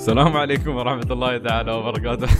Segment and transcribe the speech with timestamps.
[0.00, 2.28] السلام عليكم ورحمة الله تعالى وبركاته.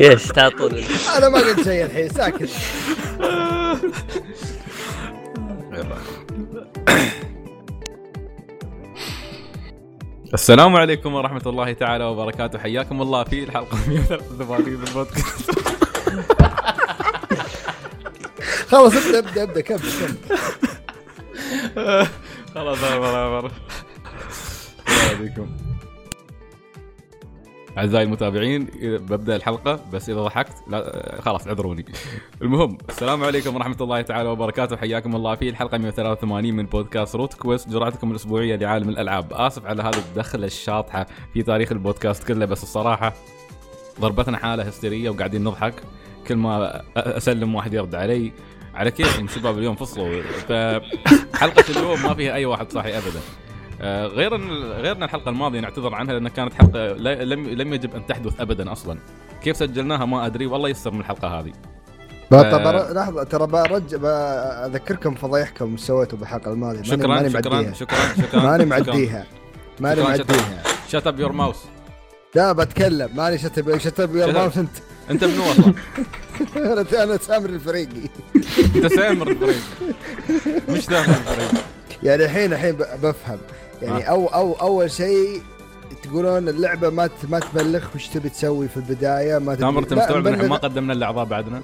[0.00, 0.74] إيش تعطون
[1.16, 2.50] أنا ما قلت شيء الحين ساكت.
[10.34, 12.58] السلام عليكم ورحمة الله تعالى وبركاته.
[12.58, 15.50] حياكم الله في الحلقة 183 من البودكاست
[18.70, 20.14] خلاص ابدأ ابدأ ابدأ كمل كمل.
[22.54, 23.69] خلاص أمر أمر السلام
[25.20, 25.46] عليكم.
[27.78, 31.84] أعزائي المتابعين ببدأ الحلقة بس إذا ضحكت لا خلاص اعذروني.
[32.42, 34.76] المهم السلام عليكم ورحمة الله تعالى وبركاته.
[34.76, 39.82] حياكم الله في الحلقة 183 من بودكاست روت كويست جرعتكم الأسبوعية لعالم الألعاب، آسف على
[39.82, 43.14] هذه الدخلة الشاطحة في تاريخ البودكاست كله بس الصراحة
[44.00, 45.74] ضربتنا حالة هستيرية وقاعدين نضحك.
[46.26, 48.32] كل ما أسلم واحد يرد علي
[48.74, 50.22] على كيفهم شباب اليوم فصلوا.
[50.22, 53.20] فحلقه اليوم ما فيها أي واحد صاحي ابدا.
[53.82, 56.86] غير إن غير إن الحلقة الماضية نعتذر عنها لانها كانت حلقة
[57.24, 58.98] لم لم يجب أن تحدث ابدا أصلا.
[59.42, 61.52] كيف سجلناها ما أدري والله يستر من الحلقة هذه.
[62.32, 62.50] آه.
[62.50, 66.82] طب لحظة ترى برج بذكركم فضايحكم سويتوا بالحلقة الماضية.
[66.82, 67.72] شكرا ماني شكرا معديها.
[67.72, 68.64] شكرا شكرا ماني.
[68.64, 69.26] معديها.
[69.80, 70.02] ماني.
[70.02, 70.62] معديها.
[70.88, 71.56] shut up your mouth
[72.34, 73.08] لا بتكلم.
[73.16, 74.34] ماني shut up shut up يا shut up.
[74.34, 74.70] mouth انت.
[75.10, 75.74] انت منو أصلا؟
[77.02, 78.08] أنا سامر الفريقي.
[78.76, 79.56] أنت سامر الفريق
[80.68, 81.62] مش سامر الفريق
[82.02, 82.72] يعني الحين الحين
[83.02, 83.38] بفهم.
[83.82, 84.10] يعني آه.
[84.10, 85.42] أو أو أول شيء
[86.02, 90.34] تقولون اللعبة ما ما تبلغ وش تبي تسوي في البداية ما سامر أنت مستوعب ان
[90.34, 91.62] إحنا ما قدمنا الأعضاء بعدنا؟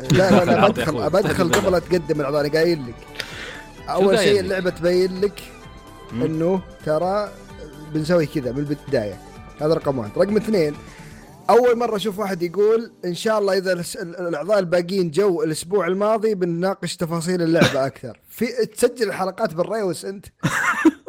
[0.00, 1.10] لا لا لا بدخل.
[1.10, 1.52] بدخل.
[1.52, 2.94] قبل تقدم الأعضاء أنا قايل لك
[3.88, 5.42] أول شيء؟ اللعبة تبين لك.
[6.12, 7.28] إنه ترى
[7.94, 9.18] بنسوي كذا من البداية
[9.60, 10.74] هذا رقم واحد رقم اثنين
[11.50, 16.96] أول مرة أشوف واحد يقول إن شاء الله إذا الأعضاء الباقيين جو الأسبوع الماضي بنناقش
[16.96, 20.26] تفاصيل اللعبة أكثر في تسجل الحلقات بالريوس أنت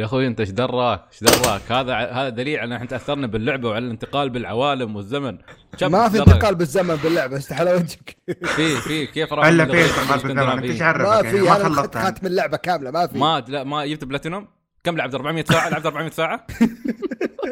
[0.00, 3.68] يا أخوي أنت إيش دراك؟ إيش دراك؟ هذا هذا دليل على أن إحنا تأثرنا باللعبة
[3.68, 5.38] وعلى الانتقال بالعوالم والزمن.
[5.82, 8.16] ما في؟ انتقال بالزمن باللعبة استحل وجهك
[8.56, 11.54] في في كيف راح إلا في انتقال؟ بالزمن أنت إيش ما عرفك في يعني؟ ما
[11.54, 13.18] خلصت خاتم اللعبة كاملة ما في.
[13.18, 16.46] ما لا ما جبت بلاتينوم؟ كم لعبت 400 ساعة؟ لعبت 400 ساعة؟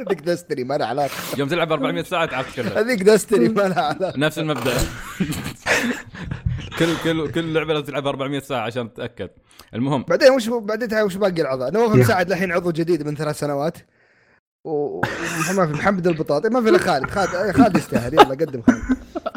[0.06, 1.10] هذيك دستري ما لها علاقة.
[1.38, 4.18] يوم تلعب 400 ساعة تعال تتكلم هذيك دستري ما لها علاقة.
[4.18, 4.72] نفس المبدأ.
[6.78, 9.30] كل كل كل لعبة لازم تلعبها 400 ساعة عشان تتأكد.
[9.74, 10.02] المهم.
[10.02, 11.94] بعدين وش بعدين وش باقي الاعضاء؟ نواف.
[11.94, 13.78] مساعد الحين عضو جديد من ثلاث سنوات.
[14.64, 16.48] وما في محمد البطاطي.
[16.48, 17.10] ما في إلا خالد.
[17.10, 18.14] خالد خالد يستاهل.
[18.14, 18.82] يلا قدم خالد.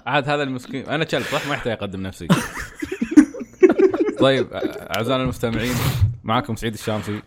[0.08, 0.86] عاد هذا المسكين.
[0.86, 2.28] أنا كلب صح؟ ما يحتاج أقدم نفسي.
[4.20, 4.48] طيب
[4.98, 5.76] أعزائنا المستمعين
[6.24, 7.22] معكم سعيد الشامسي.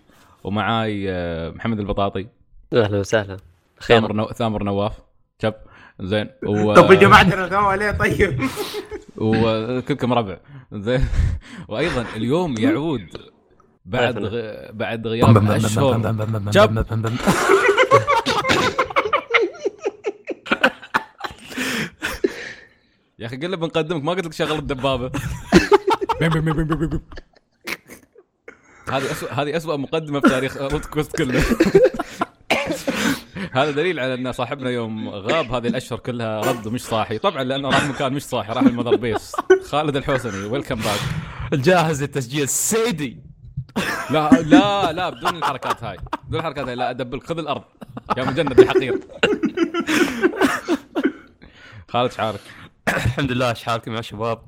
[0.44, 2.26] ومعاي آه، محمد البطاطي.
[2.72, 3.36] أهلا وسهلا.
[3.82, 4.26] ثامر نو...
[4.26, 4.92] ثامر نواف.
[5.42, 5.54] شب.
[6.00, 6.30] زين.
[6.46, 6.74] و...
[6.78, 8.40] طب يا جماعة الغوا ليه طيب.
[9.16, 10.38] وكلكم ربع.
[10.72, 11.08] زين.
[11.68, 13.06] وأيضا اليوم يعود
[13.84, 14.18] بعد.
[14.18, 14.30] غ...
[14.72, 15.98] بعد غياب اشهر
[16.50, 16.84] جب.
[23.18, 25.10] يا أخي قلنا بنقدمك ما قلت لك شغل الدبابة.
[28.88, 31.44] هذه اسوء هذه اسوء مقدمة في تاريخ روت كويست كله.
[33.52, 37.18] هذا دليل على أن صاحبنا يوم غاب هذه الأشهر كلها رد ومش صاحي.
[37.18, 39.32] طبعا لأنه راح مكان مش صاحي راح ال Mother Base.
[39.68, 41.00] خالد الحوسني welcome back
[41.52, 42.48] جاهز للتسجيل.
[42.48, 43.22] سيدي.
[44.10, 45.96] لا لا لا بدون الحركات هاي.
[46.24, 47.62] بدون الحركات هاي لا ادبلك خذ الأرض.
[48.16, 49.00] يا مجند الحقير.
[51.88, 52.40] خالد شعارك
[52.88, 54.42] الحمد لله إيش حالكم يا شباب.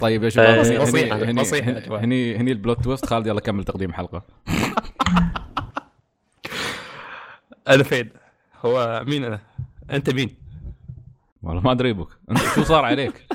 [0.00, 3.06] طيب يا شباب آه، هني هني هني هني, البلوت تويست.
[3.06, 4.22] خالد يلا كمل تقديم حلقة.
[7.68, 8.10] أنا فين
[8.64, 9.40] هو مين أنا؟
[9.90, 10.36] أنت مين؟
[11.42, 13.26] والله ما أدري بك أنت شو صار عليك؟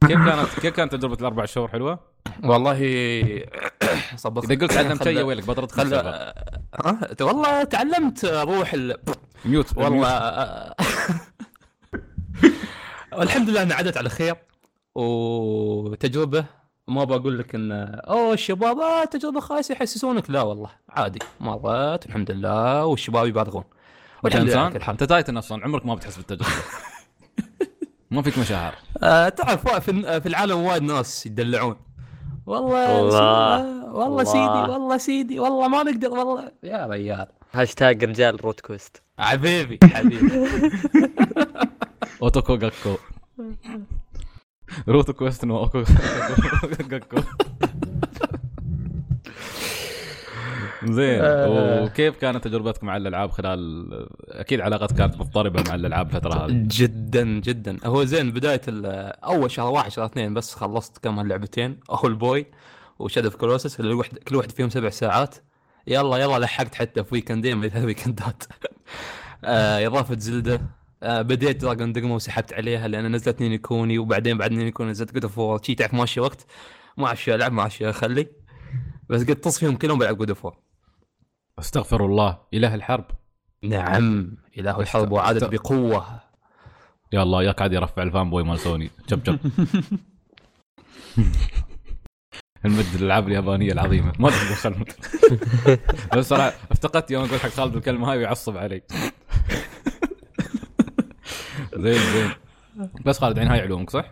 [0.00, 1.98] كيف كانت كيف كانت تجربة الأربع شهور؟ حلوة؟
[2.44, 2.78] والله
[4.16, 6.34] صبت إذا قلت تعلمت شيء ويلك بطرد خل أه؟
[7.20, 8.96] والله تعلمت أروح ال...
[9.44, 10.08] mute والله mute.
[13.22, 14.36] الحمد لله انها عدت على خير.
[14.94, 16.44] وتجربة
[16.88, 17.72] ما بقول لك إن
[18.08, 24.24] أوه الشباب آه تجربة خايسة يحسسونك لا والله عادي مرات الحمد لله والشباب يبالغون انت
[24.24, 26.50] والحمد لله انسان أنت Titan أصلا عمرك ما بتحس بالتجربة.
[28.10, 28.74] ما فيك مشاعر.
[29.02, 31.76] آه تعرف في في العالم وايد ناس يدلعون.
[32.46, 33.84] والله الله.
[33.94, 34.24] والله الله.
[34.24, 36.52] سيدي والله سيدي والله ما نقدر والله.
[36.62, 37.26] يا ريال.
[37.52, 40.30] هاشتاج رجال روت كويست حبيبي حبيبي.
[42.22, 42.96] أوتوكو جاكو.
[45.16, 45.84] كويست نو اوكو
[46.90, 47.16] جاكو
[50.84, 51.20] زين.
[51.22, 51.84] آه.
[51.84, 56.52] وكيف كانت تجربتك مع الألعاب خلال أكيد علاقتك كانت مضطربة مع الألعاب الفترة هذه.
[56.52, 57.78] جدا جدا.
[57.84, 61.80] هو زين بداية أول شهر واحد شهر اثنين بس خلصت كم لعبتين.
[61.90, 62.46] Owlboy
[62.98, 65.34] و Shadow of the Colossus اللي الوحد كل واحد فيهم سبع ساعات.
[65.86, 68.42] يلا يلا لحقت حتى في weekend ين من ثلاث weekend ات
[69.44, 70.60] إضافة Zelda.
[71.04, 74.70] آه بديت Dragon's Dogma وسحبت عليها لأن نزلت Ni no Kuni وبعدين بعد Ni no
[74.70, 76.46] Kuni نزلت God of شي تعرف ماشي وقت؟
[76.96, 78.26] ما أعرف شو ألعب ما أعرف شو أخلي.
[79.08, 80.46] بس قد تص فيهم كلهم بلعب God of
[81.58, 82.38] أستغفر الله.
[82.54, 83.04] إله الحرب.
[83.62, 84.36] نعم.
[84.58, 86.20] إله الحرب وعادت بقوة.
[87.12, 88.90] يا الله ياك قاعد يرفع الفان بوي مال سوني.
[89.10, 89.38] شب شب
[92.64, 94.12] المجد الألعاب اليابانية العظيمة.
[94.18, 94.84] ما أدري
[96.16, 98.82] بس صراحة افتقدت يوم قلت حق خالد الكلمة هاي ويعصب علي.
[101.76, 102.30] زين زين
[103.06, 104.10] بس خالد عين هاي علومك صح؟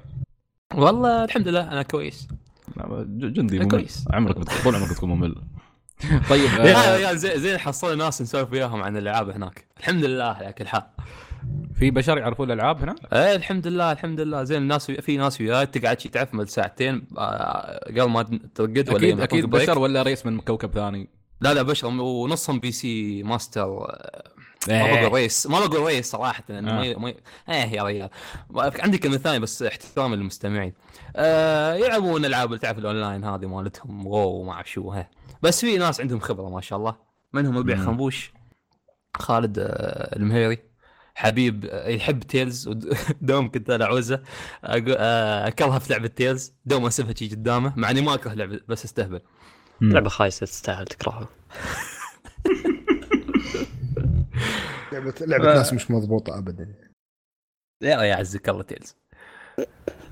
[0.74, 2.28] والله الحمد لله أنا كويس
[3.06, 4.04] جندي ممل كويس.
[4.10, 5.34] عمرك طول عمرك بتكون ممل
[6.30, 10.52] طيب يا آه زين زين حصلنا ناس نسولف وياهم عن الألعاب هناك الحمد لله على
[10.52, 10.82] كل حال
[11.74, 15.66] في بشر يعرفون الألعاب هنا؟ إيه الحمد لله الحمد لله زين الناس في ناس وياي
[15.66, 18.22] تقعد شي تعرف مد ساعتين آه، قبل ما
[18.54, 19.46] ترقد ولا أكيد أكيد.
[19.46, 21.08] بشر ولا race من كوكب ثاني؟
[21.40, 24.31] لا لا بشر ونصهم بي سي ماستر آه،
[24.68, 25.00] ما إيه.
[25.08, 26.74] بقول race ما بقول race صراحة لأنه آه.
[26.74, 27.16] ما ي- ما ي-
[27.48, 28.10] إيه يا ريال
[28.56, 30.72] عندي كلمة ثانية بس احترام للمستمعين.
[31.16, 34.06] آه يلعبون ألعاب اللي تعرف الأونلاين هذه مالتهم.
[34.06, 35.10] WoW وما أعرف شو ها.
[35.42, 36.96] بس في ناس عندهم خبرة ما شاء الله.
[37.32, 37.76] منهم ربيع.
[37.76, 38.32] خنبوش
[39.16, 40.58] خالد آه المهيري
[41.14, 44.22] حبيب آه، يحب Tales ودوم كنت أنا أعوزه.
[44.64, 46.52] آه، أكرهه في لعبة Tales.
[46.64, 49.20] دوم اسفها شي قدامه مع إني ما أكره لعبة بس استهبل.
[49.80, 51.28] لعبة خايسة تستاهل تكرهها.
[54.92, 56.74] لعبه لعبة ناس مش مضبوطة ابدا.
[57.82, 58.96] يا يعزك الله Tales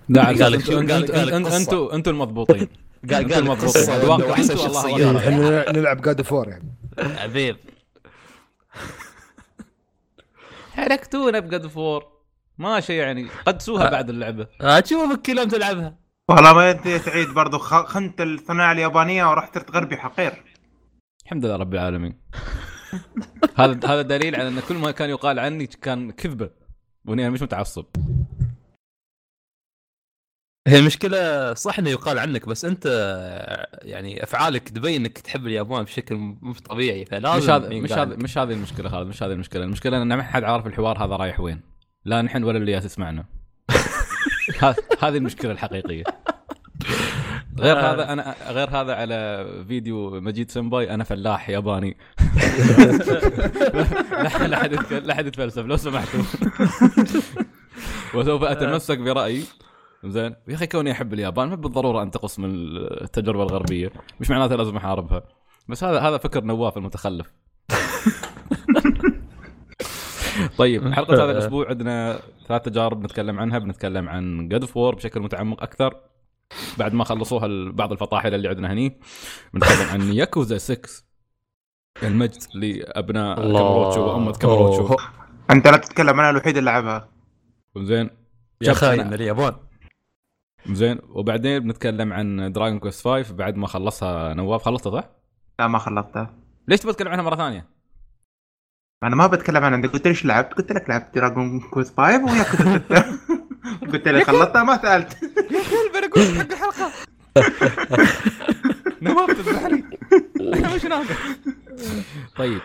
[0.09, 1.35] لا قال.
[1.55, 2.69] أنتوا أنتوا المضبوطين.
[3.11, 3.65] قال قال لك مضبوط.
[3.65, 3.97] قصة.
[3.97, 6.75] أذواقكم عنده أحسن شخصيات إحنا نلعب God of War يعني.
[7.19, 7.57] حبيب
[10.73, 12.05] حركتونا ب God of War
[12.59, 13.29] ماشي يعني.
[13.47, 14.47] قدسوها بعد اللعبة.
[14.61, 15.99] اشوفك كل يوم تلعبها.
[16.29, 20.45] والله ما انت سعيد برضو خ- خنت الصناعه اليابانية ورحت للغرب يا حقير.
[21.25, 22.21] الحمد لله رب العالمين.
[23.57, 26.51] هذا هذا دليل على إن كل ما كان يقال عني كان كذبة
[27.05, 27.85] وإني أنا مش متعصب.
[30.69, 32.87] هي المشكلة صح إنه يقال عنك بس أنت
[33.83, 38.19] يعني أفعالك تبين إنك تحب اليابان بشكل مش طبيعي فلازم مش هذا مش هذا عنك.
[38.19, 39.65] مش هذه المشكلة خالد مش هذه المشكلة.
[39.65, 41.61] المشكلة إن ما حد عارف الحوار هذا رايح وين.
[42.05, 43.25] لا نحن ولا اللي يسمعنا
[44.63, 46.05] ه- هذه المشكلة الحقيقية.
[47.61, 47.93] غير آه.
[47.93, 51.97] هذا أنا غير هذا على فيديو مجيد سمباي أنا فلاح ياباني.
[54.13, 56.21] لا لا حد يتك- لا حد يتفلسف لو سمحتوا.
[58.15, 59.43] وسوف أتمسك برأيي.
[60.05, 60.35] زين.
[60.49, 63.91] يا أخي كوني أحب اليابان ما بالضرورة أن تقص من التجربة الغربية.
[64.21, 65.23] مش معناته لازم أحاربها.
[65.69, 67.33] بس هذا هذا فكر نواف المتخلف.
[70.59, 73.59] طيب حلقة هذا الأسبوع عندنا ثلاث تجارب نتكلم عنها.
[73.59, 75.95] بنتكلم عن جاد فور بشكل متعمق أكثر.
[76.79, 79.01] بعد ما خلصوها ال- بعض الفطاحل اللي عندنا هني
[79.55, 80.89] بنتكلم عن ياكوزا 6
[82.03, 83.59] المجد لأبناء الله.
[83.61, 84.97] كامروتشو وأمة كامروتشو أوه.
[85.51, 87.09] أنت لا تتكلم أنا الوحيد اللي لعبها
[87.79, 88.11] زين.
[88.61, 89.55] يا خاين اليابان
[90.71, 90.99] زين.
[91.09, 94.63] وبعدين بنتكلم عن Dragon Quest 5 بعد ما خلصها نواف.
[94.63, 95.09] خلصتها صح؟
[95.59, 96.35] لا ما خلصتها
[96.69, 97.69] ليش تبغى تتكلم عنها مرة ثانية؟
[99.03, 102.25] أنا ما بتكلم عن عندك قلت لي إيش لعبت؟ قلت لك لعبت Dragon Quest 5
[102.25, 102.93] ويا كنت
[103.93, 105.23] قلت لي خلصتها ما سألت.
[105.23, 106.93] يا أخي أنا أقول حق الحلقة.
[109.03, 109.85] نواف تذبحني
[110.41, 111.07] أنا مش ناقص
[112.37, 112.61] طيب.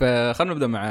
[0.00, 0.84] فخلنا نبدأ مع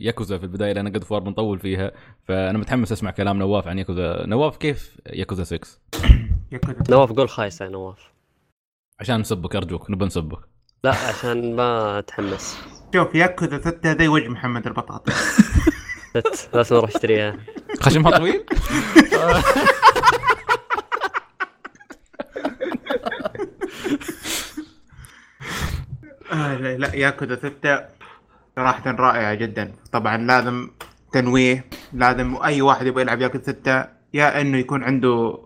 [0.00, 1.92] ياكوزا في البداية لأن قد فوار بنطول فيها.
[2.28, 4.26] فأنا متحمس أسمع كلام نواف عن ياكوزا.
[4.26, 5.68] نواف كيف ياكوزا 6
[6.52, 7.98] يا كنت نواف قول خايسة يا نواف.
[9.00, 10.38] عشان نسبك أرجوك نبى نسبك.
[10.84, 12.58] لا عشان ما أتحمس.
[12.94, 15.12] شوف ياكوزا 6 زي وجه محمد البطاطا
[16.18, 17.36] ست لازم أروح اشتريها
[17.80, 18.44] خشمها طويل؟
[26.32, 27.80] آه لا, لا ياكوزا 6
[28.56, 29.72] صراحة رائعة جدا.
[29.92, 30.70] طبعا لازم
[31.12, 35.38] تنويه لازم أي واحد يبغى يلعب ياكوزا 6 يا إنه يكون عنده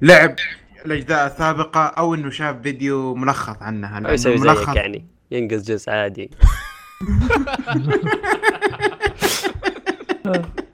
[0.00, 0.34] لعب
[0.86, 6.30] الأجزاء السابقة أو إنه شاف فيديو ملخص عنها يسوي ملخص زيك يعني ينقز جزء عادي.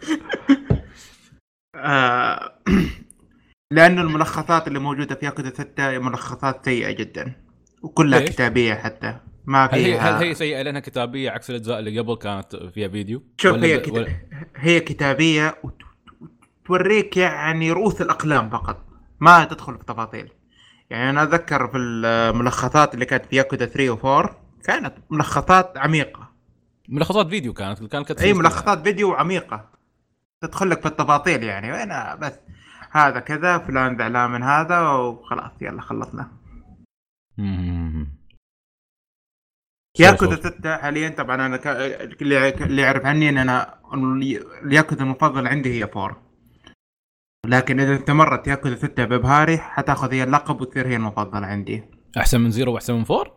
[1.77, 2.53] آه
[3.71, 7.33] لأنه الملخصات اللي موجودة في ياكوزا 6 ملخصات سيئة جدا.
[7.83, 9.17] وكلها ليش؟ كتابية حتى.
[9.47, 12.89] ما هل هي فيها هل هي سيئة لأنها كتابية عكس الأجزاء اللي قبل كانت فيها
[12.89, 13.89] فيديو؟ شوف هي ب- كت...
[13.93, 14.09] ولا-
[14.57, 15.83] هي كتابية وت-
[16.65, 18.85] وتوريك يعني رؤوس الأقلام فقط
[19.21, 20.33] ما تدخل في تفاصيل.
[20.91, 24.31] يعني أنا أتذكر في الملخصات اللي كانت في ياكودا 3 و4
[24.65, 26.29] كانت ملخصات عميقة.
[26.89, 29.76] ملخصات فيديو كانت كانت كانت اي ملخصات فيديو عميقة.
[30.41, 32.41] تدخل لك في التفاصيل يعني وأنا بس؟
[32.91, 36.33] هذا كذا فلان زعلان من هذا وخلاص يلا خلصنا.
[39.99, 41.67] ياكوزا 6 حاليا طبعا أنا ك...
[42.23, 43.81] اللي يعرف عني إن أنا
[44.63, 46.23] الياكوزا المفضل عندي هي 4
[47.47, 51.85] لكن إذا استمرت ياكوزا 6 بهال rate حتاخذ هي اللقب وتصير هي المفضله عندي.
[52.19, 53.33] أحسن من Zero وأحسن من four؟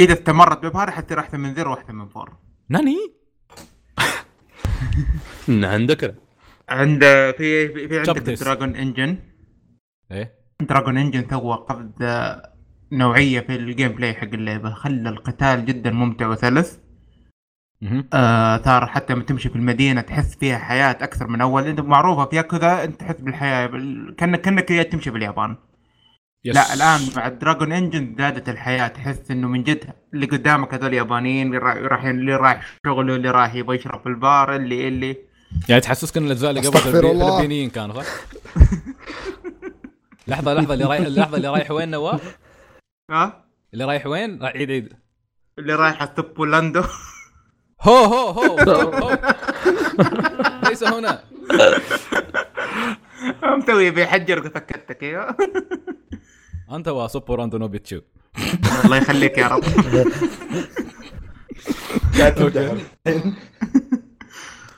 [0.00, 2.96] إذا استمرت بهال rate حتصير أحسن من Zero وأحسن من 4 nani؟
[5.48, 6.14] عندك
[6.68, 7.00] عند
[7.38, 8.42] في في, عندك.
[8.42, 9.16] Dragon Engine
[10.12, 11.90] إيه؟ Dragon Engine سوى قفزة
[12.92, 14.70] نوعية في ال gameplay حق اللعبة.
[14.74, 16.80] خلى القتال جدا ممتع وسلس.
[18.12, 21.66] آه صار حتى لما تمشي في المدينة تحس فيها حياة أكثر من أول.
[21.66, 25.56] إنت معروفة في كذا أنت تحس بالحياة بال- كانك كأنك تمشي باليابان.
[26.44, 26.54] yes.
[26.56, 30.94] لا الآن مع ال Dragon Engine زادت الحياة تحس إنه من جد اللي قدامك هذول
[30.94, 35.16] يابانيين اللي را- رايحين اللي رايح شغله اللي رايح يبغى يشرب في البار اللي اللي
[35.68, 37.36] يعني تحسسك إن الأجزاء اللي قبل أستغفر فلبي- الله.
[37.36, 38.06] فلبينيين كانوا صح؟
[40.28, 42.38] لحظة لحظة اللي رايح اللحظة اللي رايح وين نواف؟
[43.10, 44.92] ها اللي رايح وين؟ راح عيد عيد
[45.58, 46.82] اللي رايح ستوب بولاندو
[47.82, 49.18] هو هو هو هو, هو.
[50.68, 51.20] ليس هنا
[53.58, 55.36] مسوي بيحجر سكتك أيوه
[56.70, 58.00] أنت وسوبر اندو نوبيتشو
[58.84, 59.62] الله يخليك يا رب.
[59.92, 60.04] لا.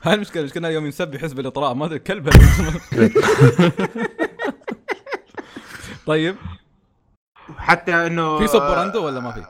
[0.03, 2.79] هاي المشكلة المشكلة يوم ينسب حزب الاطراء ما أدري اسمه.
[6.07, 6.35] طيب.
[7.57, 9.45] حتى إنه في سوبر أندو ولا ما في؟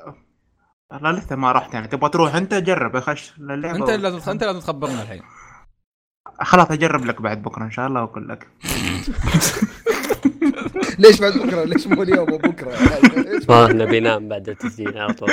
[0.91, 1.87] والله لسه ما رحت يعني.
[1.87, 5.21] تبغى تروح أنت جرب خش اللعبه أنت لازم أنت لازم تخبرنا الحين.
[6.41, 8.47] خلاص أجرب لك بعد بكرة إن شاء الله وأقول لك.
[11.01, 12.71] ليش بعد بكرة؟ ليش مو اليوم؟ وبكره
[13.49, 15.29] ما نبي نام بعد التسجيل على طول.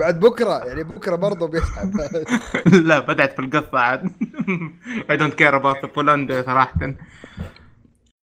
[0.00, 1.96] بعد بكرة يعني بكرة برضه بيسحب.
[2.88, 4.12] لا بدأت في القصة عاد.
[5.10, 6.94] I don't care about Poland صراحة.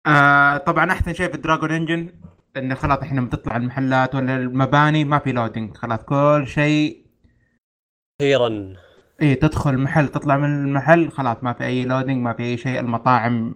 [0.07, 2.09] آه طبعا أحسن شيء في ال Dragon Engine
[2.57, 7.05] إنه خلاص إحنا بتطلع المحلات ولا المباني ما في loading خلاص كل شيء
[8.21, 8.73] أخيرا.
[9.21, 12.79] إيه تدخل محل تطلع من المحل خلاص ما في أي loading ما في أي شيء.
[12.79, 13.55] المطاعم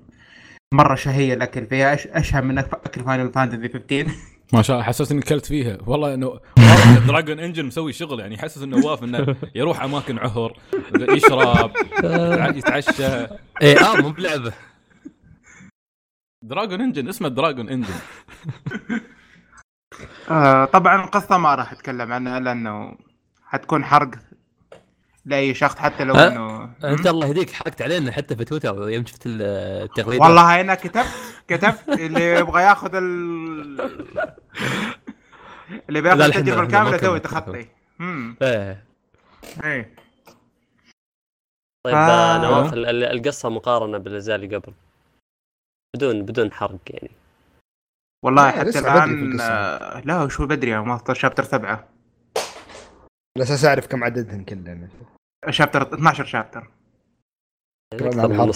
[0.74, 1.96] مرة شهية الأكل فيها.
[1.96, 4.08] أش- أشهى من أكل Final Fantasy 15
[4.54, 5.78] ما شاء الله حسست اني كلت فيها.
[5.88, 6.40] والله إنه
[7.08, 10.58] Dragon Engine مسوي شغل يعني يحسس إنه واف إنه يروح أماكن عهر
[10.96, 13.08] يشرب يتع- يتعشى.
[13.62, 14.54] اي آه مو بلعبة.
[16.44, 17.94] Dragon Engine اسمه Dragon Engine
[20.32, 22.98] آه طبعا القصة ما راح أتكلم عنها لأنه
[23.46, 24.12] حتكون حرق.
[25.26, 29.22] لأي شخص حتى لو؟ انه أنت الله يهديك حرقت علينا حتى في تويتر يوم شفت
[29.26, 31.06] التغريدة والله أنا كتبت
[31.48, 33.82] كتبت اللي يبغى ياخذ ال
[35.90, 37.24] اللي بياخذ التجربه الكامله ما كملت.
[37.24, 37.68] تخطي
[38.02, 38.84] امم إيه
[39.64, 39.96] إيه
[41.86, 42.36] طيب آه.
[42.36, 42.38] آه.
[42.38, 44.74] نواف ال- ال- القصة مقارنة بالاجزاء اللي قبل
[45.96, 47.12] بدون بدون حرق يعني
[48.26, 49.42] والله حتى الآن.
[49.42, 51.88] آه، لا شو بدري يا ماستر شابتر سبعة
[53.38, 54.90] على أساس أعرف كم عددهم كلهم
[55.50, 56.72] شابتر 12 شابتر.
[57.94, 58.32] اللعب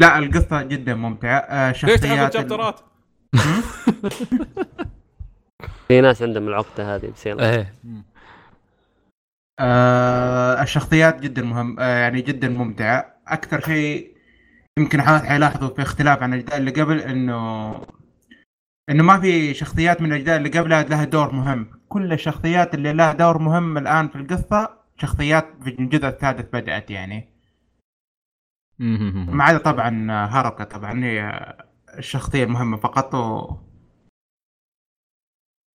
[0.00, 1.38] لا القصة جدا ممتعة.
[1.38, 2.80] آه، شخصيات ال- الشابترات؟
[5.88, 7.50] في ناس عندهم العقدة هذه بس يلا.
[7.54, 7.74] إيه.
[9.60, 13.16] آه الشخصيات جدا مهم آه يعني جدا ممتعة.
[13.28, 14.16] أكثر شيء
[14.78, 17.72] يمكن حيلاحظوا في اختلاف عن الأجزاء اللي قبل إنه
[18.90, 21.75] إنه ما في شخصيات من الأجزاء اللي قبلها لها دور مهم.
[21.88, 27.28] كل الشخصيات اللي لها دور مهم الآن في القصة شخصيات في الجزء السادس بدأت يعني.
[28.78, 31.54] ما عدا طبعا هاروكا طبعا هي
[31.98, 33.56] الشخصية المهمة فقط و...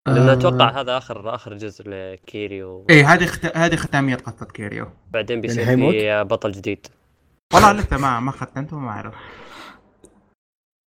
[0.07, 2.85] لأن آه، أتوقع هذا اخر آخر جزء لكيريو.
[2.89, 3.57] إيه هذه خت...
[3.57, 4.87] هذه ختامية قصة كيريو.
[5.11, 6.87] بعدين بيصير يعني حيموت؟ في بطل جديد.
[7.53, 9.15] والله لسه ما ما ختمته ما أعرف.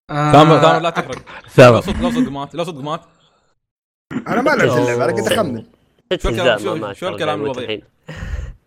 [0.09, 1.15] آه، ثامر ثامر لا تحرق.
[1.43, 3.05] لا ثامر صدق لا صدق مات لا صدق مات.
[4.27, 5.63] أنا ما لعبت اللعبة أنا كنت أخمن
[6.19, 7.79] شو الكلام- يموت الوضيع؟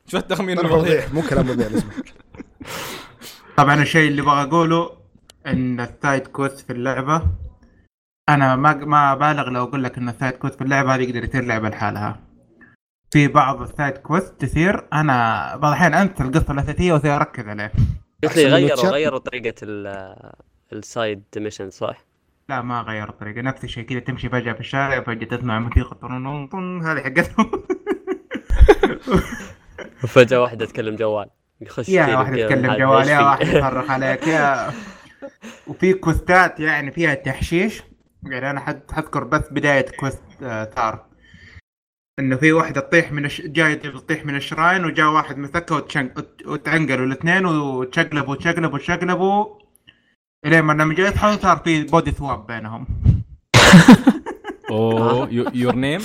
[0.07, 1.69] شو التخمين الوضيع وضيع مو كلام وضيع
[3.57, 4.91] طبعا الشيء اللي أبغى أقوله
[5.47, 7.23] إن ال side quest في اللعبة
[8.29, 11.25] أنا ما ما بالغ لو أقول لك إن ال side quest في اللعبة هذه يقدر
[11.25, 12.21] يصير لعبة لحالها
[13.11, 17.73] في بعض ال side quest تصير أنا بعض الأحيان أنسى القصة الأساسية وأصير أركز عليه
[18.25, 20.33] قلت لي غيروا؟ غيروا طريقة ال-
[20.73, 22.05] السايد ميشن صح؟
[22.49, 26.47] لا ما غير الطريقة نفس الشيء كذا تمشي فجأة في الشارع فجاه تسمع موسيقى طن
[26.47, 27.51] طن هذه حقتهم
[30.05, 31.27] وفجاه واحدة تكلم جوال.
[31.61, 34.71] يخش يا فيني واحد كذا، يتكلم هذا جوال يا؟ واحد يصرخ عليك يا.
[35.69, 37.83] وفي كوستات يعني فيها تحشيش.
[38.23, 41.07] يعني أنا حد حذكر بس بداية كوست آه، ثار
[42.19, 43.41] إنه في واحدة تطيح من الش...
[43.41, 46.11] جاية تطيح من الشراين وجاء واحد مسكها وتشن...
[46.17, 49.66] وت- وتعنقلوا الاثنين وتشقلبوا وتشقلبوا وتشقلبوا.
[50.45, 52.87] الين ما لما جاء يصحوا صار في body swap بينهم.
[54.71, 56.01] اوه يور نيم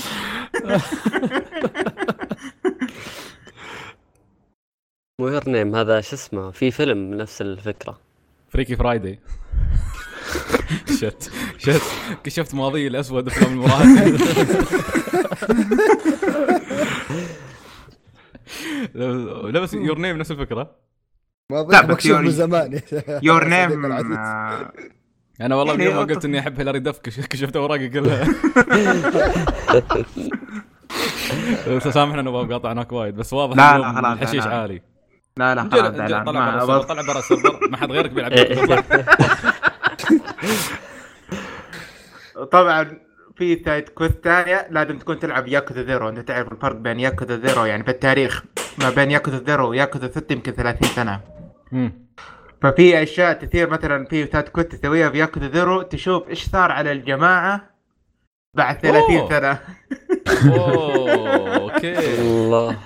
[5.19, 7.99] مو Your Name هذا شو اسمه؟ في فيلم نفس الفكرة.
[8.49, 9.19] Freaky Friday
[10.99, 11.81] shit shit
[12.23, 14.17] كشفت ماضي الأسود افلام المراهقين
[19.53, 20.75] لا بس Your Name نفس الفكرة.
[21.51, 22.79] ما لا، بس مكشوف يور- من زمان
[23.23, 23.85] يور نيم.
[25.41, 28.27] أنا والله من يعني يوم ما قلت إني أحب هيلاري دف كش- كشفت أوراقي كلها
[31.91, 34.47] سامحنا نبغى قاطعناك وايد بس واضح لا، اليوم لا، خلاص، الحشيش.
[34.47, 34.81] عالي
[35.37, 36.25] لا لا خلاص.
[36.25, 38.31] طلع برا طلع برا السيرفر ما حد غيرك بيلعب.
[42.51, 42.97] طبعا
[43.37, 47.65] في سايد كويست ثانية لازم تكون تلعب ياكوزا زيرو أنت تعرف الفرق بين ياكوزا زيرو
[47.65, 48.43] يعني في التاريخ
[48.77, 51.19] ما بين ياكوزا زيرو وياكوزا 6 يمكن 30 سنة.
[52.61, 56.91] ففي أشياء تثير مثلا في side quest تسويها في ياكوزا زيرو تشوف إيش صار على
[56.91, 57.69] الجماعة
[58.57, 59.29] بعد 30 أوه.
[59.29, 59.59] سنة.
[60.55, 62.21] أوه أوكي.
[62.21, 62.77] الله.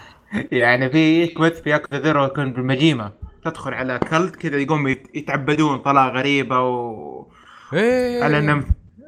[0.52, 3.12] يعني في quest في ياكوزا زيرو يكون بالمجيمة.
[3.46, 7.28] تدخل على cult كذا يقوم يت- يتعبدون طلعه غريبة و
[7.74, 8.24] إيه.
[8.24, 8.66] على انهم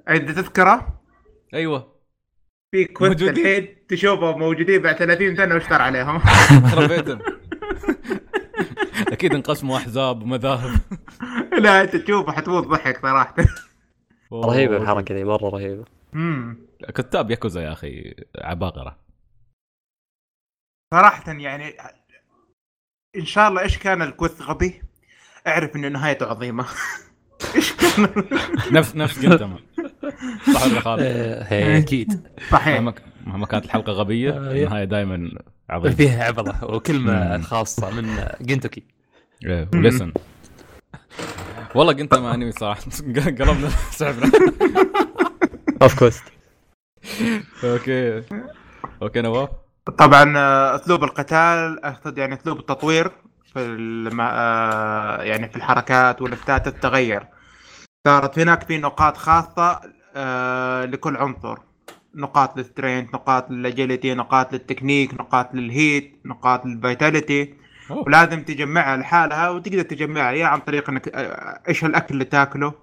[0.10, 1.00] انت تذكرة؟
[1.54, 1.98] أيوه.
[2.72, 3.30] في موجودين.
[3.30, 6.22] الحين تشوفهم موجودين بعد 30 سنة وش صار عليهم؟
[9.14, 10.80] أكيد انقسموا أحزاب ومذاهب.
[11.64, 13.36] لا أنت تشوفه حتموت ضحك صراحة.
[14.34, 15.86] رهيبة الحركة دي مرة رهيبة.
[16.16, 16.58] امم
[16.96, 18.98] كتاب ياكوزا يا أخي عباقرة.
[20.94, 21.78] صراحة يعني
[23.16, 24.82] إن شاء الله إيش كان الكويست غبي؟
[25.48, 26.66] أعرف إنه نهايته عظيمة.
[27.56, 28.24] إيش كان؟
[28.72, 29.60] نفس نفس جنتما
[30.54, 31.04] صح ولا خالد؟
[31.52, 32.76] أكيد صحيح.
[32.76, 32.94] مهما
[33.26, 35.32] مهما كانت الحلقة غبية آه، النهاية دائما
[35.70, 37.42] عظيمه فيها عبرة وكلمة.
[37.42, 38.84] خاصة من جنتوكي.
[39.46, 40.14] إيه، ولسن
[41.76, 42.82] والله جنتما أنمي صراحة.
[43.40, 44.32] قلبنا سحبنا.
[45.82, 46.24] اوف كوست
[47.64, 48.24] أوكي.
[49.02, 49.50] أوكي نواف.
[49.98, 53.12] طبعا آه، أسلوب القتال أقصد يعني أسلوب التطوير
[53.54, 54.22] في الم...
[54.22, 57.28] آه، يعني في الحركات والأفتات تتغير.
[58.08, 59.82] صارت هناك في نقاط خاصة
[60.16, 61.58] آه، لكل عنصر.
[62.18, 67.54] نقاط للسترينث نقاط للاجيلتي نقاط للتكنيك نقاط للهيت نقاط للفيتاليتي.
[67.90, 72.74] ولازم تجمعها لحالها وتقدر تجمعها يا عن طريق إنك آه، إيش الأكل اللي تاكله.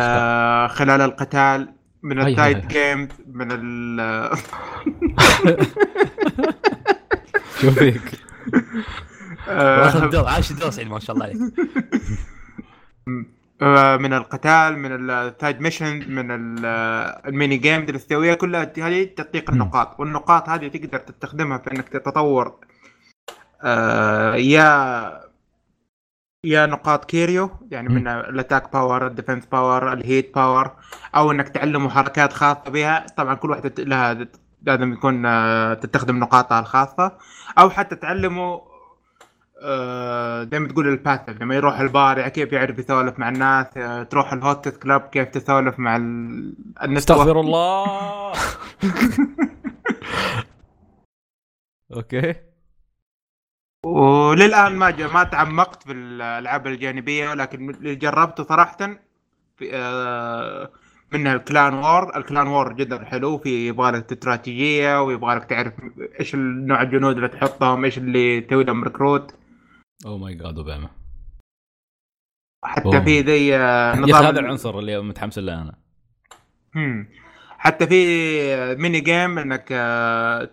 [0.00, 2.34] آه خلال القتال من هاي.
[2.68, 4.00] games من ال
[7.60, 8.02] شوف فيك؟
[9.48, 11.38] واخذ آه دور عاش الدرس يعني ما شاء الله عليك.
[14.00, 16.66] من القتال من ال side mission من ال-
[17.26, 19.54] ال mini game اللي تسويها كلها هذه تعطيك مم.
[19.62, 22.54] النقاط والنقاط هذه تقدر تستخدمها في إنك تتطور
[23.62, 25.20] آه يا
[26.44, 27.88] يا نقاط كيريو يعني.
[27.88, 30.70] من ال attack power ال defense power ال heat power
[31.16, 34.26] أو إنك تعلمه حركات خاصة بها طبعا كل واحدة لها
[34.62, 37.18] لازم يكون آه، تستخدم نقاطها الخاصة
[37.58, 38.69] أو حتى تعلمه
[39.62, 44.32] آه، زي ما تقول الباثل لما يروح البار كيف يعرف يسولف مع الناس آه، تروح
[44.32, 46.54] ال hostess club كيف تسولف مع ال-
[46.98, 48.32] استغفر الله.
[51.96, 52.34] أوكي.
[53.86, 58.76] وللآن ما ما تعمقت في الألعاب الجانبية ولكن اللي جربته صراحة
[59.56, 60.70] في آه،
[61.12, 62.16] منها ال clan war.
[62.16, 65.72] ال clan war جدا حلو في يبغى لك استراتيجية ويبغى لك تعرف
[66.20, 69.34] إيش النوع الجنود اللي تحطهم إيش اللي تسوي لهم recruit
[70.06, 70.88] oh my God أوباما.
[72.64, 73.04] حتى أوه.
[73.04, 75.78] في زي آه، نظام هذا العنصر اللي متحمس له أنا.
[76.74, 77.08] مم.
[77.58, 80.42] حتى في mini game إنك آه،.
[80.42, 80.48] آه،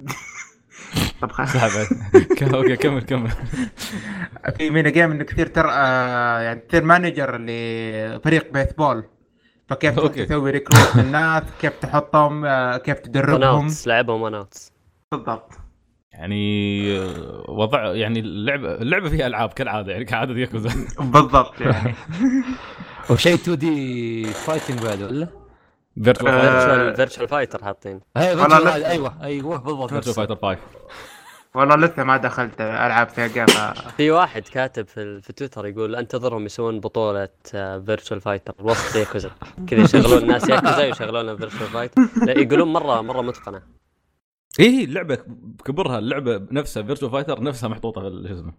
[1.20, 1.56] طب خلاص.
[2.54, 3.30] أوكي كمل كمل.
[4.58, 9.04] في mini game إنك تصير تر آه، يعني تصير manager لفريق بيسبول
[9.68, 10.26] فكيف أوكي.
[10.26, 13.34] تسوي recruit للناس كيف تحطهم آه، كيف تدربهم.
[13.34, 14.72] وناوتس لعبهم وناوتس
[15.12, 15.59] بالضبط.
[16.20, 20.70] يعني آه، وضع يعني اللعبة اللعبة فيها ألعاب كالعادة يعني كعادة ياكوزا.
[20.98, 21.94] بالضبط يعني.
[23.10, 25.28] وشيء 2D fighting بعد ولا؟
[26.04, 28.90] فيرتشوال آه، فايتر فيرتشوال فيرتشوال فايتر حاطين لا.
[28.90, 29.90] أيوه أيوه بالضبط.
[29.90, 30.14] فيرتشوال.
[30.14, 30.58] فايتر 5
[31.54, 33.88] والله لسه ما دخلت ألعاب سيجا ف...
[33.96, 37.28] في واحد كاتب في, في تويتر يقول أنتظرهم يسوون بطولة
[37.86, 39.30] فيرتشوال فايتر وسط ياكوزا.
[39.66, 43.62] كذا يشغلون الناس ياكوزا ويشغلون فيرتشوال فايتر يقولون مرة مرة متقنة.
[44.58, 48.52] إيه اللعبة بكبرها اللعبة نفسها فيرتشوال فايتر نفسها محطوطة في شو اسمه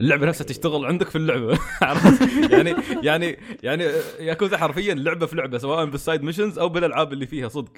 [0.00, 1.58] اللعبة نفسها تشتغل عندك في اللعبة.
[1.82, 2.20] عرفت؟
[2.52, 3.84] يعني يعني يعني
[4.20, 7.72] ياكوزا حرفيا لعبة في لعبة سواء بال side missions أو بالألعاب اللي فيها صدق.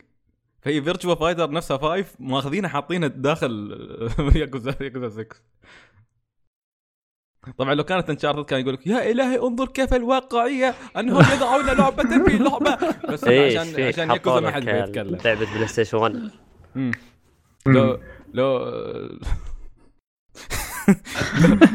[0.62, 3.70] فهي فيرتشوال فايتر نفسها 5 ماخذينها حاطينها داخل
[4.36, 5.26] ياكوزا ياكوزا 6
[7.58, 12.02] طبعا لو كانت انشارتد كان يقول لك يا إلهي انظر كيف الواقعية أنهم يضعون لعبة
[12.28, 12.76] في لعبة.
[13.08, 15.18] بس عشان عشان ياكوزا ما حد بيتكلم.
[15.24, 16.30] لعبة بلاي ستيشن 1
[17.66, 17.98] لو
[18.34, 18.58] لو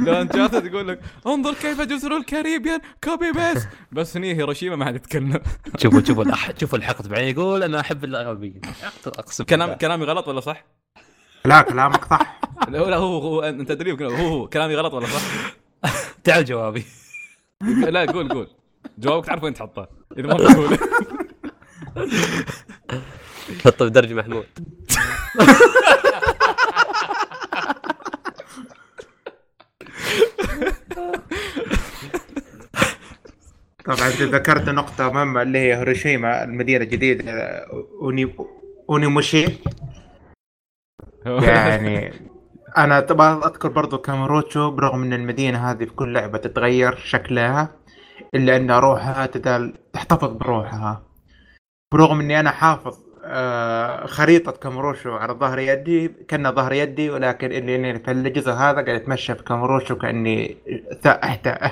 [0.05, 4.95] لو انشارتد يقول لك انظر كيف جزر الكاريبيان copy paste بس هني هيروشيما ما حد
[4.95, 5.39] يتكلم.
[5.77, 6.23] شوفوا شوفوا
[6.59, 7.07] شوفوا الحقد.
[7.07, 8.61] بعيني يقول أنا أحب الغربيين
[9.07, 9.73] أقسم كلام.
[9.73, 10.65] كلامي غلط ولا صح؟
[11.45, 12.39] لا كلامك صح.
[12.69, 15.21] لا لا هو هو أنت تدري هو هو كلامي غلط ولا صح؟
[16.23, 16.85] تعال جوابي.
[17.61, 18.47] لا قول قول.
[18.97, 20.77] جوابك تعرف وين تحطه إذا ما تقول
[23.65, 24.45] حطه بدرج محمود.
[33.85, 37.31] طبعا ذكرت نقطة مهمة اللي هي هيروشيما المدينة الجديدة
[38.01, 38.35] أوني
[38.89, 39.47] أونيموشي.
[41.25, 42.13] يعني
[42.77, 47.69] أنا طبعا أذكر برضو كاماروتشو برغم إن المدينة هذه في كل لعبة تتغير شكلها
[48.35, 49.25] إلا إن روحها
[49.93, 51.03] تحتفظ بروحها.
[51.93, 53.02] برغم إني أنا حافظ
[54.07, 58.89] خريطة كاماروشو على ظهر يدي كأنها ظهر يدي ولكن اللي اللي في الجزء هذا قاعد
[58.89, 60.57] أتمشى في كاماروشو كأني
[61.01, 61.51] ثأحته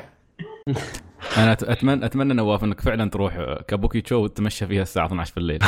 [1.38, 3.34] أنا أت- اتمنى أتمنى نواف إنك فعلا تروح
[3.68, 5.60] كابوكي تشو وتتمشى فيها الساعة 12 في الليل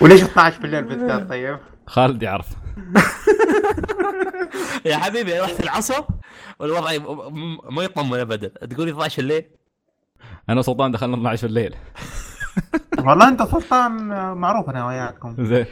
[0.00, 2.46] وليش 12 بالليل بالذات طيب؟ خالد يعرف.
[4.84, 6.04] يا حبيبي رحت العصر
[6.58, 6.90] والوضع
[7.70, 8.48] ما يطمن ابدا.
[8.48, 9.44] تقول لي 12 الليل؟
[10.48, 11.74] أنا وسلطان دخلنا 12 في الليل
[12.98, 13.92] والله انت سلطان
[14.36, 15.44] معروف أنا وياكم.
[15.44, 15.66] زين.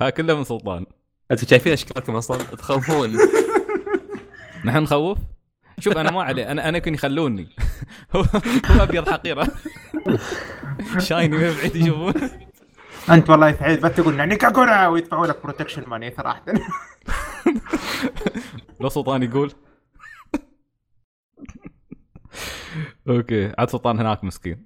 [0.00, 0.86] ها كله من سلطان.
[1.30, 3.10] أنتم شايفين اشكالكم أصلا؟ تخوفون.
[4.64, 5.18] نحن نخوف؟
[5.78, 7.48] شوف أنا ما عليه أنا أنا يمكن يخلوني.
[8.16, 8.20] هو
[8.66, 9.48] هو أبيض حقيرة.
[10.98, 12.14] شايني من بعيد يشوفون.
[13.10, 16.44] أنت والله سعيد بس تقول يعني كاكورا ويدفعوا لك بروتكشن ماني صراحة.
[18.80, 19.52] لو سلطان يقول.
[23.08, 23.52] أوكي.
[23.58, 24.64] عاد سلطان هناك مسكين.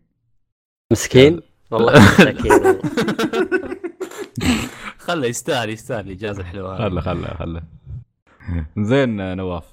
[0.93, 1.41] مسكين؟
[1.73, 1.93] والله
[2.51, 2.81] والله.
[5.07, 6.79] خله يستاهل يستاهل الإجازة الحلوه.
[6.79, 7.63] خله خله خله.
[8.79, 9.65] زين نواف.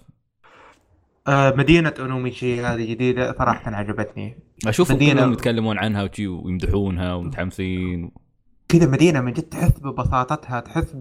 [1.27, 4.37] آه مدينة اونوميشي هذه جديدة صراحة عجبتني.
[4.67, 8.11] أشوف مدينة- كلهم يتكلمون عنها وشي ويمدحونها ومتحمسين.
[8.67, 10.93] كذا مدينة من جد تحس ببساطتها تحس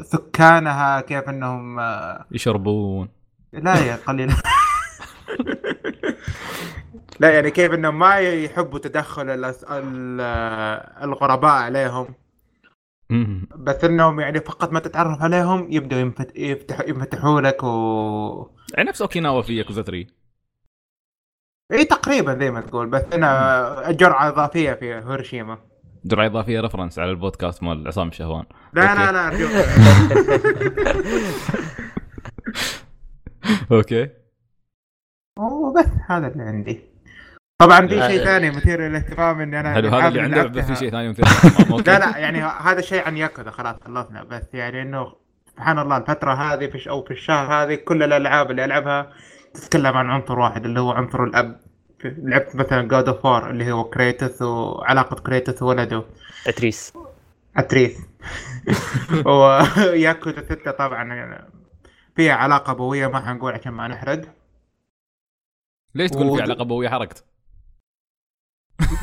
[0.00, 3.08] بسكانها كيف إنهم آه، يشربون.
[3.52, 4.32] لا يا قليل.
[7.20, 9.30] لا يعني كيف إنهم ما يحبوا تدخل
[11.02, 12.14] الغرباء عليهم.
[13.56, 16.36] بس إنهم يعني فقط ما تتعرف عليهم يبدأوا ينفت...
[16.36, 16.80] يفتح...
[16.88, 20.06] ينفتحوا لك و يعني نفس أوكيناوا في ياكوزا 3
[21.72, 25.58] إي تقريبا زي ما تقول بس أنا جرعة إضافية في هيروشيما.
[26.04, 28.44] جرعة إضافية reference على البودكاست مال عصام الشهوان.
[28.72, 29.12] لا أوكي.
[29.12, 29.30] لا لا
[33.76, 34.08] أوكي.
[35.38, 36.89] وبس هذا اللي عندي.
[37.60, 38.24] طبعا في شيء.
[38.24, 41.24] ثاني مثير للاهتمام إني أنا هذا اللي لعبتها- بس في شيء ثاني مثير.
[41.86, 44.22] لا لا يعني هذا شيء عن ياكوزا خلاص خلصنا.
[44.24, 45.12] بس يعني إنه
[45.50, 49.12] سبحان الله الفترة هذه في أو في الشهر هذه كل الألعاب اللي ألعبها
[49.54, 51.60] تتكلم عن عنصر واحد اللي هو عنصر الأب.
[52.04, 56.04] لعبت مثلا God of War اللي هو كريتوس وعلاقة كريتوس وولده.
[56.46, 56.92] أتريوس.
[57.56, 57.98] أتريوس.
[59.26, 61.38] وياكوزا 6 طبعا
[62.16, 64.20] فيها علاقة أبوية ما حنقول عشان ما نحرق.
[65.94, 67.24] ليش تقول في علاقة أبوية؟ حرقت؟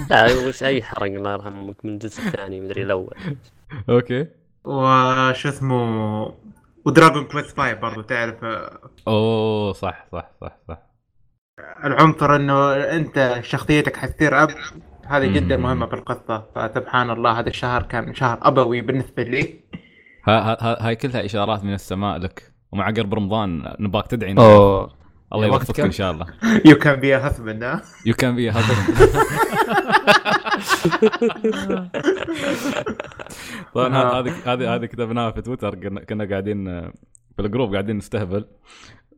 [0.09, 3.15] لا وش أي حرق الله يرحمك من الجزء الثاني مدري الأول.
[3.89, 4.27] okay.
[4.63, 6.33] وش اسمه
[6.85, 8.43] و Dragon Quest 5 برضو تعرف
[9.07, 10.77] أوه صح صح صح صح.
[11.83, 14.49] العنصر إنه أنت شخصيتك حتصير أب.
[15.07, 15.57] هذه جدا.
[15.57, 19.59] مهمة في القصة فسبحان الله هذا الشهر كان شهر أبوي بالنسبة لي.
[20.27, 24.89] ها ها ها- هاي كلها إشارات من السماء لك ومع قرب رمضان نباك تدعي أوه.
[25.33, 26.25] الله يوفقك؟ إن شاء الله.
[26.65, 28.51] you can be ها you can be
[33.73, 34.19] طبعا آه.
[34.19, 36.93] هذه هذه هذه كتبناها في تويتر كنا- كنا قاعدين آه،
[37.35, 38.45] في ال group قاعدين نستهبل.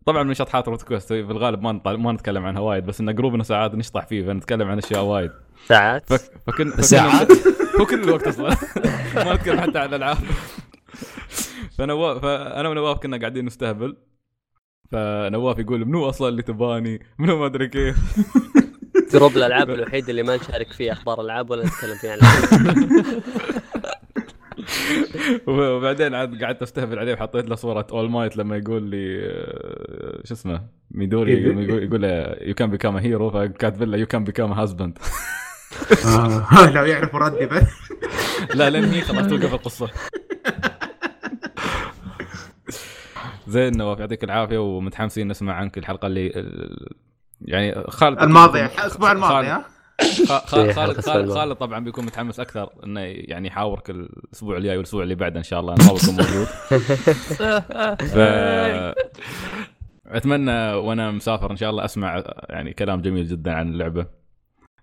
[0.06, 1.08] طبعا من شطحات روت كويست.
[1.13, 1.98] في الغالب ما نطل...
[1.98, 5.32] ما نتكلم عنها وايد بس إن group نا ساعات نشطح فيه فنتكلم عن أشياء وايد.
[5.67, 6.19] ساعات؟ فك...
[6.48, 7.28] فكن فكنا ساعات؟
[7.82, 8.50] هو كل الوقت أصلا.
[9.26, 10.17] ما نتكلم حتى عن الألعاب.
[11.78, 13.95] فنواف فأنا ونواف كنا قاعدين نستهبل.
[14.91, 17.97] فنواف يقول منو أصلا اللي تباني؟ منو ما أدري كيف.
[19.13, 22.19] group الالعاب الوحيد اللي ما نشارك فيه أخبار العاب ولا نتكلم فيه عن.
[25.47, 30.34] وبعدين عاد قعدت أستهبل عليه وحطيت له صورة All Might لما يقول لي آه، شو
[30.34, 31.43] اسمه؟ ميدوري.
[31.43, 32.04] يقول يقول
[32.48, 34.98] you can become hero فكاتب له you can become husband
[36.75, 37.63] لو يعرفوا ردي بس.
[38.56, 39.89] لا لأن هي خلاص توقف القصة.
[43.50, 46.88] زين نواف يعطيك العافية ومتحمسين نسمع عنك الحلقة اللي ال-
[47.42, 49.66] يعني خالد الماضي الأسبوع الماضي ها؟
[50.00, 54.78] خالد خالد إيه، خالد, خالد, خالد طبعا بيكون متحمس أكثر إنه يعني يحاورك الأسبوع الجاي
[54.78, 56.48] والأسبوع اللي بعده إن شاء الله نواف يكون موجود.
[58.14, 58.18] ف
[60.08, 64.06] أتمنى وأنا مسافر إن شاء الله أسمع يعني كلام جميل جدا عن اللعبة.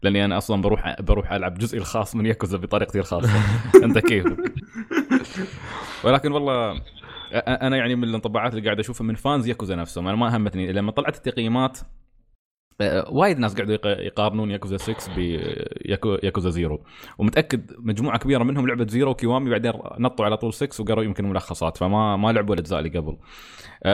[0.02, 3.30] لأني أنا أصلا بروح بروح ألعب جزئي الخاص من ياكوزا بطريقتي الخاصة.
[3.84, 4.52] أنت كيفك؟
[6.04, 6.80] ولكن والله
[7.32, 10.72] أنا يعني من الانطباعات اللي قاعد أشوفها من fans Yakuza نفسهم أنا ما همتني.
[10.72, 11.78] لما طلعت التقييمات
[13.10, 16.80] وايد ناس قاعدوا يق- يقارنون ياكوزا 6 ب Yakuza Zero
[17.18, 21.28] ومتأكد مجموعة كبيرة منهم لعبة Zero و Kiwami بعدين نطوا على طول 6 وقروا يمكن
[21.28, 23.16] ملخصات فما ما لعبوا الأجزاء اللي قبل.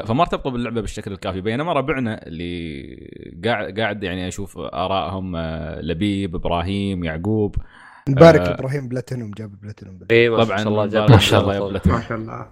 [0.06, 1.40] فما ارتبطوا باللعبة بالشكل الكافي.
[1.40, 5.36] بينما ربعنا اللي قاعد قاعد يعني أشوف ارائهم
[5.80, 7.56] لبيب إبراهيم يعقوب
[8.08, 8.54] نبارك آه.
[8.54, 9.98] إبراهيم بلاتينوم جاب بلاتينوم.
[10.10, 11.80] اي ما طبعا شاء الله جاب ما شاء الله.
[11.86, 12.46] ما شاء الله.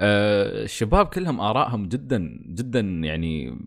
[0.00, 3.58] آه، الشباب كلهم آرائهم جدا جدا يعني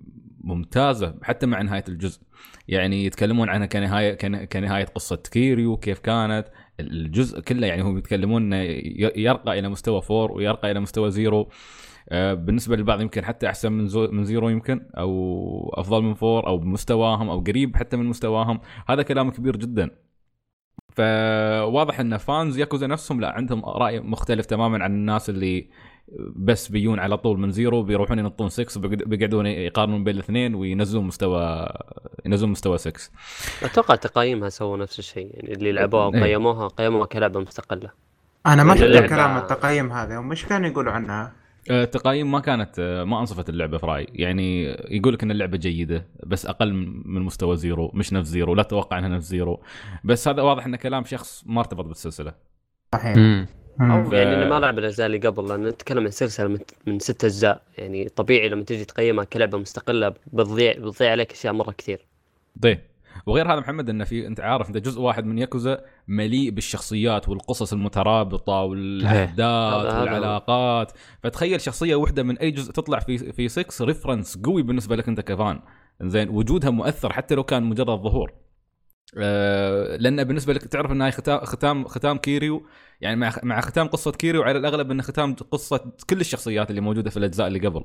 [0.44, 2.22] ممتازة حتى مع نهاية الجزء.
[2.68, 6.48] يعني يتكلمون عنها كنهاية كن- كنهاية قصة كيريو كيف كانت.
[6.80, 8.54] الجزء كله يعني هم يتكلمون
[9.16, 11.50] يرقى إلى مستوى 4 ويرقى إلى مستوى Zero.
[12.10, 16.48] آه، بالنسبة للبعض يمكن حتى أحسن من زو من Zero يمكن أو أفضل من 4
[16.48, 18.60] أو بمستواهم أو قريب حتى من مستواهم.
[18.90, 19.90] هذا كلام كبير جدا.
[20.96, 25.70] فواضح إن fans Yakuza نفسهم لا عندهم رأي مختلف تماما عن الناس اللي
[26.36, 31.04] بس بيجون على طول من Zero بيروحون ينطون 6 وبيقعد- بيقعدون يقارنون بين الاثنين وينزلون
[31.06, 31.68] مستوى
[32.26, 33.10] ينزلون مستوى 6
[33.64, 36.22] أتوقع تقايمها سووا نفس الشيء يعني اللي لعبوها إيه.
[36.22, 37.90] وقيموها قيموها كلعبة مستقلة
[38.46, 41.32] أنا ما شفت كلام التقييم هذا هم إيش كانوا يقولوا عنها؟
[41.72, 46.06] آه، التقايم ما كانت ما أنصفت اللعبة في رأيي يعني يقول لك إن اللعبة جيدة
[46.26, 46.74] بس أقل
[47.06, 49.62] من مستوى Zero مش نفس Zero لا تتوقع إنها نفس Zero
[50.04, 52.34] بس هذا واضح انه كلام شخص ما ارتبط بالسلسلة
[52.94, 53.46] صحيح.
[53.82, 57.24] أو يعني اللي ما لعب الأجزاء اللي قبل لأن نتكلم عن سلسلة من, من ست
[57.24, 57.62] أجزاء.
[57.78, 62.06] يعني طبيعي لما تجي تقيمها كلعبة مستقلة بتضيع بتضيع عليك أشياء مرة كثير.
[62.62, 62.80] طيب.
[63.26, 67.74] وغير هذا محمد انه في أنت عارف أنت جزء واحد من ياكوزا مليء بالشخصيات والقصص
[67.74, 69.96] المترابطة والأحداث.
[69.96, 70.92] والعلاقات.
[71.24, 75.22] فتخيل شخصية واحدة من أي جزء تطلع في في 6 reference قوي بالنسبة لك أنت
[75.22, 75.60] ك fan.
[76.02, 78.34] زين وجودها مؤثر حتى لو كان مجرد ظهور.
[79.14, 82.66] لأن بالنسبة لك تعرف انها ختام ختام ختام كيريو
[83.02, 87.10] يعني مع مع ختام قصة كيريو على الأغلب انه ختام قصة كل الشخصيات اللي موجودة
[87.10, 87.84] في الأجزاء اللي قبل.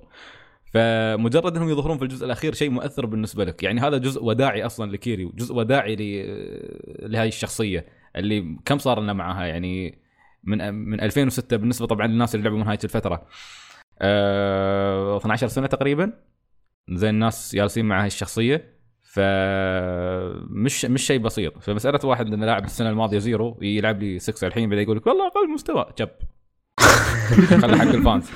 [0.74, 3.62] فمجرد إنهم يظهرون في الجزء الأخير شيء مؤثر بالنسبة لك.
[3.62, 5.96] يعني هذا جزء وداعي أصلا لكيريو جزء وداعي
[7.02, 9.98] لهذه الشخصية اللي كم صار لنا معها؟ يعني
[10.44, 13.26] من من 2006 بالنسبة طبعا للناس اللي لعبوا من هاي الفترة.
[14.02, 16.12] آه 12 سنة تقريبا.
[16.90, 18.80] زين الناس جالسين مع هاي الشخصية.
[19.12, 21.59] فمش مش شيء بسيط.
[21.59, 25.27] فمساله واحد انه لاعب السنة الماضية Zero يلعب لي 6 الحين بعدين يقول لك والله
[25.27, 25.87] أقل مستوى.
[25.99, 26.09] جب.
[27.62, 28.31] خلي حق الفانز.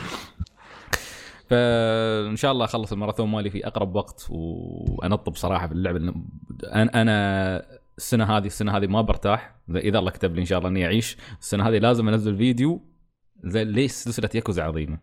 [1.51, 6.25] فإن شاء الله أخلص الماراثون مالي في أقرب وقت وأنطب صراحة لأن
[6.65, 7.67] أنا أنا
[7.99, 9.57] السنة هذه السنة هذه ما برتاح.
[9.71, 11.17] اذا الله كتب لي إن شاء الله إني أعيش.
[11.41, 12.81] السنة هذه لازم أنزل فيديو.
[13.45, 14.99] زي ليش سلسلة ياكوزا عظيمة؟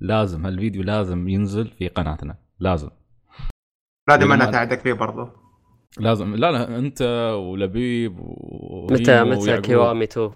[0.00, 2.36] لازم هالفيديو لازم ينزل في قناتنا.
[2.60, 2.90] لازم.
[4.08, 5.28] لازم أنا أساعدك فيه برضو.
[5.98, 6.34] لازم.
[6.34, 7.02] لا لا أنت
[7.38, 9.60] ولبيب و متى متى.
[9.60, 10.30] كيوامي 2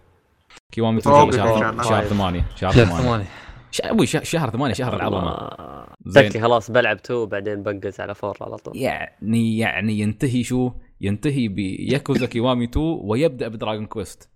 [0.72, 1.82] كيوامي أوكي، تنزل إن شاء شهر.
[1.82, 2.44] شهر ثمانية.
[2.56, 3.02] شهر شهر ثمانية.
[3.02, 3.26] ثمانية.
[3.70, 5.30] ش- أبوي ش- شهر ثمانية شهر العظمة.
[5.30, 6.28] آه، زين.
[6.28, 8.76] تكي خلاص بلعب 2 وبعدين بنقز على 4 على طول.
[8.76, 14.30] يعني يعني ينتهي شو؟ ينتهي بياكوزا كيوامي 2 ويبدأ بدراجون كويست.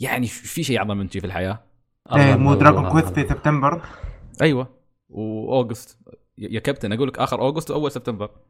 [0.00, 1.62] يعني ش- في شيء أعظم من شي في الحياة؟
[2.16, 3.14] إيه مو دراجون كويست.
[3.14, 3.82] في سبتمبر.
[4.42, 4.68] أيوه.
[5.08, 5.98] وأوغست.
[6.38, 8.30] يا كابتن أقول لك آخر أوغست وأول سبتمبر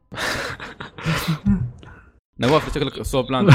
[2.39, 3.49] نواف شكلك سو بلان.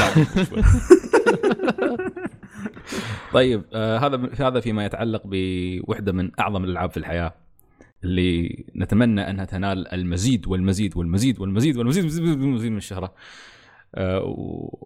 [3.33, 7.35] طيب آه هذا هذا فيما يتعلق بوحدة من أعظم الألعاب في الحياة
[8.05, 13.15] اللي نتمنى أنها تنال المزيد والمزيد والمزيد والمزيد والمزيد والمزيد, من الشهرة.
[13.95, 14.23] آه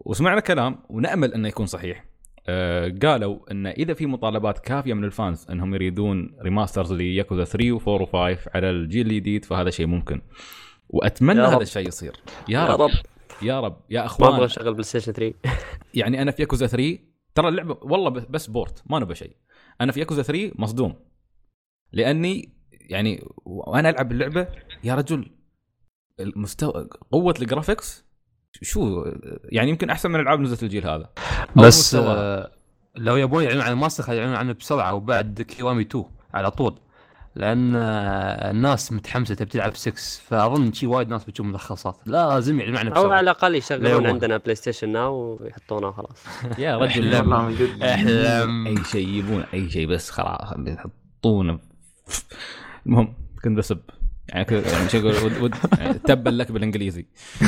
[0.05, 2.05] وسمعنا كلام ونأمل أنه يكون صحيح.
[2.47, 7.45] آه قالوا إن إذا في مطالبات كافية من ال fans إنهم يريدون remasters ل Yakuza
[7.45, 8.15] 3 و4 و5
[8.55, 10.23] على الجيل الجديد فهذا شيء ممكن.
[10.89, 11.63] وأتمنى هذا.
[11.63, 12.13] الشيء يصير.
[12.49, 12.81] يا يا رب.
[12.81, 12.91] رب.
[13.43, 13.77] يا رب.
[13.91, 14.33] يا ما أخوان.
[14.33, 15.35] أبغى أشغل PlayStation 3
[15.95, 16.99] يعني أنا في ياكوزا 3
[17.35, 19.37] ترى اللعبة والله بس port ما نبى شيء.
[19.81, 20.95] أنا في ياكوزا 3 مصدوم.
[21.93, 24.49] لأني يعني وأنا ألعب اللعبة
[24.85, 25.31] يا رجل
[26.21, 28.05] المستوى قوة ال graphics
[28.63, 29.05] شو
[29.45, 31.11] يعني يمكن أحسن من العاب نزلت الجيل هذا.
[31.57, 31.95] بس.
[31.95, 32.51] آه،
[32.97, 36.75] لو يبون يعلنون عن ال remaster يعلنون عنه بسرعة وبعد كيوامي 2 على طول.
[37.35, 39.93] لأن آه، الناس متحمسة تبي تلعب 6
[40.29, 41.97] فأظن شي وايد ناس بتشوف ملخصات.
[42.07, 43.17] لازم يعلنون عنه أو بسرعة.
[43.17, 44.07] على الأقل لا يشغلون.
[44.07, 46.25] عندنا بلاي ستيشن ناو ويحطونه وخلاص.
[46.59, 47.15] يا رجل.
[47.83, 51.59] احلم أي شيء يبون أي شيء بس خلاص يحطونه
[52.87, 53.15] المهم
[53.45, 53.81] كنت بسب.
[54.29, 57.07] يعني كذا يعني شو أقول ود, ود يعني تبا لك بالإنجليزي.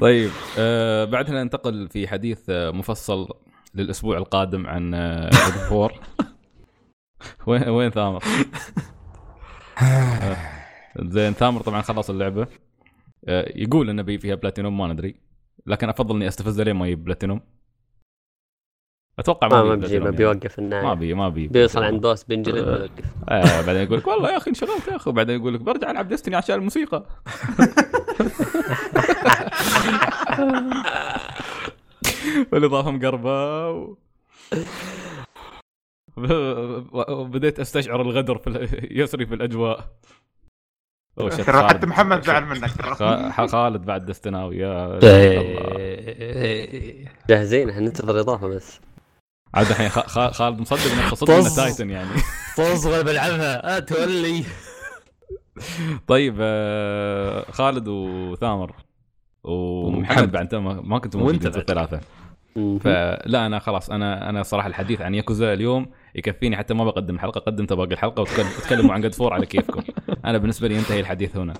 [0.00, 3.28] طيب آه بعدها ننتقل في حديث آه، مفصل
[3.74, 5.30] للأسبوع القادم عن آه
[5.68, 5.92] God of War
[7.46, 8.22] وين وين ثامر؟
[9.82, 10.36] آه،
[11.00, 12.46] زين ثامر طبعا خلص اللعبة.
[13.28, 15.14] آه يقول انه بي فيها بلاتينوم ما ندري
[15.66, 17.40] لكن أفضل إني استفزه لين ما يجيب بلاتينوم.
[19.20, 20.16] أتوقع ما ما, ما بيجي ما يعني.
[20.16, 22.76] بيوقف ما النهايه بي ما بي بيوصل عند boss بينجلد آه.
[22.76, 25.90] ويوقف آه بعدين يقول لك والله يا أخي انشغلت يا أخي وبعدين يقول لك برجع
[25.90, 27.04] العب ديستني عشان الموسيقى
[32.52, 33.96] والاضافه مقربه و...
[37.08, 39.88] وبديت استشعر الغدر في ال- يسري في الاجواء
[41.16, 41.68] ترى.
[41.68, 42.94] حتى محمد زعل منك ترى
[43.48, 45.40] خالد بعد دستناوي يا إيه.
[47.00, 48.80] الله جاهزين إحنا ننتظر اضافه بس
[49.54, 49.88] عاد الحين
[50.32, 51.56] خالد مصدق نفسه صدق انه طز.
[51.56, 52.08] تايتن يعني.
[52.58, 53.76] طز ولا بلعبها.
[53.76, 54.44] آه، تولي.
[56.06, 58.74] طيب آه، خالد وثامر
[59.44, 60.32] ومحمد.
[60.32, 60.74] بعد انت ما
[61.14, 61.56] موجودين بعد.
[61.56, 62.00] الثلاثة.
[62.80, 67.38] فلا أنا خلاص أنا أنا صراحة الحديث عن ياكوزا اليوم يكفيني حتى ما بقدم حلقة.
[67.40, 69.82] قدموا باقي الحلقة وتكلم- وتكلموا عن God of War على كيفكم.
[70.24, 71.54] أنا بالنسبة لي ينتهي الحديث هنا.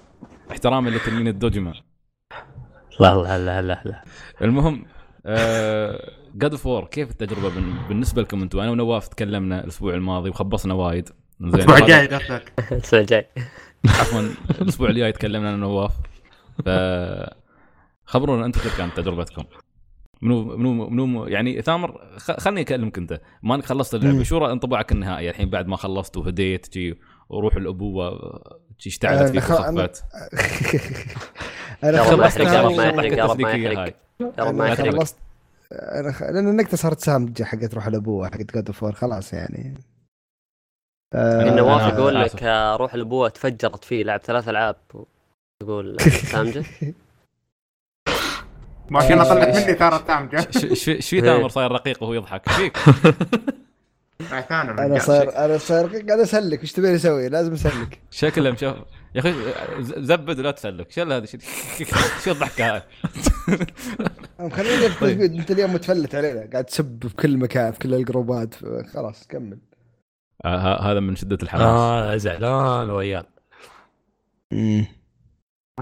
[0.50, 1.73] احتراما لتنين الدوجيما
[3.00, 4.05] لا لا لا لا لا.
[4.42, 4.85] المهم
[6.35, 10.75] God of War كيف التجربة بن- بالنسبة لكم أنتم أنا ونواف تكلمنا الأسبوع الماضي وخبصنا
[10.75, 11.09] وايد.
[11.40, 13.27] زين الأسبوع الجاي قصدك؟ الأسبوع الجاي.
[13.87, 14.21] عفوا
[14.61, 15.93] الأسبوع الجاي تكلمنا أنا ونواف.
[16.64, 16.69] ف
[18.05, 19.45] خبرونا أنتم كيف كانت تجربتكم.
[20.23, 23.21] منو منو منو يعني ثامر خ- خلني أكلمك أنت.
[23.43, 24.23] ما انك خلصت اللعبة.
[24.23, 28.11] شو انطباعك النهائي؟ الحين بعد ما خلصت وهديت جي وروح الأبوة
[28.81, 30.05] جي اشتعلت فيك وصفت.
[31.85, 33.95] أنا خلصت يحرق يا رب ما يحرق يا رب ما يحرق هاي.
[34.21, 35.05] يا رب ما يحرق.
[36.20, 39.74] لأن النكته صارت سامجه حقت روح الابوه حقت God of War خلاص يعني.
[41.14, 42.35] آه، ان نواف أنا يقول آسف.
[42.37, 44.76] لك آه، روح الابوه تفجرت فيه لعب ثلاث ألعاب
[45.62, 46.64] يقول آه، سامجه
[48.90, 52.48] ما شاء الله آه، طلعت مني ش- ش- إيش في ثامر صاير رقيق وهو يضحك؟
[52.52, 52.76] فيك
[54.52, 54.98] أنا.
[54.98, 57.98] صاير أنا صاير قاعد أسلك إيش تبيني أسوي؟ لازم أسلك.
[58.11, 58.76] شكله مشاف
[59.14, 59.35] يا أخي
[59.83, 60.90] زبد ولا تسلك.
[60.90, 61.38] شو هذا؟ شو-
[62.25, 62.83] شو الضحكه هاي
[64.46, 65.20] مخليني طيب.
[65.20, 66.49] أنت اليوم متفلت علينا.
[66.53, 68.55] قاعد تسب في كل مكان في كل الجروبات.
[68.94, 69.59] خلاص كمل.
[70.44, 71.62] آه، هذا من شدة الحماس.
[71.64, 73.25] آه زعلان ويال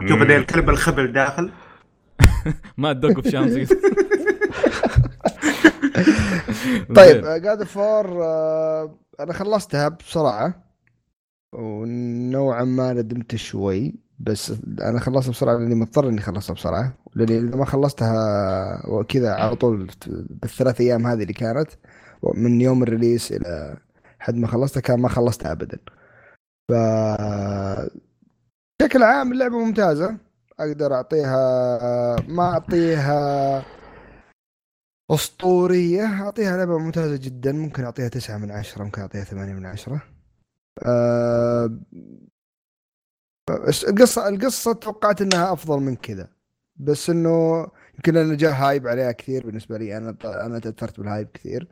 [0.08, 1.50] شوف ذا الكلب الخبل داخل.
[2.78, 3.66] ما تدق في شامسي
[6.96, 8.06] طيب جاد فور
[9.20, 10.67] أنا خلصتها بسرعة.
[11.52, 16.94] ونوعا ما ندمت شوي بس أنا خلصتها بسرعة لأني مضطر إني اخلصها بسرعة.
[17.14, 19.90] لأني إذا ما خلصتها وكذا على طول
[20.30, 21.70] بالثلاث أيام هذه اللي كانت
[22.34, 23.76] من يوم الريليس إلى
[24.18, 25.78] حد ما خلصتها كان ما خلصتها ابدا.
[26.68, 26.72] ف
[28.82, 30.16] بشكل عام اللعبة ممتازة.
[30.60, 33.64] أقدر أعطيها ما أعطيها
[35.10, 37.52] أسطورية أعطيها لعبة ممتازة جدا.
[37.52, 40.02] ممكن أعطيها تسعة من عشرة ممكن أعطيها ثمانية من عشرة.
[43.68, 46.28] بس القصة القصة توقعت إنها أفضل من كذا.
[46.76, 49.96] بس إنه يمكن لأنه جاء hype عليها كثير بالنسبة لي.
[49.96, 51.68] أنا أنا تأثرت بال hype كثير.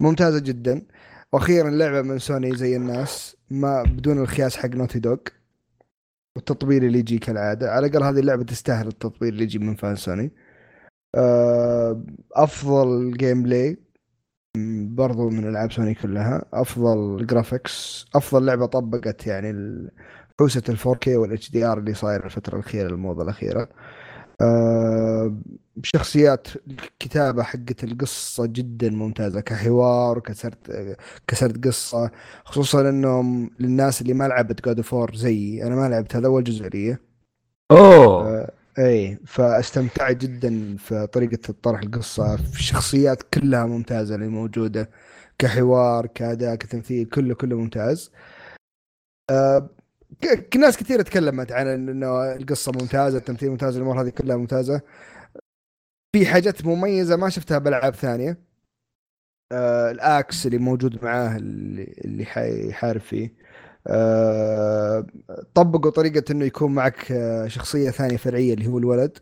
[0.00, 0.86] ممتازة جدا.
[1.32, 5.18] وأخيرا لعبة من سوني زي الناس ما بدون الخياس حق Naughty Dog
[6.36, 7.70] والتطبيل اللي يجي كالعادة.
[7.72, 10.32] على الأقل هذه اللعبة تستاهل التطبيل اللي يجي من fans سوني.
[11.14, 13.87] آه، أفضل gameplay
[14.96, 16.44] برضو من العاب سوني كلها.
[16.52, 19.52] أفضل graphics أفضل لعبة طبقت يعني
[20.40, 23.68] حوسة ال 4K وال HDR اللي صاير الفترة الأخيرة الموضة الأخيرة.
[24.40, 25.36] آه،
[25.82, 32.10] شخصيات الكتابة حقت القصة جدا ممتازة كحوار وكسرد كسرد قصة.
[32.44, 35.64] خصوصا إنهم للناس اللي ما لعبت God of War زيي.
[35.66, 36.96] أنا ما لعبت هذا أول جزء لي.
[37.70, 38.28] أوه.
[38.28, 42.36] آه، إي فاستمتعت جدا في طريقة طرح القصة.
[42.36, 44.90] في الشخصيات كلها ممتازة اللي موجودة
[45.38, 48.12] كحوار كأداء كتمثيل كله كله ممتاز.
[49.30, 49.70] آه،
[50.58, 54.80] ناس كثير تكلمت عن إنه القصة ممتازة التمثيل ممتاز الأمور هذه كلها ممتازة.
[56.16, 58.38] في حاجات مميزة ما شفتها بألعاب ثانية.
[59.52, 63.47] آه، الأكس اللي موجود معاه اللي اللي حيحارب فيه.
[65.54, 69.18] طبقوا طريقة إنه يكون معك آه، شخصية ثانية فرعية اللي هو الولد.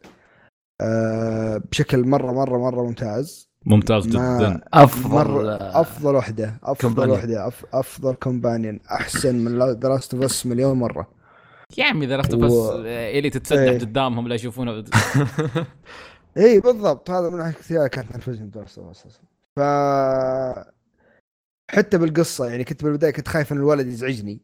[0.81, 3.51] آه، بشكل مرة مرة مرة ممتاز.
[3.67, 4.61] ممتاز جدا.
[4.75, 7.11] أفضل مرة أفضل وحدة أفضل
[7.49, 9.59] أف أفضل companion أحسن من
[10.14, 11.09] of Us مليون مرة.
[11.79, 13.79] يا عمي Last of و- Us الي تتسدح إيه.
[13.79, 14.85] قدامهم لا يشوفونه.
[16.37, 17.11] اي بالضبط.
[17.11, 19.20] هذا من ناحية كثير كانت نرفزني The Last of Us
[19.57, 19.61] ف
[21.69, 24.41] حتى بالقصة يعني كنت بالبداية كنت خايف إن الولد يزعجني.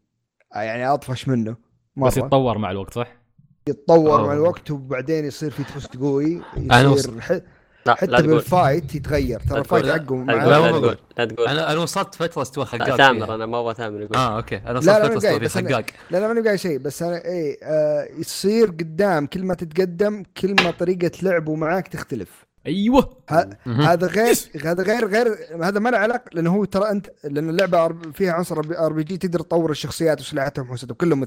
[0.55, 1.57] آه، يعني أطفش منه
[1.97, 2.09] مرة.
[2.09, 3.17] بس يتطور مع الوقت صح؟
[3.69, 4.27] يتطور أوه.
[4.27, 7.31] مع الوقت وبعدين يصير في twist قوي أنا وص- يصير ح...
[7.33, 7.43] لا
[7.87, 8.27] لا حتى تقول.
[8.27, 9.41] بال fight يتغير.
[9.41, 9.87] ترى لا ال fight.
[9.87, 10.97] حقه لا مع- لا، تقول.
[11.19, 11.47] لا تقول.
[11.47, 13.35] لا أنا أنا وصلت فترة استوى حراق ثامر فيها.
[13.35, 14.17] أنا ما أبغى ثامر يقول.
[14.17, 14.57] آه okay.
[14.57, 17.03] أنا لا، وصلت لا، فترة استوى بس أنا- حقاق لا لا ماني قايل شيء بس
[17.03, 22.47] أنا إيه آه يصير قدام كل ما تتقدم كل ما طريقة لعبه معاك تختلف.
[22.67, 23.17] أيوه.
[23.69, 24.35] هذا غير
[24.65, 28.33] هذا غير غير هذا ما له علاقة لأنه هو ترى أنت لأن اللعبة أر- فيها
[28.33, 31.23] عنصر RPG تقدر تطور الشخصيات وسلاحاتهم وحوستهم كلهم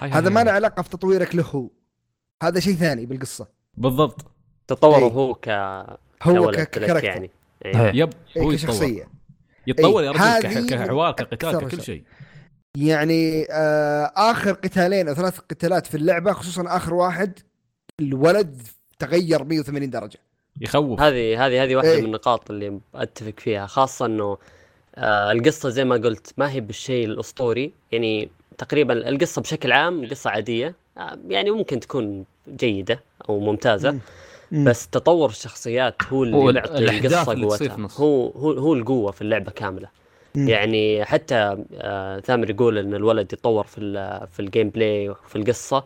[0.00, 0.52] هاي هذا ما له.
[0.52, 1.70] علاقة في تطويرك له هو.
[2.42, 3.48] هذا شيء ثاني بالقصة.
[3.76, 4.24] بالضبط.
[4.68, 5.12] تطوره إيه.
[5.12, 5.86] هو ك هو
[6.22, 7.04] كولد لك ككاركتر.
[7.04, 7.30] يعني.
[7.64, 7.76] إيه.
[7.94, 8.10] يب.
[8.38, 8.54] هو إيه يتطور.
[8.54, 9.08] كشخصية.
[9.66, 11.80] يتطور إيه، يا رجل كحوار كقتال ككل شيء.
[11.80, 12.04] شيء.
[12.76, 17.38] يعني آه آخر قتالين أو ثلاث قتالات في اللعبة خصوصا آخر واحد
[18.00, 18.62] الولد
[18.98, 20.18] تغير 180 درجة.
[20.60, 22.00] يخوف هذه هذه هذه واحدة إيه.
[22.00, 24.38] من النقاط اللي أتفق فيها خاصة إنه
[24.94, 30.30] آه القصة زي ما قلت ما هي بالشيء الأسطوري يعني تقريبا القصة بشكل عام قصة
[30.30, 34.00] عادية آه يعني ممكن تكون جيدة أو ممتازة مم.
[34.52, 34.64] مم.
[34.64, 37.88] بس تطور الشخصيات هو اللي الأحداث القصة قوتها.
[37.96, 39.88] هو هو هو القوة في اللعبة كاملة
[40.34, 43.80] يعني حتى آه ثامر يقول إن الولد يتطور في
[44.32, 45.84] في ال gameplay وفي القصة.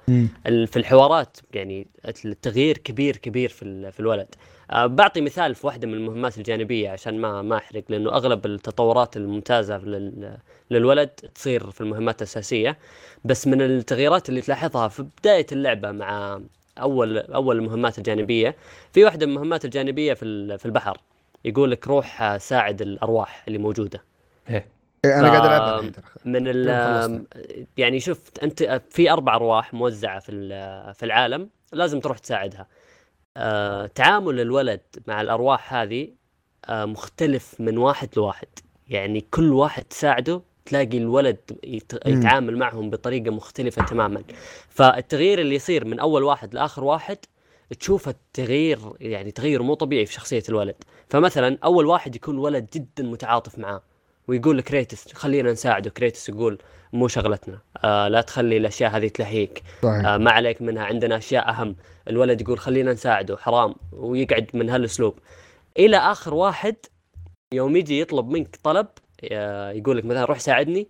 [0.67, 1.87] في الحوارات يعني
[2.25, 4.27] التغيير كبير كبير في في الولد.
[4.71, 9.17] آه، بعطي مثال في واحدة من المهمات الجانبية عشان ما ما أحرق لأنه أغلب التطورات
[9.17, 10.37] الممتازة لل-
[10.71, 12.79] للولد تصير في المهمات الأساسية.
[13.25, 16.41] بس من التغييرات اللي تلاحظها في بداية اللعبة مع
[16.81, 18.57] أول أول المهمات الجانبية
[18.93, 20.99] في واحدة من المهمات الجانبية في في البحر.
[21.45, 24.03] يقول لك روح آه، ساعد الأرواح اللي موجودة.
[24.51, 24.67] إيه.
[25.05, 26.03] إيه، أنا قاعد ترى.
[26.25, 27.27] من ال.
[27.77, 32.67] يعني شفت أنت في أربع أرواح موزعة في ال- في العالم لازم تروح تساعدها
[33.37, 36.09] آه، تعامل الولد مع الأرواح هذه
[36.69, 38.49] آه، مختلف من واحد لواحد
[38.89, 41.39] يعني كل واحد تساعده تلاقي الولد.
[42.07, 44.23] يتعامل معهم بطريقة مختلفة تماما
[44.69, 47.19] فالتغيير اللي يصير من أول واحد لآخر واحد
[47.81, 50.75] تشوف التغيير يعني تغير مو طبيعي في شخصية الولد
[51.09, 53.83] فمثلا أول واحد يكون ولد جدا متعاطف معاه
[54.29, 55.91] ويقول لكريتس خلينا نساعده.
[55.91, 56.59] كريتس يقول
[56.93, 57.59] مو شغلتنا.
[57.85, 59.63] آه لا تخلي الأشياء هذه تلهيك.
[59.83, 60.07] صحيح.
[60.07, 60.85] آه ما عليك منها.
[60.85, 61.77] عندنا أشياء أهم.
[62.09, 63.37] الولد يقول خلينا نساعده.
[63.37, 63.75] حرام.
[63.93, 65.19] ويقعد من هالأسلوب.
[65.79, 66.77] إلى آخر واحد
[67.55, 68.87] يوم يجي يطلب منك طلب
[69.33, 70.89] آه يقول لك مثلا روح ساعدني.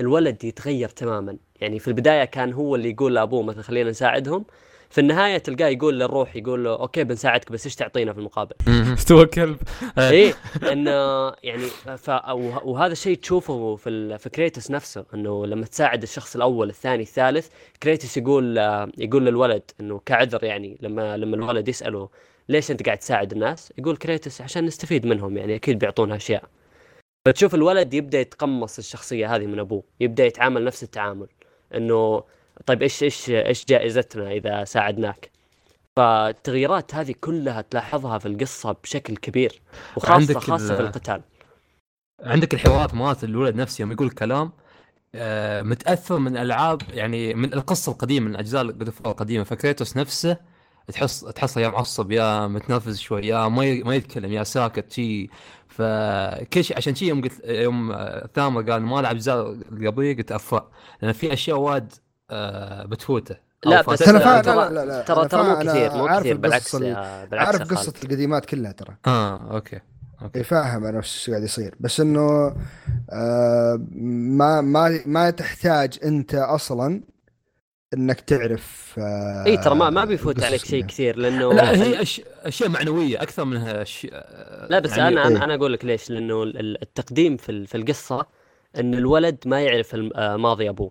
[0.00, 1.36] الولد يتغير تماما.
[1.60, 4.44] يعني في البداية كان هو اللي يقول لأبوه مثلا خلينا نساعدهم.
[4.90, 8.54] في النهاية تلقاه يقول للروح يقول له أوكي بنساعدك بس إيش تعطينا في المقابل.
[8.98, 9.56] استوى كلب
[9.98, 10.34] إيه
[10.72, 10.90] انه
[11.42, 11.62] يعني
[11.96, 12.08] ف...
[12.10, 14.18] وه- وهذا الشيء تشوفه في.
[14.18, 17.48] في كريتوس نفسه إنه لما تساعد الشخص الأول الثاني الثالث
[17.82, 22.08] كريتوس يقول آه، يقول للولد إنه كعذر يعني لما لما الولد يسأله
[22.48, 26.44] ليش أنت قاعد تساعد الناس؟ يقول كريتوس عشان نستفيد منهم يعني أكيد بيعطونا اشياء.
[27.26, 31.26] فتشوف الولد يبدأ يتقمص الشخصية هذه من أبوه، يبدأ يتعامل نفس التعامل
[31.74, 32.22] إنه
[32.66, 35.30] طيب إيش إيش إيش جائزتنا إذا ساعدناك؟
[35.96, 39.62] فالتغييرات هذه كلها تلاحظها في القصة بشكل كبير
[39.96, 41.22] وخاصة عندك خاصة ال- في القتال.
[42.22, 44.52] عندك الحوارات مالت الولد نفسه يوم يقول كلام
[45.14, 48.62] آه، متأثر من ألعاب يعني من القصة القديمة من أجزاء
[49.06, 50.36] القديمة فكريتوس نفسه
[50.92, 53.82] تحس تحصل يا معصب يا متنرفز شوي يا ما ي...
[53.82, 55.30] ما يتكلم يا ساكت شي
[55.68, 60.32] فكل شيء عشان شي يوم قلت يوم آه، ثامر قال ما لعب اجزاء قبليه قلت
[60.32, 60.70] أفا
[61.02, 61.92] لأن في أشياء وايد
[62.86, 66.78] بتفوته أو لا بس ترى لا- لا- لا، ترى ترى مو كثير مو كثير القصة
[66.78, 68.04] بالعكس بالعكس عارف قصة خالد.
[68.04, 69.82] القديمات كلها ترى آه okay إيه
[70.22, 72.56] okay فاهم أنا وش قاعد يصير بس إنه
[73.12, 77.00] آه ما ما ما تحتاج أنت أصلا
[77.94, 80.84] إنك تعرف آه اي ترى ما ما بيفوت عليك شيء.
[80.86, 82.02] كثير لأنه لا هي.
[82.44, 84.06] أشياء معنوية أكثر منها أش...
[84.70, 85.44] لا بس يعني أنا إيه.
[85.44, 88.26] أنا أقول لك ليش لأنه ال- ال- التقديم في ال- في القصة
[88.78, 90.90] إن الولد ما يعرف الم- آه، ماضي أبوه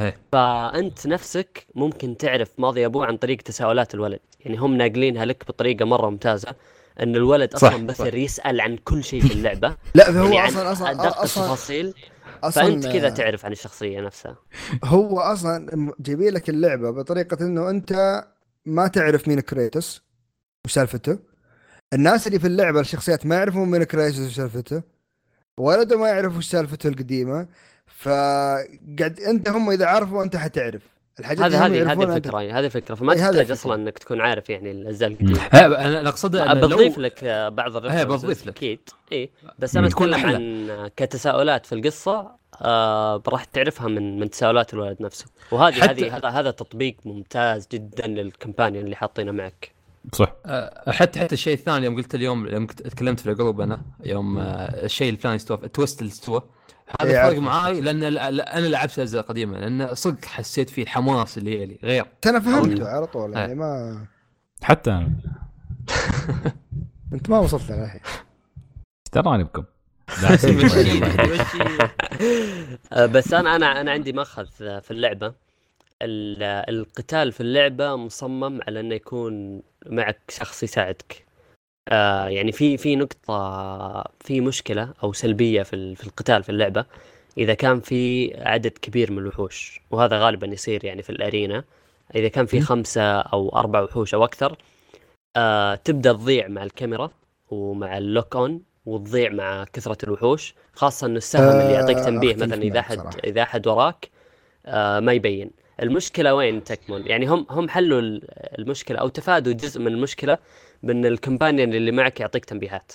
[0.00, 0.16] إيه.
[0.32, 4.20] فأنت نفسك ممكن تعرف ماضي أبوه عن طريق تساؤلات الولد.
[4.40, 6.54] يعني هم ناقلينها لك بطريقة مرة ممتازة
[7.00, 9.76] إن الولد صح، أصلا بثر يسأل عن كل شيء في اللعبة.
[9.94, 11.94] لا هو يعني عن أصلا أصلا أدق التفاصيل.
[12.52, 14.36] فأنت كذا تعرف عن الشخصية نفسها.
[14.84, 18.24] هو أصلا جايبين لك اللعبة بطريقة إنه أنت
[18.66, 20.02] ما تعرف مين كريتوس
[20.64, 21.18] وش سالفته
[21.92, 24.82] الناس اللي في اللعبة الشخصيات ما يعرفون مين كريتوس وش سالفته
[25.58, 27.48] ولده ما يعرف وش سالفته القديمة.
[28.00, 30.82] فقعد انت هم اذا عرفوا انت حتعرف.
[31.20, 33.52] الحاجات هذه هذه هذه الفكرة يعني هذه الفكرة فما إيه، تحتاج الفكرة.
[33.54, 37.24] أصلا إنك تكون عارف يعني الاجزاء القديمه لا أنا أنا أقصد إنه لو- بضيف لك
[37.52, 38.56] بعض إيه، ال references بضيف لك.
[38.56, 38.80] أكيد.
[39.12, 40.70] اي بس أنا تكون أتكلم.
[40.70, 42.30] عن كتساؤلات في القصة
[42.62, 45.26] آه راح تعرفها من من تساؤلات الولد نفسه.
[45.52, 49.70] وهذه حتى- هذه هذا هذا تطبيق ممتاز جدا لل companion اللي حاطينه معك.
[50.12, 50.32] صح.
[50.46, 54.38] آه، حتى حتى الشيء الثاني يوم قلت اليوم يوم تكلمت في ال group أنا يوم
[54.38, 56.42] آه، الشيء الفلاني استوى ال twist اللي استوى.
[57.00, 57.38] هذا إيه، فرق.
[57.38, 62.06] معاي لأن أنا لعبت الأجزاء القديمة لأن صدق حسيت فيه الحماس اللي اللي غير.
[62.26, 63.58] أنا فهمته على طول يعني إيه.
[63.58, 64.06] ما
[64.62, 65.12] حتى أنا.
[67.12, 68.00] أنت ما وصلت للحين
[69.12, 69.64] تراني بكم.
[72.92, 74.46] آه، بس أنا أنا أنا عندي مأخذ
[74.80, 75.34] في اللعبة.
[76.02, 76.42] ال-
[76.74, 81.24] القتال في اللعبة مصمم على إنه يكون معك شخص يساعدك.
[81.88, 86.84] آه يعني في في نقطة في مشكلة أو سلبية في ال- في القتال في اللعبة
[87.38, 91.64] إذا كان في عدد كبير من الوحوش وهذا غالبا يصير يعني في الأرينا
[92.14, 94.56] إذا كان في خمسة أو أربع وحوش أو أكثر
[95.36, 97.10] آه تبدأ تضيع مع الكاميرا
[97.50, 102.80] ومع اللوك أون وتضيع مع كثرة الوحوش خاصة إنه السهم اللي يعطيك آه، تنبيه مثلا
[102.80, 103.16] أحد صراحة.
[103.24, 104.10] إذا أحد وراك
[104.66, 105.50] آه ما يبين.
[105.82, 108.24] المشكلة وين تكمن؟ يعني هم هم حلوا ال-
[108.58, 110.38] المشكلة أو تفادوا جزء من المشكلة
[110.82, 112.92] بأن الكمبانيون اللي معك يعطيك تنبيهات.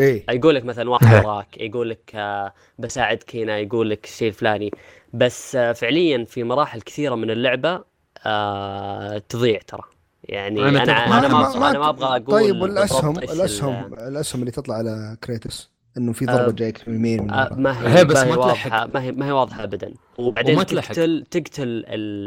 [0.00, 0.24] إيه.
[0.30, 4.70] يقول لك مثلا واحد وراك يقول لك آه، بساعدك هنا يقول لك الشيء الفلاني
[5.12, 7.84] بس آه، فعليا في مراحل كثيرة من اللعبة
[8.26, 9.82] آه تضيع ترى.
[10.24, 11.18] يعني أنا أنا أنا.
[11.18, 14.74] أنا ما أنا ما أبغى أقول طيب والاسهم بالضبط إيش الاسهم ال- الأسهم اللي تطلع
[14.74, 17.54] على كريتوس؟ إنه في آه، ضربه جايك من اليمين آه،.
[17.56, 18.86] ما هي هي بس ما هي ما واضحة.
[18.94, 19.94] ما هي ما هي واضحة ابدا.
[20.18, 20.66] وبعدين.
[20.66, 22.24] تقتل تقتل ال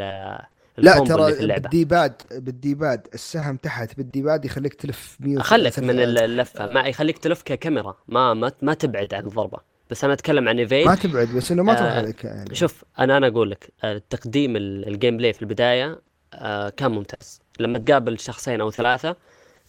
[0.77, 5.99] لا ترى بال D-pad بال D-pad السهم تحت بال D-pad يخليك تلف 100 خلك من
[5.99, 6.71] اللفة.
[6.73, 7.95] ما يخليك تلف ككاميرا.
[8.07, 9.57] ما ما, ما تبعد عن الضربة.
[9.89, 10.87] بس أنا أتكلم عن evade.
[10.87, 12.55] ما تبعد بس إنه ما تروح آه، عليك يعني.
[12.55, 16.01] شوف أنا أنا أقول لك آه، تقديم ال- ال gameplay في البداية
[16.33, 17.41] آه، كان ممتاز.
[17.59, 19.15] لما تقابل شخصين أو ثلاثة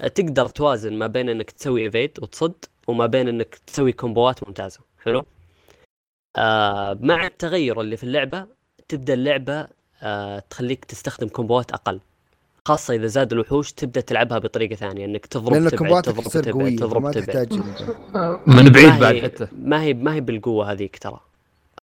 [0.01, 4.81] آه، تقدر توازن ما بين إنك تسوي evade وتصد وما بين إنك تسوي كومبوات ممتازة
[5.05, 5.25] حلو؟
[6.37, 8.47] آه مع التغير اللي في اللعبة
[8.89, 9.67] تبدأ اللعبة
[10.03, 12.01] آه تخليك تستخدم كومبوات أقل.
[12.69, 16.77] خاصة إذا زاد الوحوش تبدأ تلعبها بطريقة ثانية إنك تضرب لأن تبعد تضرب تبعد قوية
[16.77, 17.53] تضرب ما تبعد تحتاج
[18.57, 19.47] من بعيد بعد حتى.
[19.53, 21.21] ما هي ما هي بالقوة هذيك ترى.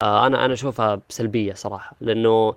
[0.02, 2.54] آه أنا أنا أشوفها سلبيه صراحة لأنه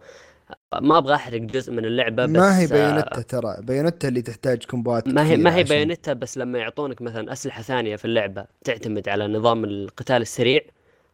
[0.82, 3.58] ما أبغى أحرق جزء من اللعبة بس ما هي آه، بايونتا ترى.
[3.62, 7.96] بايونتا اللي تحتاج كومبوات ما هي ما هي بايونيتا بس لما يعطونك مثلا أسلحة ثانية
[7.96, 10.62] في اللعبة تعتمد على نظام القتال السريع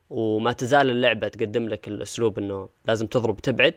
[0.09, 3.73] وما تزال اللعبة تقدم لك الأسلوب إنه لازم تضرب تبعد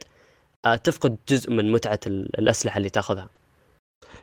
[0.64, 3.28] آه تفقد جزء من متعة ال- الأسلحة اللي تاخذها.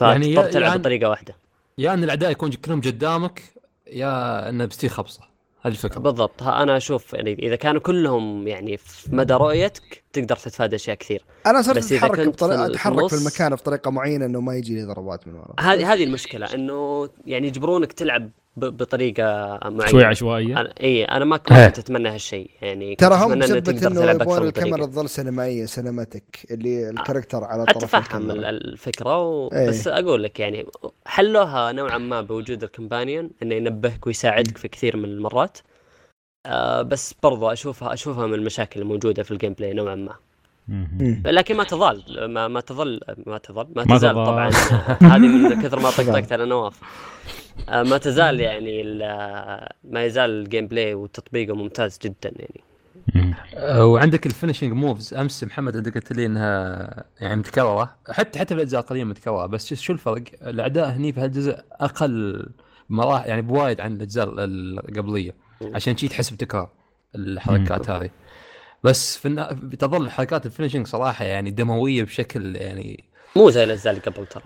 [0.01, 1.35] يعني تلعب يعني- بطريقة واحدة.
[1.77, 3.43] يا أن الأعداء يكون كلهم قدامك
[3.87, 5.21] يا انه بستي خبصه
[5.65, 6.43] هذه الفكرة بالضبط.
[6.43, 11.25] ها أنا أشوف يعني إذا كانوا كلهم يعني في مدى رؤيتك تقدر تتفادى أشياء كثير.
[11.45, 15.27] أنا صرت بس أتحرك بطريقه أتحرك في المكان بطريقة معينة إنه ما يجي لي ضربات
[15.27, 15.55] من ورا.
[15.59, 21.35] هذه هذه المشكلة إنه يعني يجبرونك تلعب بطريقة معينة شوي عشوائية أنا إي أنا ما
[21.35, 21.67] إيه.
[21.67, 24.85] كنت أتمنى هالشيء يعني ترى هم تقدر انه يبغون الكاميرا.
[24.85, 29.47] تظل سينمائيه cinematic اللي ال character على طرف أتفهم الفكرة و...
[29.53, 29.67] إيه.
[29.69, 30.65] بس أقول لك يعني
[31.05, 35.57] حلوها نوعا ما بوجود ال companion إنه ينبهك ويساعدك في كثير من المرات
[36.45, 40.15] آه بس برضو اشوفها أشوفها من المشاكل الموجودة في ال gameplay نوعا ما.
[41.25, 44.25] لكن ما تظل ما, ما تظل ما تظل ما, ما تزال تظل.
[44.25, 44.49] طبعا.
[45.13, 46.79] هذه من كثر ما طقطقت على نواف.
[47.69, 52.61] آه، ما تزال يعني ال- ما يزال ال gameplay وتطبيقه ممتاز جدا يعني.
[53.55, 57.95] آه، وعندك ال finishing moves أمس محمد انت قلت لي إنها يعني متكررة.
[58.11, 62.45] حتى حتى في الأجزاء القديمة متكررة بس شو الفرق؟ الأعداء هني في هالجزء أقل
[62.89, 65.31] مراحل يعني بوايد عن الأجزاء القبليه
[65.73, 66.69] عشان شي تحس بتكرار
[67.15, 68.09] الحركات هذه.
[68.85, 69.59] بس في النا...
[69.79, 73.03] تظل حركات ال finishing صراحة يعني دموية بشكل يعني
[73.35, 74.43] مو زي الأجزاء اللي قبل ترى.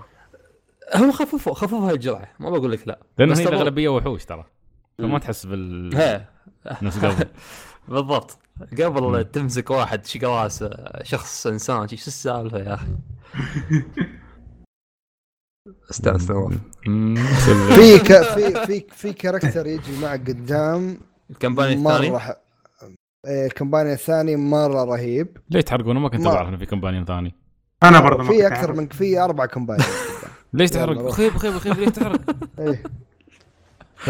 [0.95, 4.45] هم خففوا خففوا هالجرعه ما بقول لك لا لأن هي الأغلبية وحوش ترى.
[4.99, 5.19] فما.
[5.19, 5.89] تحس بال
[6.81, 7.25] نفس قبل.
[7.87, 8.37] بالضبط.
[8.81, 10.69] قبل تمسك واحد تشيل راسه
[11.03, 12.87] شخص إنسان شو السالفة يا أخي؟
[16.29, 16.53] نواف
[17.75, 18.21] في ك...
[18.21, 20.97] في في في character يجي معك قدام
[21.29, 22.48] ال companion الثاني؟ مره
[23.25, 23.29] ح...
[23.29, 25.37] إيه، ال companion الثاني مرة رهيب.
[25.49, 27.35] ليش تحرقونه ما كنت أعرف إنه في companion ثاني.
[27.83, 28.73] أنا برضه ما في أكثر.
[28.73, 29.83] من في أربع كومباني
[30.53, 31.09] ليش تحرق.
[31.09, 32.21] خيب خيب خيب ليش تحرق
[32.59, 32.83] إيه.
[33.95, 34.09] ف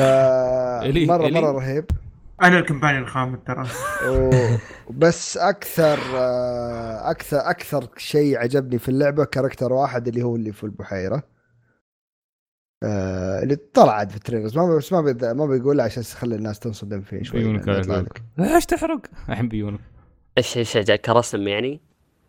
[1.10, 1.28] مرة.
[1.30, 1.86] مرة رهيب.
[2.44, 3.68] أنا الكمباني الخامس ترى.
[4.90, 10.64] بس أكثر آه، أكثر أكثر شيء عجبني في اللعبة كاركتر واحد اللي هو اللي في
[10.64, 11.24] البحيرة.
[12.84, 17.02] آه، اللي طلعت في التريلرز ما بس ما بيد- ما بيقول عشان يخلي الناس تنصدم
[17.02, 18.22] فيه شوي بيونك.
[18.38, 19.00] ليش تحرق؟
[19.30, 19.80] الحين بيونك
[20.38, 21.82] إيش إيش عجبك كرسم يعني؟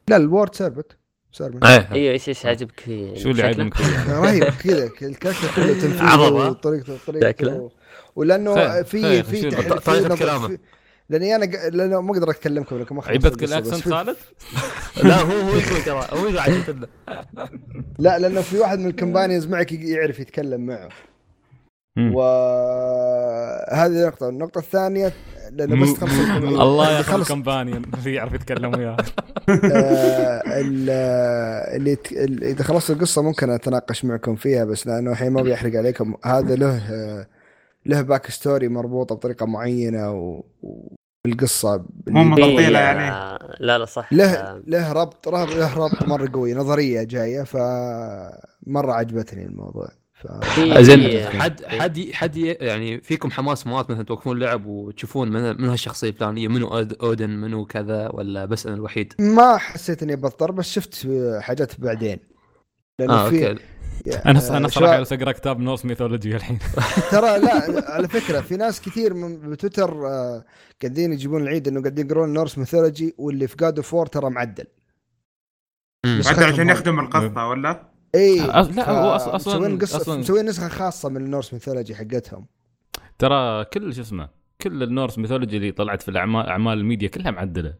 [0.08, 0.96] لا ال World Serpent
[1.32, 5.48] Serpent إيه إيوه إيش إيش عجبك فيه شو اللي؟ عجبك فيه؟ رهيب كذا ال character
[5.56, 6.48] كله تنفيذه عضبة.
[6.48, 6.96] وطريقته.
[7.06, 7.70] طريقته
[8.16, 10.58] ولأنه في في نظر- كلامه.
[11.08, 11.68] لأني أنا ق...
[11.68, 14.16] لأنه ما أقدر اكلمكم لكم ما خلصت عجبتك ال accent خالد؟
[15.04, 16.88] لا هو هو يقول ترى هو يقول عجبت له
[17.98, 20.88] لا لأنه في واحد من ال companions معك يعرف يتكلم معه.
[22.14, 25.12] وهذه نقطة، النقطة الثانية
[25.52, 26.12] لأنه بس تخلص
[26.60, 28.96] الله يا أخي خلص ال companion اللي يعرف يتكلم وياه.
[29.48, 30.90] آه، ال-
[31.76, 31.98] اللي
[32.50, 36.14] إذا خلصت القصة ممكن أتناقش معكم فيها بس لأنه الحين ما بيحرق عليكم.
[36.24, 37.26] هذا له آه،
[37.86, 40.44] له back story مربوطة بطريقة معينة و-
[41.26, 43.10] والقصة مو يعني.
[43.10, 44.12] آه، لا لا صح.
[44.12, 47.56] له آه، له ربط له له ربط مرة قوي نظرية جاية ف
[48.66, 51.26] مرة عجبتني الموضوع ف في- زين.
[51.28, 56.08] حد حد حد ي- يعني فيكم حماس مرات مثلا توقفون لعب وتشوفون من من هالشخصية
[56.08, 60.70] الفلانية منو أود- أودن منو كذا ولا بس أنا الوحيد؟ ما حسيت إني بضطر بس
[60.72, 61.08] شفت
[61.40, 62.18] حاجات بعدين
[62.98, 63.62] لأنه آه في أوكي.
[64.26, 66.58] أنا أنا صراحة جالس اقرا كتاب Norse mythology الحين.
[67.12, 70.44] ترى لا على فكرة في ناس كثير من بتويتر آه،
[70.82, 74.64] قاعدين يجيبون العيد إنه قاعدين يقرون Norse mythology واللي في God of War ترى معدل.
[76.26, 77.82] حتى عشان يخدم القصة ولا؟
[78.14, 82.46] اي لا، هو أصلاً- مسوين قصه مسوين نسخة خاصة من ال Norse mythology حقتهم.
[83.18, 84.28] ترى كل شو اسمه
[84.60, 87.74] كل ال Norse mythology اللي طلعت في الاعمال أعمال الميديا كلها معدلة.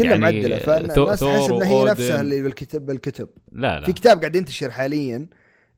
[0.00, 1.84] كلها يعني معدلة فالناس تحس ثور ان هي.
[1.84, 3.28] نفسها اللي بالكتب بالكتب.
[3.52, 3.86] لا لا.
[3.86, 5.26] في كتاب قاعد ينتشر حاليا.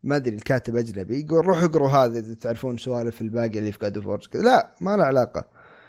[0.04, 3.98] ما أدري الكاتب أجنبي يقول روحوا اقروا هذا إذا تعرفون سوالف الباقي اللي في God
[3.98, 5.44] of لا ما له علاقة.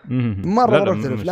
[0.09, 1.29] مرة مره مختلف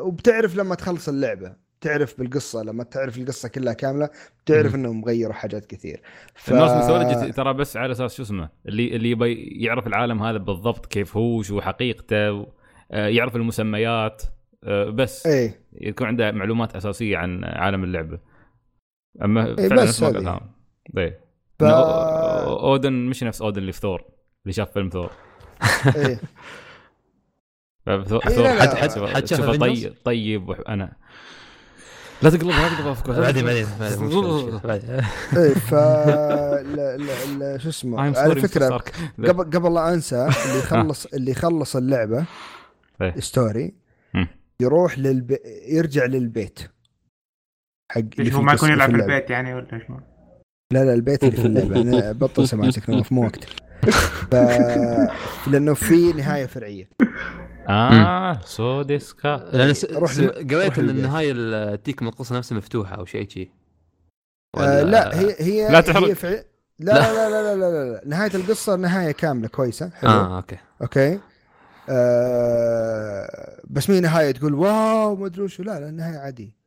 [0.00, 4.08] وبتعرف لما تخلص اللعبة تعرف بالقصة لما تعرف القصة كلها كاملة
[4.46, 6.02] تعرف إنهم غيروا حاجات كثير.
[6.34, 6.52] ف...
[6.52, 10.38] ال Norse mythology ترى بس على أساس شو اسمه اللي اللي يبي يعرف العالم هذا
[10.38, 12.46] بالضبط كيف هو شو حقيقته و-
[12.92, 14.22] آه، يعرف المسميات
[14.64, 15.60] آه، بس إيه.
[15.72, 18.18] يكون عنده معلومات أساسية عن عالم اللعبة.
[19.22, 20.40] أما إيه، فعلا بس ما.
[20.98, 21.23] إيه.
[21.62, 21.64] أو-
[22.64, 24.04] أودن مش نفس أودن اللي في ثور
[24.44, 25.10] اللي شاف فيلم ثور
[25.96, 26.20] إيه
[28.08, 28.60] ثور إيه، لا، لا.
[28.62, 30.92] حد حد- حد حد شاف شوفه Avengers؟ طيب طيب أنا
[32.22, 33.66] لا تقلب لا تقلب افكار بعدين بعدين.
[35.36, 35.70] إيه ف
[37.62, 38.40] شو اسمه على.
[38.40, 38.78] فكرة.
[39.18, 42.24] قبل قبل لا أنسى اللي يخلص اللي يخلص اللعبة
[43.02, 43.20] إيه.
[43.20, 43.74] ستوري
[44.14, 44.28] مم.
[44.60, 45.36] يروح للب...
[45.68, 46.58] يرجع للبيت
[47.92, 49.02] حق اللي هو ما يكون يلعب في.
[49.02, 49.82] البيت يعني ولا إيش؟
[50.74, 51.80] لا لا البيت اللي في اللعبة.
[51.80, 53.44] أنا بطل سماعتك نواف مو وقت
[54.30, 54.34] ف...
[55.48, 56.88] لأنه في نهاية فرعية.
[57.68, 60.12] آه سوديسكا لأن س- روح
[60.50, 60.88] قريت إن.
[60.90, 63.50] النهاية ال- تيك من القصة نفسها مفتوحة أو شيء شيء
[64.58, 66.08] آه لا هي هي لا تحرق.
[66.08, 66.28] هي فع...
[66.28, 66.44] لا,
[66.78, 66.92] لا.
[66.92, 68.02] لا لا لا لا لا لا.
[68.06, 70.10] نهاية القصة نهاية كاملة كويسة حلو.
[70.10, 70.56] آه أوكي.
[70.82, 71.18] أوكي.
[71.88, 75.62] آه بس مي نهاية تقول واو ما أدري وشو.
[75.62, 76.63] لا لا النهايه عادية.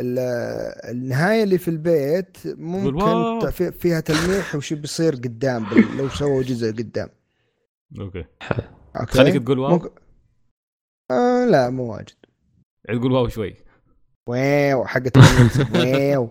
[0.00, 2.36] النهاية اللي في البيت.
[2.46, 5.66] ممكن فيها تلميح وش بيصير قدام
[5.98, 7.08] لو سووا جزء قدام.
[8.00, 8.24] أوكي.
[9.00, 9.12] أوكي.
[9.12, 9.88] خليك تقول واو؟ ممكن...
[11.10, 12.14] آه لا مو واجد.
[12.88, 13.56] تقول واو شوي.
[14.26, 15.16] واو حقت
[15.74, 16.30] واو.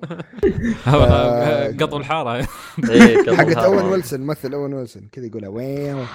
[0.87, 1.67] آه.
[1.71, 2.47] قطوا الحارة.
[2.89, 3.57] إيه، حقت.
[3.57, 6.05] اون ويلسون مثل أون ويلسون كذا يقولها واو.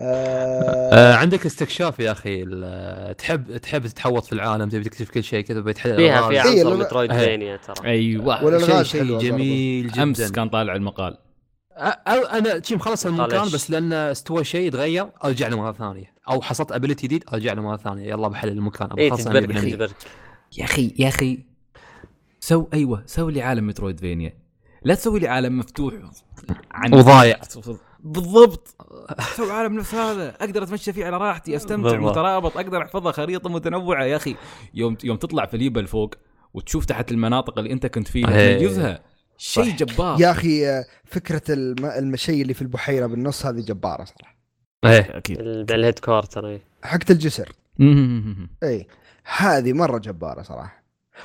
[0.00, 5.24] آه آه عندك استكشاف يا أخي ال- تحب تحب تتحوط في العالم تبي تكتشف كل
[5.24, 7.24] شيء كذا بتحل فيها إيه، عنصر لا- مترويد إيه.
[7.26, 7.88] فينيا ترى.
[7.90, 10.02] أيوه شيء شيء جميل جدا.
[10.02, 11.18] أمس كان طالع المقال.
[12.08, 13.44] أنا شي مخلص المكان.
[13.44, 16.12] بس لأن استوى شيء يتغير أرجع له مرة ثانية.
[16.30, 18.08] أو حصلت ability جديد أرجع له مرة ثانية.
[18.08, 19.92] يلا بحل المكان أنا تجبرك
[20.58, 21.38] يا أخي يا أخي
[22.40, 24.32] سو أيوه سوي لي عالم مترويد فينيا.
[24.82, 25.94] لا تسوي لي عالم مفتوح.
[26.72, 27.40] عن وضايع.
[28.00, 28.76] بالضبط.
[29.36, 30.28] سوي عالم نفس هذا.
[30.40, 32.10] أقدر أتمشى فيه على راحتي أستمتع بالضبط.
[32.10, 34.04] مترابط أقدر احفظها خريطة متنوعة.
[34.04, 34.36] يا أخي
[34.74, 36.14] يوم يوم تطلع في الجبل فوق
[36.54, 38.56] وتشوف تحت المناطق اللي أنت كنت فيها.
[38.58, 39.00] تميزها
[39.38, 39.76] شيء.
[39.76, 40.20] جبار.
[40.20, 42.14] يا أخي فكرة الم...
[42.14, 44.36] الشيء اللي في البحيرة بالنص هذه جبارة صراحة.
[44.84, 45.40] إيه أكيد.
[45.40, 46.58] ال- ال headquarter.
[46.82, 47.52] حقت الجسر.
[48.62, 48.86] اي
[49.36, 50.84] هذه مرة جبارة صراحة.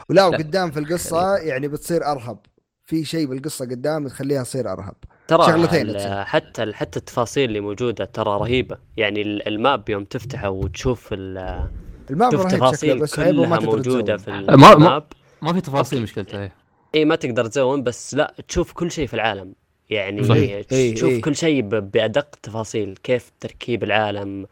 [0.09, 0.25] ولا لا.
[0.25, 2.39] وقدام في القصة يعني بتصير أرهب.
[2.84, 4.95] في شيء بالقصة قدام تخليها تصير أرهب.
[5.38, 5.99] ترى شغلتين.
[6.23, 11.67] حتى حتى التفاصيل اللي موجودة ترى رهيبة يعني ال- ال map يوم تفتحه وتشوف ال-
[12.09, 14.17] ال map تشوف رهيب تفاصيل بس كلها موجودة.
[14.17, 15.03] في ما- ما- ال map
[15.41, 16.51] ما في تفاصيل مشكلته إيه
[16.95, 19.53] اي ما تقدر تزون بس لا تشوف كل شيء في العالم
[19.89, 20.61] يعني صحيح.
[20.71, 21.21] إي، تشوف إي.
[21.21, 24.45] كل شيء ب- بأدق تفاصيل كيف تركيب العالم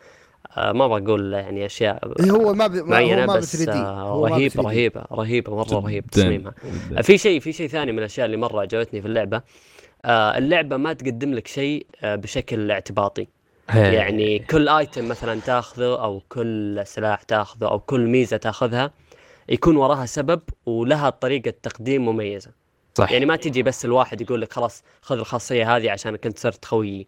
[0.57, 2.75] آه ما بقول يعني أشياء إيه هو ما ب...
[2.75, 6.05] ما معينة هو ما بس 3 دي آه رهيبه رهيبة رهيبة مرة رهيب.
[6.07, 6.53] تصميمها
[7.01, 9.43] في شيء في شيء ثاني من الأشياء اللي مرة عجبتني في اللعبة آه
[10.05, 13.27] اللعبة ما تقدم لك شيء آه بشكل اعتباطي.
[13.75, 18.91] يعني كل ايتم مثلا تاخذه أو كل سلاح تاخذه أو كل ميزة تاخذها
[19.49, 22.51] يكون وراها سبب ولها طريقة تقديم مميزة.
[22.95, 23.11] صح.
[23.11, 27.07] يعني ما تجي بس الواحد يقول لك خلاص خذ الخاصية هذه عشان كنت صرت خويي.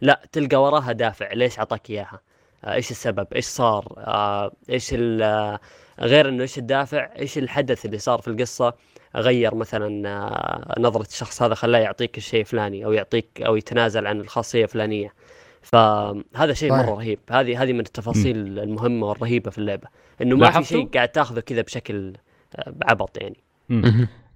[0.00, 1.32] لا تلقى وراها دافع.
[1.32, 2.20] ليش عطاك إياها؟
[2.64, 5.60] آه، إيش السبب؟ إيش صار؟ آه، إيش ال- آه،
[6.00, 8.74] غير إنه إيش الدافع؟ إيش الحدث اللي صار في القصة؟
[9.16, 14.20] غير مثلا آه، نظرة الشخص هذا خلاه يعطيك الشيء الفلاني أو يعطيك أو يتنازل عن
[14.20, 15.14] الخاصية الفلانية
[15.62, 16.72] فهذا شيء.
[16.72, 19.88] مرة رهيب هذه هذه من التفاصيل المهمة والرهيبة في اللعبة
[20.22, 22.12] إنه ما في؟ شيء قاعد تاخذه كذا بشكل
[22.56, 23.42] آه، عبط يعني.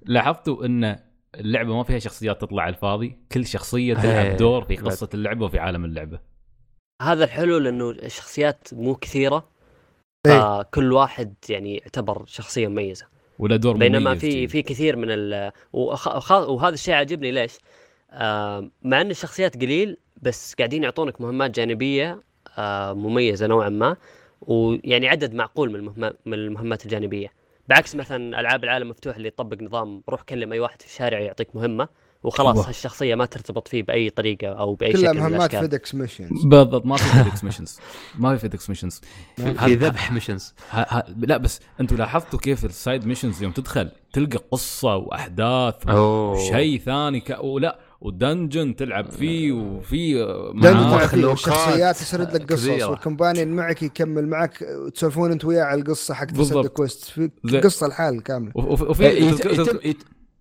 [0.03, 0.97] لاحظتوا إن
[1.35, 4.37] اللعبة ما فيها شخصيات تطلع على الفاضي كل شخصية تلعب إيه.
[4.37, 6.19] دور في قصة اللعبة وفي عالم اللعبة
[7.03, 9.49] هذا الحلو لأنه الشخصيات مو كثيرة
[10.27, 10.63] إيه.
[10.63, 13.07] فكل واحد يعني يعتبر شخصية مميزة
[13.39, 14.49] ولا دور بينما مميز في.
[14.49, 15.53] في كثير من ال.
[15.73, 17.59] وهذا الشيء عاجبني ليش؟
[18.11, 22.23] آه مع إن الشخصيات قليل بس قاعدين يعطونك مهمات جانبية
[22.59, 23.97] آه مميزة نوعا ما
[24.41, 27.33] ويعني عدد معقول من المهمات من المهمات الجانبية
[27.69, 31.57] بعكس مثلا ألعاب العالم مفتوح اللي يطبق نظام روح كلم أي واحد في الشارع يعطيك
[31.57, 31.89] مهمة
[32.23, 32.69] وخلاص أيوة.
[32.69, 36.87] هالشخصية ما ترتبط فيه بأي طريقة أو بأي كلها شكل من مهمات FedEx missions بالضبط
[36.87, 37.79] ما في FedEx missions
[38.19, 39.01] ما في FedEx missions
[39.37, 40.55] في ذبح missions
[41.19, 46.39] لا بس أنتم لاحظتوا كيف ال side missions يوم تدخل تلقى قصة وأحداث أوه.
[46.51, 47.39] شيء ثاني ك...
[47.41, 50.15] ولا و dungeon تلعب فيه وفي
[50.55, 52.69] dungeon والشخصيات يسرد لك قصص.
[52.69, 56.67] وال companion معك يكمل معك وتسولفون انت وياه على القصة حق تسد.
[56.67, 57.31] quest في
[57.65, 58.53] قصة الحال كاملة.
[58.55, 59.93] وف- وف- وفي تذكر-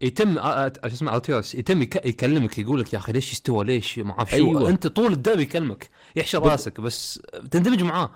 [0.01, 3.65] يتم آه، آه، شو اسمه أتريوس يتم يك- يكلمك يقول لك يا أخي ليش استوى
[3.65, 4.35] ليش ما أعرف شو.
[4.35, 4.69] أيوة.
[4.69, 7.21] أنت طول الدرب يكلمك يحشر بال- راسك بس
[7.51, 8.11] تندمج معاه.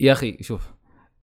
[0.00, 0.62] يا أخي شوف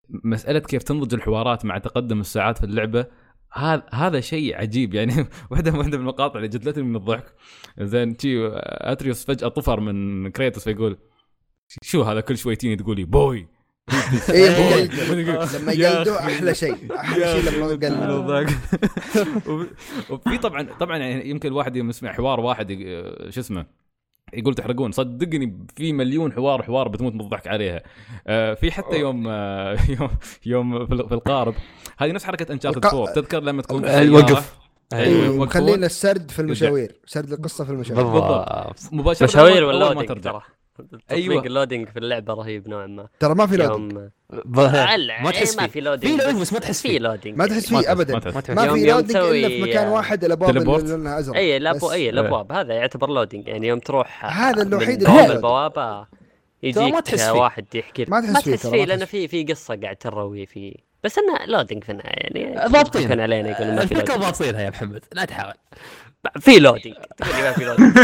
[0.10, 3.06] مسألة كيف تنضج الحوارات مع تقدم الساعات في اللعبة
[3.54, 4.94] هذا هذا شيء عجيب.
[4.94, 5.14] يعني
[5.52, 7.34] واحدة واحدة من المقاطع اللي جدلتني من الضحك.
[7.82, 10.98] زين شي أتريوس فجأة طفر من كريتوس فيقول
[11.82, 13.48] شو هذا؟ كل شويتين تقول لي boy!
[14.30, 14.88] اي boy.
[14.88, 16.20] بقلده لما يقلدوا.
[16.20, 18.40] أحلى شيء أحلى شيء لما يقلدوا
[19.48, 19.68] وفي-
[20.10, 22.68] وفي طبعا طبعا يعني يمكن الواحد يوم يسمع حوار واحد
[23.30, 23.66] شو اسمه
[24.34, 24.92] يقول تحرقون.
[24.92, 27.82] صدقني في مليون حوار حوار بتموت من الضحك عليها.
[28.28, 30.10] آه في حتى يوم آه يوم
[30.46, 31.56] يوم في ال- في القارب.
[31.98, 34.56] هذه نفس حركة Uncharted الق- 4 تذكر لما تكون؟ الوقف.
[34.94, 35.46] أيوة، اي يوقفون.
[35.48, 36.96] مخلينا السرد في المشاوير.
[37.06, 38.04] سرد القصة في المشاوير.
[38.04, 38.76] بالضبط.
[38.92, 40.40] مباشرة مشاوير أول ما ترجع.
[41.08, 43.08] تطبيق ال loading في اللعبة رهيب نوعا ما.
[43.20, 43.94] ترى ما في loading
[45.24, 45.72] ما تحس ما فيه.
[45.72, 46.12] في loading.
[46.12, 47.00] في loading بس ما تحس في فيه.
[47.00, 47.38] loading.
[47.38, 48.14] ما تحس فيه ابدا.
[48.50, 50.92] ما في loading إلا في مكان واحد الأبواب اللي.
[50.92, 51.36] لونها أزرق.
[51.36, 51.94] اي الابو بس.
[51.94, 53.48] اي الابواب هذا يعتبر loading.
[53.48, 56.08] يعني يوم تروح هذا الوحيد اللي البوابة
[56.64, 57.32] يجيك تحس فيه.
[57.32, 58.06] واحد يحكي.
[58.06, 61.92] ما تحس ما فيه لأنه في في قصة قاعد تروي فيه بس انه loading في
[61.92, 63.02] النهايه يعني ضابطين.
[63.02, 65.54] يضحكون علينا يقولون ما في الفكرة ضابطينها يا محمد لا تحاول.
[66.40, 67.98] في loading تقول لي ما في loading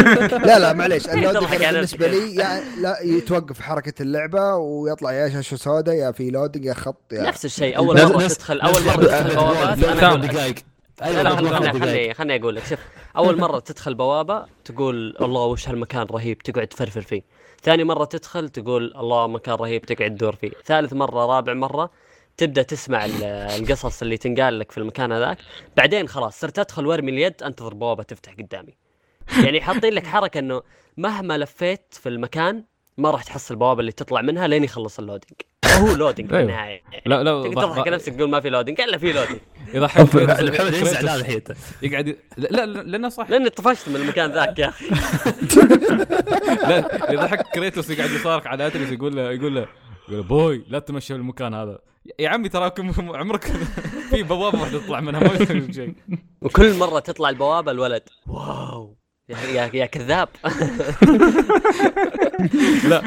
[0.46, 2.08] لا لا معليش ال loading بالنسبة.
[2.08, 7.14] لي يا لا يتوقف حركة اللعبة ويطلع يا شاشة سوداء يا في loading يا خط
[7.14, 10.56] يا نفس الشيء أول مرة تدخل أول مرة تدخل بوابات دقائق.
[11.02, 12.66] خليني خليني أقول لك.
[12.66, 12.80] شوف
[13.18, 17.22] أول مرة تدخل بوابة تقول الله وش هالمكان رهيب تقعد تفرفر فيه.
[17.64, 20.52] ثاني مرة تدخل تقول الله مكان رهيب تقعد تدور فيه.
[20.66, 21.90] ثالث مرة رابع مرة
[22.38, 25.38] تبدأ تسمع ال- القصص اللي تنقال لك في المكان هذاك.
[25.78, 28.74] بعدين خلاص صرت أدخل وارمي اليد أنتظر بوابة تفتح قدامي.
[29.44, 30.62] يعني حاطين لك حركة إنه
[30.98, 32.64] مهما لفيت في المكان
[32.98, 35.42] ما راح تحصل البوابة اللي تطلع منها لين يخلص ال loading.
[35.66, 36.50] هو loading في أيوة.
[36.50, 39.40] النهايه لا لا تقدر تضحك على نفسك تقول ما في loading إلا في loading.
[39.74, 40.02] يضحك.
[40.16, 41.42] محمد ينزعل هذا الحين
[41.82, 43.30] يقعد ي- لا لا لا- لأنه صح.
[43.30, 44.86] لأني طفشت من المكان ذاك يا أخي.
[46.70, 50.80] لا يضحك كريتوس يقعد يصارخ على أتريوس يقول له يقول له يقول له boy لا
[50.80, 51.80] تمشي في المكان هذا.
[52.20, 53.44] يا عمي تراكم عمرك
[54.10, 55.94] في بوابة واحدة تطلع منها ما يسوي شيء
[56.42, 58.98] وكل مرة تطلع البوابة الولد واو
[59.30, 60.30] يا يا, يا كذاب
[62.90, 63.02] لا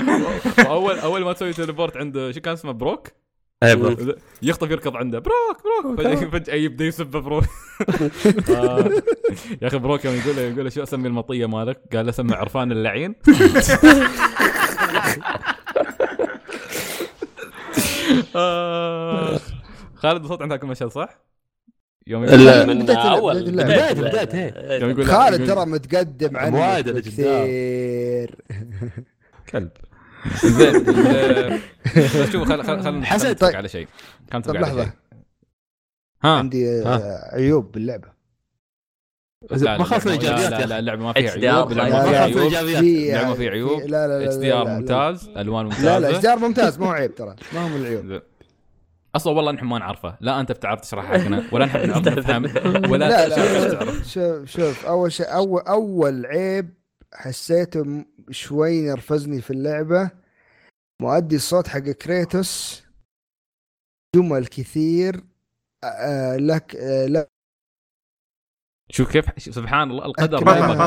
[0.66, 3.08] اول أول ما تسوي teleport عند شو كان اسمه بروك
[3.62, 4.18] اي بالضبط.
[4.42, 6.00] يخطف يركض عنده بروك بروك
[6.34, 7.44] فجاه يبدأ يسب بروك
[8.50, 8.90] آه.
[9.62, 12.34] يا أخي بروك يوم يقول له يقول له شو أسمي المطية مالك؟ قال له سمي
[12.34, 13.14] عرفان اللعين.
[19.94, 21.18] خالد وصلت عندك المشهد صح؟
[22.06, 22.64] يوم يقول لا.
[22.66, 23.36] من أول
[24.80, 27.00] يوم يقول خالد ترى متقدم عنك وايد الجدار.
[27.02, 28.36] بكثير
[29.48, 29.70] كلب
[30.44, 31.58] زين آه،
[32.32, 33.56] شوف خل خل خل طيب.
[33.56, 33.88] على شيء
[34.30, 34.82] كم طب لحظة.
[34.84, 34.92] شيء
[36.24, 38.12] ها عندي آه، عيوب باللعبة لا،
[39.50, 42.38] ما لا، الإيجابيات لا لا اللعبه ما فيها عيوب لا، ما لا، فيها في عيوب.
[42.38, 42.84] إيجابيات.
[42.84, 43.80] في اللعبه فيها عيوب.
[43.80, 44.78] لا لا لا H لا DR لا، لا.
[44.78, 45.98] ممتاز ألوان لا ممتازة.
[45.98, 47.36] لا اشجار ممتاز ما هو عيب ترى.
[47.54, 48.22] ما هو من العيوب.
[49.16, 50.16] أصلا والله نحن ما نعرفه.
[50.20, 52.44] لا أنت بتعرف تشرح حقنا ولا نحن نعرف نفهم
[52.90, 56.74] ولا لا لا شوف شوف أول شيء اول أول عيب
[57.14, 60.10] حسيته شوي نرفزني في اللعبة
[61.02, 62.82] مؤدي الصوت حق كريتوس.
[64.16, 65.20] جمل كثير.
[65.84, 67.28] آه لك آه لا
[68.90, 70.44] شوف كيف؟ سبحان الله القدر.
[70.44, 70.84] ما ما-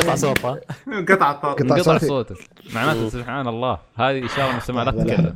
[0.00, 0.60] قطع صوت ها
[1.02, 1.98] قطع الصوت قطع.
[1.98, 2.36] صوتك
[2.74, 3.78] معناته سبحان الله.
[3.96, 5.04] هذه إشارة مستمع لا لا، لا.
[5.04, 5.34] تتكلم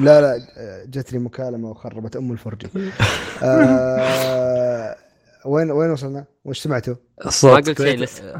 [0.00, 0.46] لا لا
[0.86, 2.70] جتني مكالمة وخربت أم الفرجة.
[3.42, 4.96] آه
[5.46, 6.94] وين وين وصلنا؟ وش سمعتوا؟
[7.44, 8.32] ما قلت شيء لسه.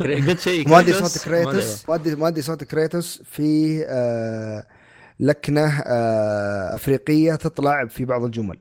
[0.00, 0.68] قلت شيء.
[0.68, 1.88] مؤدي كريتوس، صوت ما كريتوس.
[1.88, 3.22] مؤدي مؤدي صوت كريتوس.
[3.24, 4.64] في آه
[5.20, 8.58] لكنة آه أفريقية تطلع في بعض الجمل.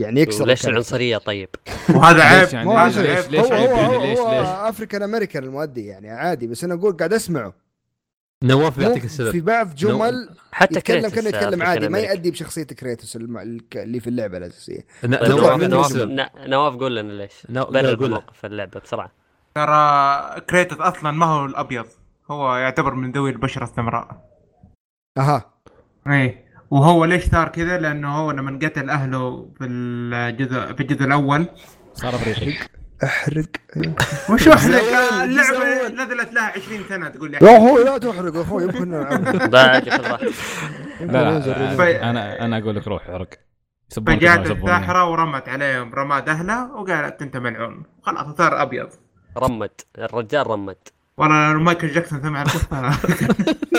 [0.00, 0.66] يعني يكسر ليش.
[0.66, 1.48] العنصرية طيب؟
[1.96, 3.02] وهذا عيب ليش يعني؟ هذا.
[3.02, 6.64] ليش- عيب ليش هو عيب هو ليش- هو ليش؟ African American المؤدي يعني عادي بس
[6.64, 7.52] أنا أقول قاعد أسمعه
[8.44, 11.98] نواف مو يعطيك في السبب بعض جمل حتى يتكلم كريتوس كأنه يتكلم عادي ما.
[11.98, 15.92] يؤدي بشخصية كريتوس اللي في اللعبة الأساسية طيب، نواف نواف.
[16.46, 18.04] نواف قول لنا ليش نو- برر.
[18.04, 19.12] الموقف في اللعبة بسرعة
[19.54, 21.86] ترى كريتوس أصلا ما هو الأبيض
[22.30, 24.28] هو يعتبر من ذوي البشرة السمراء
[25.18, 25.50] أها
[26.06, 31.46] إيه وهو ليش صار كذا؟ لأنه هو لما قتل أهله في الجزء في الجزء الأول.
[31.94, 32.56] صار افريقي
[33.04, 33.46] أحرق.
[33.76, 33.92] الأول،
[34.30, 35.88] الجزء اللعبه.
[35.88, 37.38] نزلت لها 20 سنة تقول لي.
[37.42, 38.90] يا أخوي لا تحرق يا أخوي يمكن
[39.50, 39.78] لا
[41.46, 42.02] review.
[42.02, 43.28] أنا أنا أقول لك روح احرق.
[43.90, 44.24] يسبونك.
[44.24, 47.82] الساحرة ورمت عليهم رماد أهله وقالت أنت ملعون.
[48.02, 48.88] خلاص صار أبيض.
[49.38, 50.76] رمد الرجال رمد
[51.26, 52.78] لو مايكل جاكسون سمع القصة.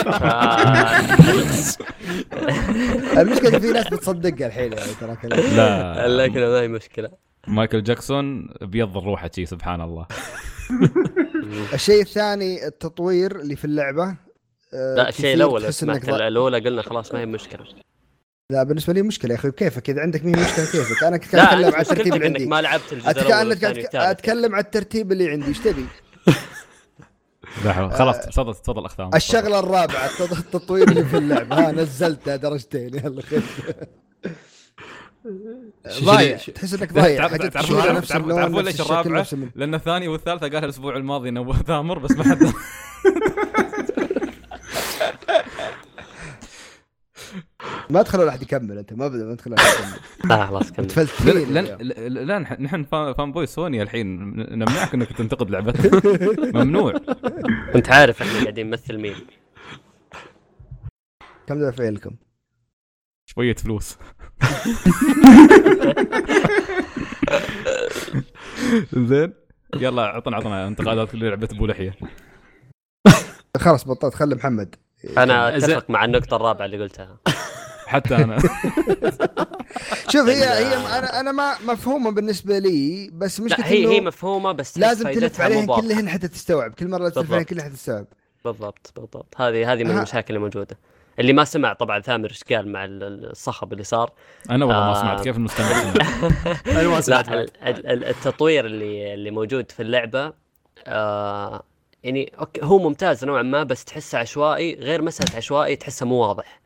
[3.20, 5.16] المشكلة في ناس بتصدقها الحين يعني ترى
[5.56, 6.08] لا.
[6.08, 7.10] لكن ما هي مشكلة.
[7.46, 10.06] مايكل جاكسون بيض روحه شي سبحان الله.
[11.74, 14.16] الشيء الثاني التطوير اللي في اللعبة
[14.74, 17.64] آه، لا الشيء الأول سمعت الأولى قلنا خلاص ما هي مشكلة.
[18.50, 21.74] لا بالنسبة لي مشكلة يا أخي كيفك؟ إذا عندك مين مشكلة كيفك؟ أنا كنت أتكلم
[21.74, 22.46] عن الترتيب اللي عندي.
[22.46, 23.10] ما لعبت الجزء
[23.94, 25.48] أتكلم عن الترتيب اللي عندي.
[25.48, 25.86] إيش تبي؟
[27.90, 31.56] خلاص تفضل تفضل اختام الشغلة الرابعة التط- التطوير اللي في اللعبة.
[31.68, 33.22] ها نزلتها درجتين يلا
[36.04, 36.36] ضايع.
[36.36, 37.26] تحس إنك ضايع.
[37.48, 38.12] تعرفون نفس
[39.18, 42.38] ليش الم- لأن الثاني والثالثة قالها الأسبوع الماضي نبوه ثامر بس ما حد
[47.90, 50.00] ما تخلوا احد يكمل أنت ما بدا ما تخلوا احد يكمل.
[50.30, 50.88] لا خلاص كمل.
[52.28, 54.06] لن نحن فان فان بوي سوني الحين
[54.58, 56.00] نمنعك إنك تنتقد لعبتنا
[56.64, 56.92] ممنوع.
[57.72, 59.14] كنت عارف إحنا قاعدين نمثل مين.
[61.46, 62.10] كم دفع لكم؟
[63.26, 63.98] شوية فلوس.
[69.08, 69.32] زين.
[69.76, 71.94] يلا عطنا عطنا انتقادات لعبه أبو لحية.
[73.56, 74.74] خلاص بطلت خلي محمد.
[75.18, 75.56] أنا.
[75.56, 77.18] أتفق مع النقطة الرابعة اللي قلتها.
[77.90, 78.38] حتى أنا
[80.12, 84.52] شوف هي هي أنا أنا ما مفهومة بالنسبة لي بس مشكلة لا هي هي مفهومة
[84.52, 85.66] بس لازم تلف عليهن.
[85.66, 87.44] كلهن حتى تستوعب كل مرة تلف عليهن.
[87.44, 88.06] كلهن حتى تستوعب
[88.44, 89.90] بالضبط بالضبط هذه هذه من.
[89.90, 90.78] المشاكل اللي موجوده
[91.18, 94.12] اللي ما سمع طبعا ثامر إيش قال مع ال- ال- الصخب اللي صار
[94.50, 95.00] أنا والله ما آه.
[95.00, 95.66] سمعت كيف المستمع؟
[96.80, 97.26] أنا ما سمعت
[97.86, 100.32] التطوير اللي اللي موجود في اللعبة
[100.86, 101.62] آه
[102.04, 106.60] يعني okay هو ممتاز نوعا ما بس تحسه عشوائي غير مسألة عشوائي تحسه مو واضح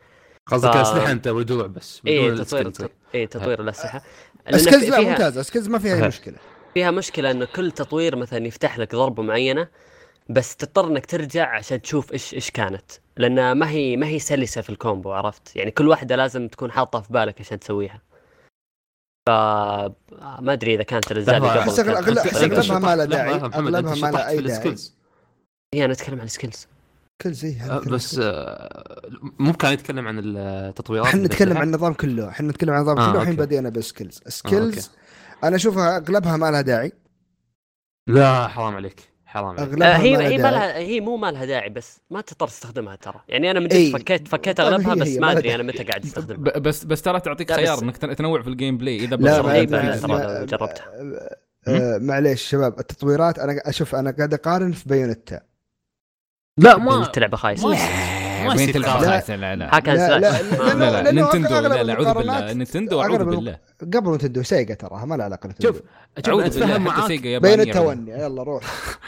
[0.47, 2.91] قصدك ف- اسلحه انت ودروع بس اي تطوير.
[3.15, 4.07] اي تطوير الاسلحه في-
[4.91, 6.37] لا فيها- ممتازه skills ما فيها اي مشكله
[6.75, 9.69] فيها مشكله انه كل تطوير مثلا يفتح لك ضربه معينه
[10.29, 14.61] بس تضطر انك ترجع عشان تشوف إيش إيش كانت لأن ما هي ما هي سلسه
[14.61, 18.03] في ال combo عرفت يعني كل واحدة لازم تكون حاطها في بالك عشان تسويها
[19.29, 19.31] ف
[20.41, 23.83] ما ادري اذا كانت الاجزاء اللي قبل كانت- أغلبها ما لها داعي أنت ما لها
[24.37, 24.61] في داعي.
[25.75, 26.69] هي أنا اتكلم عن ال skills
[27.23, 32.29] skills اي آه، بس آه، مو كان يتكلم عن التطويرات إحنا نتكلم؟ عن النظام كله.
[32.29, 33.23] إحنا نتكلم عن النظام آه، كله.
[33.23, 33.37] الحين.
[33.37, 34.91] بدينا بال skills آه، skills
[35.45, 36.93] أنا أشوفها أغلبها ما لها داعي.
[38.09, 39.01] لا حرام عليك.
[39.27, 39.61] حرام عليك.
[39.61, 40.51] أغلبها آه هي ما هي ما.
[40.51, 43.21] لها هي مو ما لها داعي بس ما تضطر تستخدمها ترى.
[43.29, 43.61] يعني أنا.
[43.61, 46.59] جد فكيت فكيت طيب أغلبها هي- بس هي ما أدري أنا متى قاعد أستخدمها.
[46.59, 50.85] بس بس ترى تعطيك خيار إنك تن- تنوع في ال gameplay إذا لا جربتها.
[51.69, 55.41] آه، معليش شباب التطويرات أنا أشوف أنا قاعد أقارن في بايونيتا
[56.59, 57.69] لا ما تلعبه خايسة.
[57.69, 59.05] لا ما وين يصير تلعب.
[59.05, 59.65] خايسة؟ لا لا.
[59.65, 62.53] لا slash لا لا لا لأنه نينتندو لا لا اعوذ بالله.
[62.53, 63.59] نينتندو أعوذ بالله.
[63.81, 65.83] قبل نتندو سيجا تراها ما لها علاقة نتندو شوف
[66.17, 66.99] شوف أعوذ أتفهم معاك.
[66.99, 67.79] عوذ.
[67.79, 68.65] 1 يلا روح.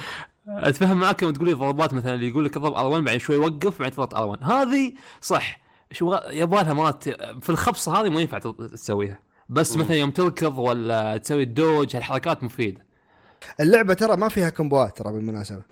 [0.48, 3.78] أتفهم معاك لما تقول لي ضربات مثلا اللي يقول لك اضرب R1 بعدين شوي وقف
[3.80, 5.60] بعدين تضغط R1 هذه صح.
[5.92, 7.04] شو يبغى لها مرات
[7.42, 8.38] في الخبصة هذه ما ينفع
[8.72, 9.18] تسويها.
[9.48, 12.86] بس مثلا يوم تركض ولا تسوي ال dodge هالحركات مفيدة.
[13.60, 15.62] اللعبة ترى ما فيها كومبوات ترى بالمناسبة.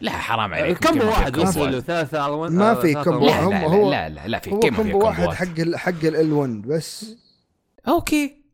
[0.00, 3.26] لا حرام عليك كم واحد؟ وصل له ثلاثة R1 ما في combo.
[3.26, 6.04] لا هم- لا هو- لا لا لا في هو في combo واحد حق ال حق
[6.04, 7.16] ال 1 بس
[7.88, 8.44] okay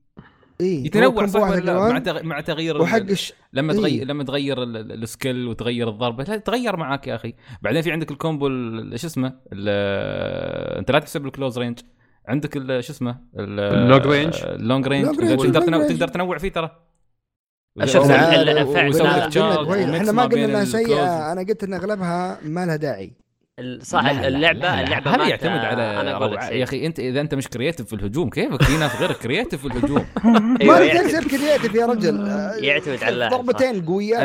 [0.60, 3.32] اي يتنوع صح ولا لا؟ مع مع تغ- مع تغيير وحق ال- الش...
[3.52, 3.78] لما إيه.
[3.78, 7.82] تغير لما تغير ال- ال- ال skill وتغير الضربة لا تغير معاك يا أخي بعدين
[7.82, 11.78] في عندك ال combo ال- شو اسمه ال- أنت لا تحسب ال close range
[12.28, 14.34] عندك ال- شو اسمه ال long range.
[14.44, 15.98] ال long range تقدر تنوع ال long range.
[16.00, 16.70] تقدر تنوع فيه ترى
[19.68, 20.64] و mix إحنا ما قلنا انها.
[20.64, 23.12] سيئه أنا قلت إن أغلبها ما لها داعي
[23.60, 24.80] ال- صح لا، لا، اللعبه لا، لا.
[24.84, 26.48] اللعبة هذا ما يعتمد على أنا أقول لك روعة.
[26.48, 26.56] شيء.
[26.58, 29.66] يا أخي أنت إذا أنت مش creative في الهجوم كيفك في ناس غير creative في
[29.66, 34.22] الهجوم ما أيوة، لك يعتمد- تصير creative يا رجل آه، يعتمد على ضربتين قويات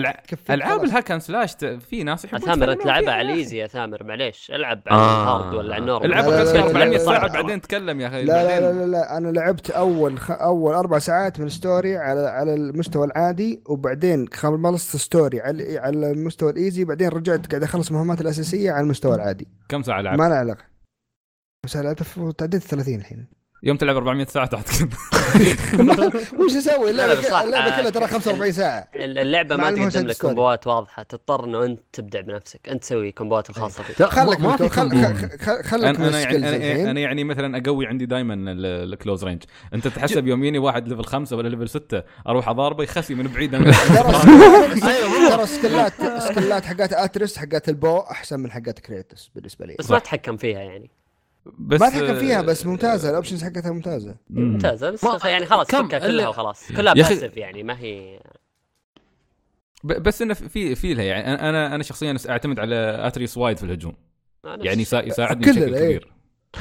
[0.50, 0.82] العاب خلاص.
[0.90, 1.52] ال hack and slash
[1.90, 3.32] في ناس يحبون ثامر انت يتكلمون لعبها فيها على.
[3.34, 5.24] ال easy يا ثامر معليش العب على آه.
[5.24, 7.26] ال hard ولا على ال normal العب لا، لا، بس لا، لا، 400 لا، ساعة
[7.28, 7.34] لا.
[7.34, 10.32] بعدين تكلم يا أخي لا لا لا, لا أنا لعبت أول خ...
[10.32, 16.52] أول أربع ساعات من story على على المستوى العادي وبعدين خلصت story على على المستوى
[16.52, 19.25] ال easy بعدين رجعت قاعد أخلص المهمات الأساسية على المستوى العادي
[19.70, 20.66] كم ساعة لعبت؟ ما له علاقة.
[21.66, 23.28] بس لعبت في تعديت 30 الحين.
[23.66, 24.70] يوم تلعب 400 ساعة تحت
[26.40, 27.44] وش أسوي؟ لا، لا، اللعبة.
[27.44, 28.88] اللعبة كلها ترى آه، 45 ساعة.
[28.96, 30.18] اللعبة ما تقدم لك.
[30.18, 31.04] كومبوات واضحة.
[31.04, 32.70] تضطر إنه أنت تبدع بنفسك.
[32.70, 34.02] أنت تسوي كومبوات الخاصة فيك.
[34.02, 34.70] لا، خلك ما في.
[34.70, 34.94] خلك
[35.74, 38.36] أنا أنا يعني أنا, يعني مثلا أقوي عندي دائما
[38.84, 39.44] ال close range
[39.74, 42.04] أنت تحسب يوم يني واحد level خمسة ولا level ستة.
[42.28, 43.52] أروح أضاربه يخسي من بعيد.
[43.52, 43.62] ترى
[44.92, 49.76] أيوة، ترى سكلات سكلات حقات أتريوس حقات ال bow أحسن من حقات كريتوس بالنسبة لي.
[49.80, 50.92] بس ما تحكم فيها يعني.
[51.60, 54.52] بس ما اتحكم فيها بس ممتازة ال options حقتها ممتازة مم.
[54.52, 58.20] ممتازة بس ما- يعني خلاص كم؟ فكها كلها وخلاص كلها باسف يعني ما هي
[59.84, 62.76] بس إنه في في لها يعني أنا- أنا أنا شخصيا أعتمد على
[63.08, 63.94] Atreus وايد في الهجوم
[64.44, 65.86] يعني يسا- يساعدني بشكل إيه.
[65.86, 66.12] كبير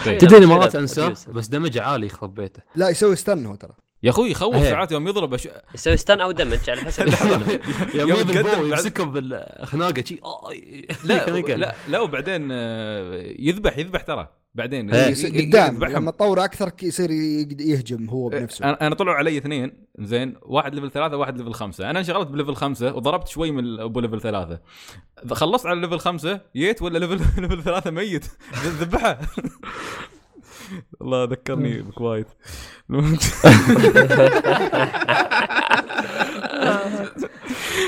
[0.06, 0.18] إيه.
[0.18, 1.14] تدري كذا مرات أنساه.
[1.28, 3.72] بس damage عالي يخرب بيته لا يسوي stun هو ترى
[4.02, 4.62] يا أخوي يخوف إيه.
[4.70, 5.48] ساعات يوم يضرب أش...
[5.74, 7.06] يسوي stun أو damage على حسب
[7.94, 10.50] يوم بعد- يمسكهم بالخناقه شي آه،.
[11.04, 15.48] لا لا وبعدين آه، يذبح يذبح ترى بعدين إيه.
[15.48, 15.84] قدام.
[15.84, 20.90] لما تطور أكثر يصير يقد- يهجم هو بنفسه أنا طلعوا علي اثنين زين واحد level
[20.90, 24.60] ثلاثة واحد level خمسة أنا انشغلت ب level خمسة وضربت شوي من ابو level ثلاثة
[25.30, 28.24] خلصت على level خمسة جيت ولا level level ثلاثة ميت
[28.80, 29.18] ذبحه
[31.02, 32.26] الله ذكرني ب Quiet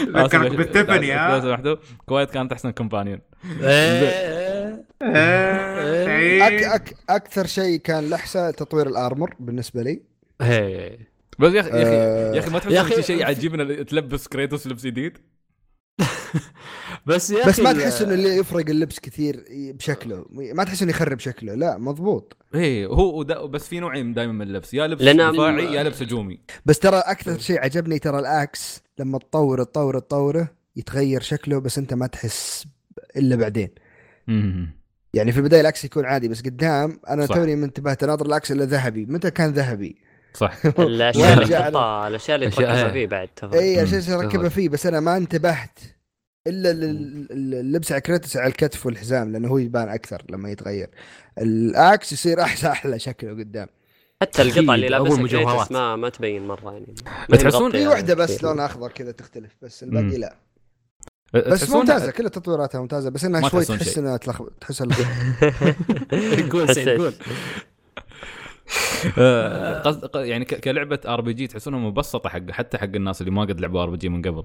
[0.09, 1.77] ذكرك بستيفاني، ها؟ لو سمحتوا
[2.07, 3.19] Quiet كانت احسن companion
[3.61, 4.56] إيه.
[5.03, 10.03] أك أك أكثر شيء كان لحسة تطوير ال armor بالنسبة لي.
[10.41, 11.17] إيه.
[11.39, 14.67] بس يا أخي يا أخي آه، يا أخي ما تحس شيء عجيب ان تلبس كريتوس
[14.67, 15.19] لبس جديد؟
[17.07, 20.27] بس يا بس أخي ما ال- تحس إنه اللي يفرق اللبس كثير بشكله.
[20.31, 21.55] ما تحس إنه يخرب شكله.
[21.55, 22.37] لا مضبوط.
[22.55, 24.75] إيه هو بس في نوعين دائما من اللبس.
[24.75, 26.41] يا لبس دفاعي يا لبس هجومي.
[26.67, 31.79] بس ترى أكثر شيء عجبني ترى ال axe لما تطور تطور تطوره يتغير شكله بس
[31.79, 32.67] أنت ما تحس
[33.17, 33.69] إلا بعدين.
[35.17, 37.27] يعني في البداية ال axe يكون عادي بس قدام أنا.
[37.27, 39.97] توني منتبه ناظر ال axe إلا ذهبي متى كان ذهبي
[40.35, 42.93] صح الأشياء اللي تحطها الأشياء اللي تركبها إيه.
[42.93, 43.83] فيه بعد اي مم.
[43.83, 44.51] اشياء ركبها تفضل.
[44.51, 45.79] فيه بس أنا ما انتبهت
[46.47, 50.89] إلا لل- لل- اللبس على كريتوس على الكتف والحزام لأنه هو يبان أكثر لما يتغير
[51.39, 53.67] ال axe يصير أحلى أحلى شكله قدام
[54.23, 55.27] حتى القطع اللي لابسها.
[55.27, 56.95] كريتوس ما ما تبين مرة يعني
[57.29, 58.43] ما هي تحسون- مغطية في واحدة بس.
[58.45, 60.19] لونها أخضر كذا تختلف بس الباقي.
[60.19, 60.37] لا
[61.41, 63.99] بس تحسون- ممتازة كل تطويراتها ممتازة بس إنها شوي تحس.
[63.99, 64.83] إنها تلخبط تحس
[66.53, 67.13] قول سعيد قول
[69.85, 73.61] قصد ق- يعني ك- كلعبة RPG تحسونها مبسطة حق حتى حق الناس اللي ما قد
[73.61, 74.45] لعبوا RPG من قبل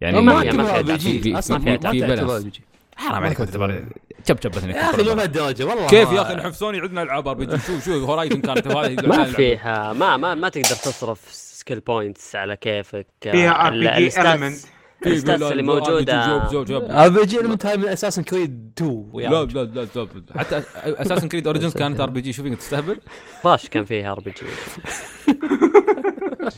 [0.00, 1.70] يعني ما ما فيها- RPG أصلا في-.
[1.88, 2.62] RPG
[2.96, 3.84] حرام عليك تعتبر
[4.28, 5.02] شب شب بس يا أخي.
[5.02, 8.40] مو بهالدرجه والله كيف يا أخي نحن في سوني عندنا العاب RPG شوف شوف Horizon
[8.40, 8.68] كانت
[9.06, 14.16] ما فيها ما ما ما تقدر تصرف سكيل بوينتس على كيفك فيها ال- RPG الستاتس-
[14.62, 14.66] element.
[15.06, 17.04] الستاتس اللي موجودة.
[17.04, 19.44] ار بي جي المنت هاي من أساسا كريد 2 يا لا.
[19.44, 22.32] لا لا لا حتى اساسن كريد اوريجنز كانت آر بي جي.
[22.32, 23.00] شوف تستهبل؟
[23.42, 24.46] فاش كان فيها آر بي جي.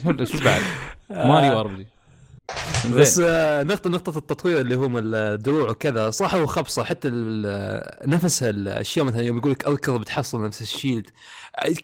[0.02, 0.62] شو شو بعد؟
[1.10, 1.86] ماريو آر بي جي.
[2.94, 8.42] بس آه، نقطة نقطة التطوير اللي هم الدروع وكذا صح هو خبصة؟ حتى ال- نفس
[8.42, 11.06] الأشياء مثلا يوم يقول لك اركض بتحصل نفس الشيلد.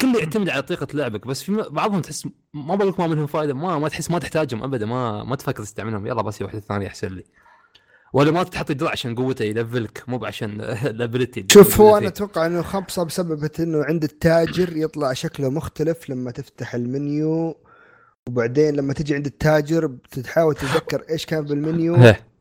[0.01, 3.55] كله يعتمد على طريقة لعبك بس في بعضهم تحس ما بقول لك ما منهم فائدة
[3.55, 6.07] ما ما تحس ما تحتاجهم ابدا ما ما تفكر تستعملهم.
[6.07, 7.25] يلا بس واحدة ثانية احسن لي.
[8.13, 10.61] ولا ما تحط الدرع عشان قوته يلفلك مو عشان
[10.95, 16.31] الابيلتي شوف هو أنا أتوقع انه خبصه بسبب إنه عند التاجر يطلع شكله مختلف لما
[16.31, 17.57] تفتح المنيو.
[18.31, 21.97] وبعدين لما تجي عند التاجر بتحاول تتذكر إيش كان بالمنيو.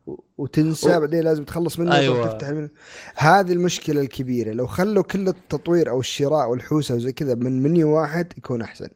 [0.08, 2.28] و- وتنسى و- بعدين لازم تخلص منه أيوة.
[2.28, 2.70] تفتح المنيو
[3.16, 8.34] هذه المشكلة الكبيرة لو خلوا كل التطوير أو الشراء والحوسه وزي كذا من منيو واحد
[8.38, 8.88] يكون أحسن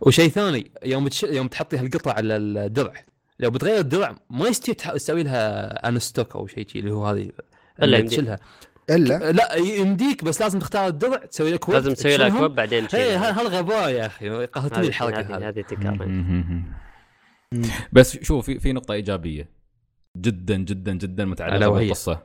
[0.00, 1.22] وشيء ثاني يوم تش...
[1.22, 2.92] يوم تحطي هالقطع على الدرع
[3.40, 7.30] لو بتغير الدرع ما يستوي تسوي لها انستوك أو شيء شي اللي هو هذه
[7.82, 8.08] يمديك.
[8.08, 8.38] تشيلها
[8.90, 11.76] إلا؟ لا يمديك بس لازم تختار الدرع تسوي لك ويب.
[11.76, 12.38] لازم تسوي تشيلهم.
[12.38, 13.40] كوب بعدين تشيلها.
[13.40, 15.60] هالغباء يا أخي؟ قهرتني الحركه هذه هذه.
[15.60, 16.28] تكرر.
[17.92, 19.50] بس شوف في في نقطة إيجابية.
[20.16, 22.22] جدا جدا جدا متعلقة؟ بالقصة.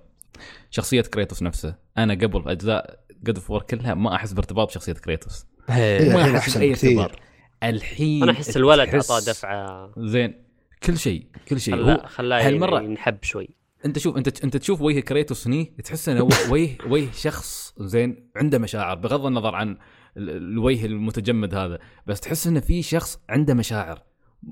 [0.70, 1.76] شخصية كريتوس نفسه.
[1.97, 5.45] أنا قبل أجزاء God of War كلها ما أحس بارتباط بشخصية كريتوس.
[5.70, 7.01] ما أحس بأي كثير.
[7.01, 7.20] ارتباط
[7.64, 9.91] الحين أنا أحس الولد أعطاه دفعة.
[9.97, 10.45] زين.
[10.84, 11.76] كل شيء كل شيء.
[11.76, 13.49] خلاه هو خلاه هالمرة- ينحب شوي.
[13.86, 18.58] انت شوف انت انت تشوف وجه كريتوس هني تحس إنه وجه وجه شخص زين عنده
[18.58, 19.78] مشاعر بغض النظر عن
[20.18, 24.02] ال- الوجه المتجمد هذا بس تحس إنه في شخص عنده مشاعر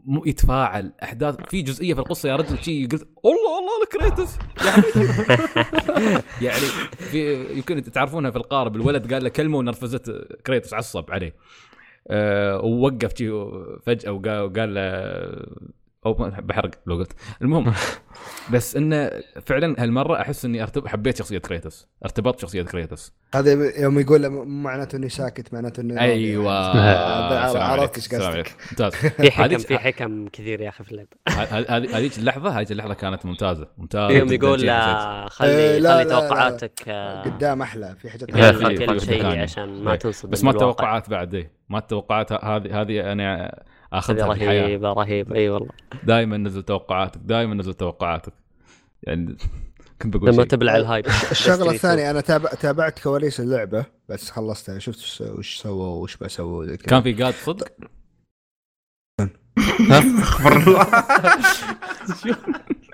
[0.06, 4.36] مو يتفاعل أحداث في جزئية في القصة يا رجل شي قلت الله الله لكريتوس
[4.68, 4.84] يعني
[6.42, 6.66] يعني
[6.98, 10.12] في يمكن تعرفونها في القارب الولد قال له كلمه ونرفزت
[10.46, 11.36] كريتوس عصب عليه.
[12.08, 13.14] أه ووقف
[13.86, 14.82] فجأة وقال له
[16.06, 17.74] أو بحرق لو قلت المهم
[18.54, 19.12] بس إنه
[19.46, 24.96] فعلا هالمرة أحس إني ارتب حبيت شخصية كريتوس ارتبطت بشخصية كريتوس هذا يوم يقول معناته
[24.96, 26.00] إني ساكت معناته راضي.
[26.00, 26.52] أيوه
[27.64, 28.52] عرفت إيش قصدك.
[28.72, 28.92] ممتاز
[29.22, 33.68] في حكم في حكم كثير يا أخي في هذه- هذيك اللحظة هذيك اللحظة كانت ممتازة
[33.78, 36.06] ممتازة يوم يقول إيه، خلي لا، خلي.
[36.06, 39.26] توقعاتك آه، قدام أحلى في حاجات في- كل شيء.
[39.42, 39.98] عشان ما إيه.
[39.98, 40.52] تنصدم بس ما.
[40.52, 43.60] التوقعات بعد إيه ما التوقعات هذه هذه أنا
[43.94, 45.36] اخذها في الحياة رهيبة رهيبة.
[45.36, 45.70] إي والله.
[46.04, 48.34] دائما نزل توقعاتك دائما نزل توقعاتك.
[49.04, 49.38] يعني
[50.02, 51.06] كنت بقول لما تبلع الهايب.
[51.32, 54.80] الشغلة الثانية أنا تابع تابعت كواليس اللعبة بس خلصتها.
[54.80, 56.78] شفت وش- سووا وش بسووا زي.
[56.78, 57.68] كان في قاد صدق؟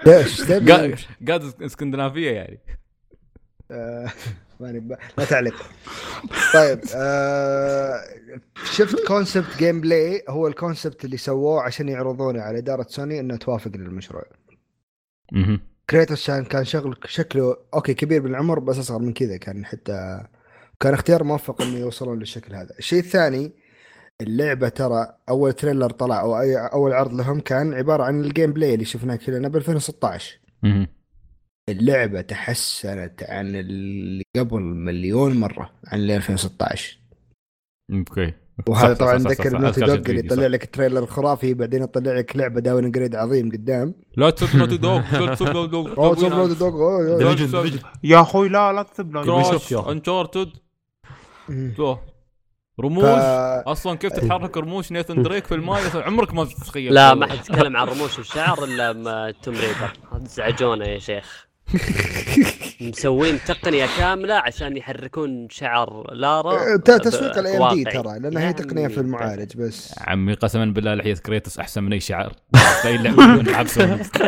[0.05, 0.41] ليش؟
[1.27, 2.59] قاد اسكندنافية يعني.
[3.71, 4.11] آه،
[4.59, 5.55] ماني ب- لا تعليق
[6.53, 8.01] طيب آه،
[8.71, 13.71] شفت concept gameplay هو ال concept اللي سووه عشان يعرضونه على إدارة سوني إنه توافق
[13.75, 14.23] للمشروع.
[15.31, 15.59] مهم.
[15.89, 20.23] كريتوس كان كان شغل شكله أوكي كبير بالعمر بس أصغر من كذا كان حتى
[20.79, 22.69] كان اختيار موفق إنه يوصلون للشكل هذا.
[22.79, 23.51] الشيء الثاني
[24.21, 28.73] اللعبة ترى أول trailer طلع أو اي أول عرض لهم كان عبارة عن ال gameplay
[28.73, 30.39] اللي شفناه كلنا ب 2016
[31.69, 31.79] مهم.
[31.79, 36.97] اللعبة تحسنت عن اللي قبل مليون مرة عن اللي 2016
[37.93, 38.33] أوكي.
[38.67, 40.47] وهذا طبعا ذكر Naughty Dog اللي يطلع.
[40.47, 43.93] لك ال trailer الخرافي بعدين يطلع لك لعبة downgrade عظيم قدام.
[44.17, 45.97] لا تسب نوتي دوغ لا تسب نوتي دوغ.
[45.97, 49.23] أوه صوب Naughty يا أخوي لا لا تسب له.
[49.23, 49.73] Crash.
[49.73, 50.49] Uncharted.
[52.79, 53.07] رموش؟ ف...
[53.67, 55.81] أصلا كيف تتحرك رموش؟ Nathan Drake في الماية.
[55.95, 56.93] عمرك ما تتخيل.
[56.93, 59.93] لا ما حد يتكلم عن رموش الشعر إلا Tomb Raider.
[60.11, 61.45] ازعجونا يا شيخ.
[62.81, 67.83] مسوين تقنية كاملة عشان يحركون شعر لارا ت- تسويق ال AMD.
[67.83, 69.95] ترى لأن هي تقنية في المعالج بس.
[70.01, 72.33] عمي قسما بالله لحيه كريتوس أحسن من اي شعر
[72.81, 74.21] في اي لعبه سوني ف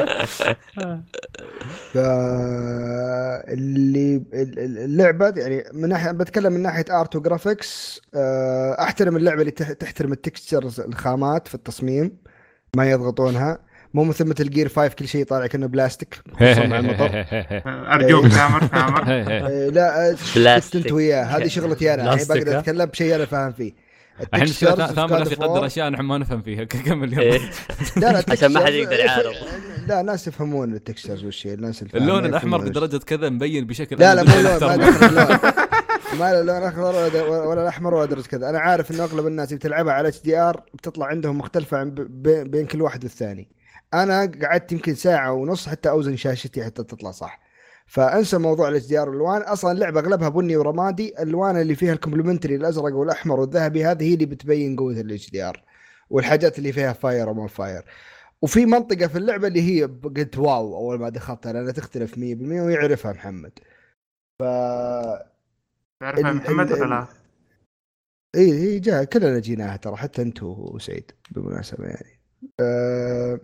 [3.48, 9.18] اللي ال- ال- اللعبة يعني من ناحيه بتكلم من ناحية art و graphics آه، أحترم
[9.18, 12.18] اللعبة اللي تح- تحترم ال textures الخامات في التصميم
[12.76, 13.60] ما يضغطونها.
[13.94, 16.20] مو مثل مثل جير 5 كل شيء طالع كأنه بلاستيك.
[16.42, 17.26] مع المطر.
[17.94, 20.84] أرجوك تامر تامر آه، لا آه، شفت بلاستيك.
[20.84, 21.24] أنت وياه.
[21.24, 22.14] هذه شغلتي أنا.
[22.14, 23.88] الحين بقدر؟ أتكلم بشيء أنا فاهم فيه.
[24.34, 24.66] الحين في
[24.96, 27.34] ثامر يقدر أشياء نحن ما نفهم فيها كمل إيه.
[27.34, 27.40] يلا.
[27.98, 29.34] لا لا عشان ما حد يقدر يعارض.
[29.88, 34.24] لا ناس يفهمون ال textures والشيء الناس اللون الأحمر بدرجة كذا مبين بشكل لا لا
[34.24, 34.42] مو
[36.20, 38.50] ما له لون أخضر ولا ولا الأحمر ولا درجة كذا.
[38.50, 41.94] أنا عارف إنه أغلب الناس اللي بتلعبها على HDR بتطلع عندهم مختلفة عن
[42.48, 43.48] بين كل واحد والثاني.
[43.94, 47.40] أنا قعدت يمكن ساعة ونص حتى أوزن شاشتي حتى تطلع صح.
[47.88, 51.10] فأنسى موضوع ال HDR والالوان أصلا اللعبة أغلبها بني ورمادي.
[51.10, 55.64] الالوان اللي فيها ال complementary الأزرق والأحمر والذهبي هذه هي اللي بتبين قوة ال HDR
[56.10, 57.86] والحاجات اللي فيها fire وما fire
[58.42, 63.12] وفي منطقة في اللعبة اللي هي قلت wow أول ما دخلتها لأنها تختلف 100% ويعرفها
[63.14, 63.60] محمد.
[64.40, 64.44] ف
[66.02, 67.08] تعرفها محمد ولا لا؟
[68.36, 72.20] إي إي جاء كلنا جيناها ترى حتى أنت وسعيد بالمناسبة يعني.
[72.60, 73.40] أه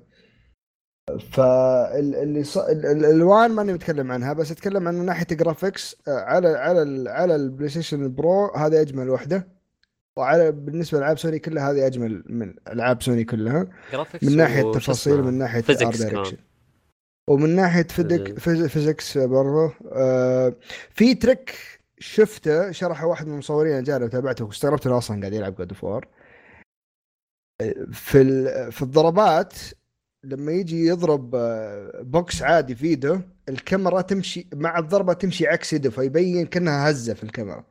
[1.17, 2.57] فاللي ص...
[2.57, 6.81] ال- ال- الالوان ماني بتكلم عنها بس أتكلم عن من ناحية graphics آه، على على
[6.81, 9.47] ال- على ال PlayStation Pro هذه أجمل وحدة.
[10.17, 13.67] وعلى بالنسبة لألعاب سوني كلها هذه أجمل من ألعاب سوني كلها.
[14.23, 15.65] من ناحية تفاصيل؟ من ناحية art
[16.11, 16.37] direction.
[17.29, 20.53] ومن ناحية فيدك فيز- physics برضه آه
[20.91, 21.55] في trick
[21.99, 26.07] شفته شرحه واحد من المصورين أجانب تابعته واستغربت إنه أصلا قاعد يلعب God of War
[27.91, 29.53] في ال- في الضربات
[30.23, 35.89] لما يجي يضرب آه، بوكس عادي في يده الكاميرا تمشي مع الضربة تمشي عكس يده
[35.89, 37.63] فيبين كأنها هزة في الكاميرا.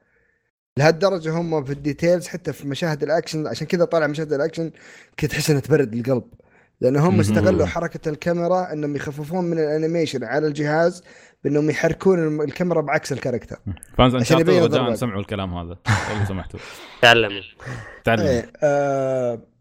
[0.76, 4.70] لهالدرجة هم في ال details حتى في مشاهد الأكشن عشان كذا طالع مشاهد الأكشن
[5.20, 6.24] كنت تحس انها تبرد القلب.
[6.80, 7.20] لأن هم.
[7.20, 11.02] استغلوا حركة الكاميرا إنهم يخففون من ال animation على الجهاز
[11.44, 13.56] بإنهم يحركون الكاميرا بعكس ال character.
[13.98, 14.94] fans Uncharted رجاء.
[14.94, 15.78] سمعوا الكلام هذا.
[16.20, 16.60] لو سمحتوا.
[17.02, 17.40] تعلموا
[18.04, 19.51] تعلموا إيه آه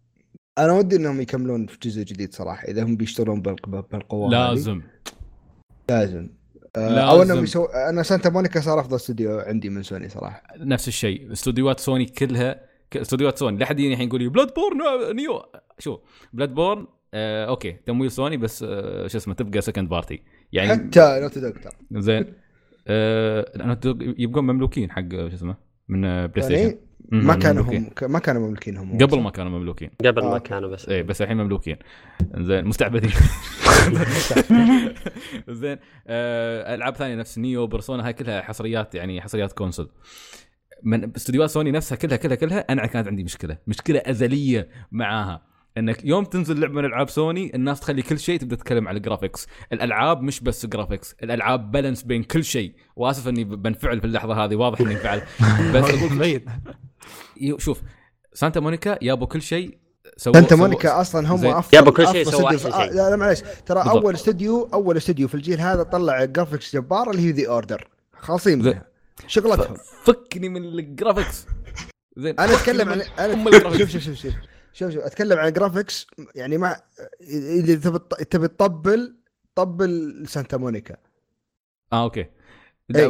[0.57, 4.29] أنا ودي إنهم يكملون في جزء جديد صراحة إذا هم بيشتغلون بالق- بالقوة.
[4.29, 4.81] لازم.
[5.89, 6.29] لازم.
[6.75, 6.99] آه.
[7.11, 7.65] أو إنهم يسو...
[7.65, 10.43] أنا سانتا مونيكا صار أفضل استوديو عندي من سوني صراحة.
[10.57, 11.31] نفس الشيء.
[11.31, 12.59] استوديوهات سوني كلها
[12.95, 13.57] استوديوهات سوني.
[13.57, 15.41] لا حد الحين يقول لي Bloodborne Nioh.
[15.79, 15.99] شو؟
[16.33, 17.71] Bloodborne آه okay.
[17.71, 22.33] تمويل سوني بس آه شو اسمه تبقى second party يعني حتى Naughty Dog زين.
[22.87, 23.77] آه
[24.17, 25.55] يبقون مملوكين حق شو اسمه
[25.87, 26.79] من آه، بلاي ستيشن يعني مم،
[27.11, 27.63] ما كانوا.
[27.63, 28.97] هم ما كانوا مملوكين هم.
[28.97, 29.89] قبل ما كانوا مملوكين.
[30.05, 30.49] قبل آه، ما okay.
[30.49, 30.89] كانوا بس.
[30.89, 31.77] إيه بس الحين مملوكين.
[32.37, 33.11] زين مستعبدين.
[35.49, 39.89] زين آه ألعاب ثانية نفس Nioh Persona هاي كلها حصريات يعني حصريات console.
[40.83, 45.51] من استديوهات سوني نفسها كلها كلها كلها أنا كانت عندي مشكلة مشكلة أزلية معاها.
[45.77, 49.03] إنك يوم تنزل لعبة من ألعاب سوني الناس تخلي كل شيء تبدأ تتكلم على ال
[49.03, 52.73] graphics الألعاب مش بس graphics الألعاب balance بين كل شيء.
[52.95, 55.21] واسف إني بنفعل في اللحظة هذه واضح إني انفعل.
[55.75, 56.41] بس أقول
[57.57, 57.81] شوف
[58.33, 59.77] سانتا مونيكا جابوا كل شيء
[60.17, 61.45] سووا سانتا مونيكا أصلا هم.
[61.45, 62.69] افضل يابا كل شيء سووا في- شيء.
[62.93, 64.03] لا لا معليش ترى بالضبط.
[64.03, 67.87] أول استوديو أول استوديو في الجيل هذا طلع graphics جبار اللي هي The Order
[68.19, 68.71] خالصين زين.
[68.71, 68.85] منها
[69.27, 71.45] شغلتهم فكني من ال graphics
[72.17, 73.51] زين أنا أتكلم عن أنا.
[73.77, 74.33] شوف شوف شوف شوف
[74.73, 76.81] شوف شوف أتكلم عن graphics يعني مع
[77.21, 79.15] إذا تبي تبي تطبل
[79.55, 80.95] طبل سانتا مونيكا
[81.93, 82.25] آه okay
[82.95, 83.07] هذا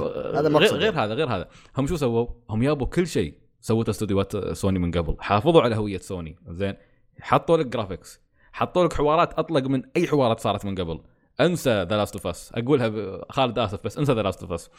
[0.49, 0.75] غير.
[0.75, 1.47] غير هذا غير هذا
[1.77, 5.97] هم شو سووا؟ هم جابوا كل شيء سوته استوديوهات سوني من قبل حافظوا على هوية
[5.97, 6.73] سوني زين
[7.21, 8.21] حطوا لك graphics
[8.53, 11.01] حطوا لك حوارات أطلق من أي حوارات صارت من قبل
[11.41, 14.69] انسى The Last of Us أقولها ب- خالد آسف بس انسى The Last of Us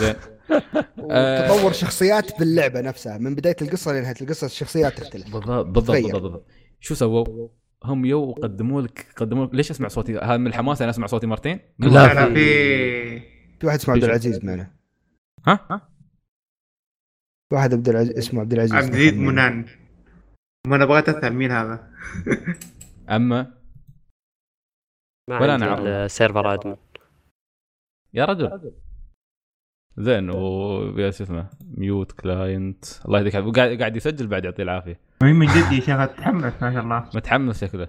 [0.00, 0.14] زين
[1.10, 1.52] آه.
[1.52, 5.90] وتطور شخصيات باللعبة نفسها من بداية القصة لنهاية القصة الشخصيات تختلف بالضبط بالضبط.
[5.90, 6.46] بالضبط, بالضبط.
[6.80, 7.48] شو سووا؟
[7.84, 11.26] هم يو قدموا لك قدموا لك ليش أسمع صوتي هذا من الحماس أنا أسمع صوتي
[11.26, 12.34] مرتين؟ لا.
[12.34, 13.20] في
[13.60, 14.70] في واحد اسمه عبد العزيز معنا
[15.46, 15.88] ها؟ ها؟
[17.52, 19.64] واحد عبد العزيز اسمه عبد العزيز عبد العزيز منان.
[20.66, 21.90] ما أنا بغيت اسال مين هذا.
[23.10, 23.42] أما؟
[25.30, 25.80] ما ولا أنا أعرف.
[25.80, 26.76] ال server admin
[28.14, 28.72] يا رجل.
[29.96, 32.84] زين و يا شو اسمه mute client.
[33.06, 33.36] الله يهديك.
[33.36, 35.00] قاعد قاعد يسجل بعد يعطيه العافية.
[35.22, 37.10] مين من جد يا شيخ تحمس ما شاء الله.
[37.14, 37.88] متحمس شكله.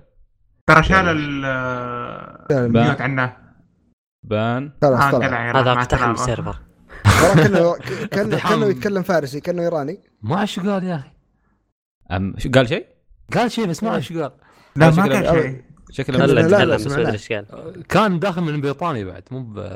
[0.70, 1.46] ترى شال ال
[2.52, 3.38] ال mute عنه.
[4.24, 4.72] بان.
[4.82, 6.12] خلاص طلع يا هذا اقتحم.
[6.12, 6.56] ال server.
[8.16, 10.00] كانه كانه يتكلم فارسي كانه إيراني.
[10.22, 11.10] ما اعرف شو قال يا أخي.
[12.12, 12.86] أم شو قال شيء؟
[13.34, 14.32] قال شيء بس ما أعرف شو قال.
[14.76, 15.62] لا ما قال شيء.
[15.92, 16.98] شكله لا، لا، لا، يتكلم بس سمعناه.
[16.98, 19.70] ما ادري إيش قال كان داخل من بريطانيا بعد مو ب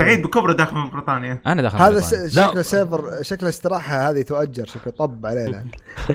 [0.00, 1.40] سعيد بكبره داخل من بريطانيا.
[1.46, 5.64] أنا داخل هذا شكله server شكله استراحة هذه تؤجر شكله طب علينا.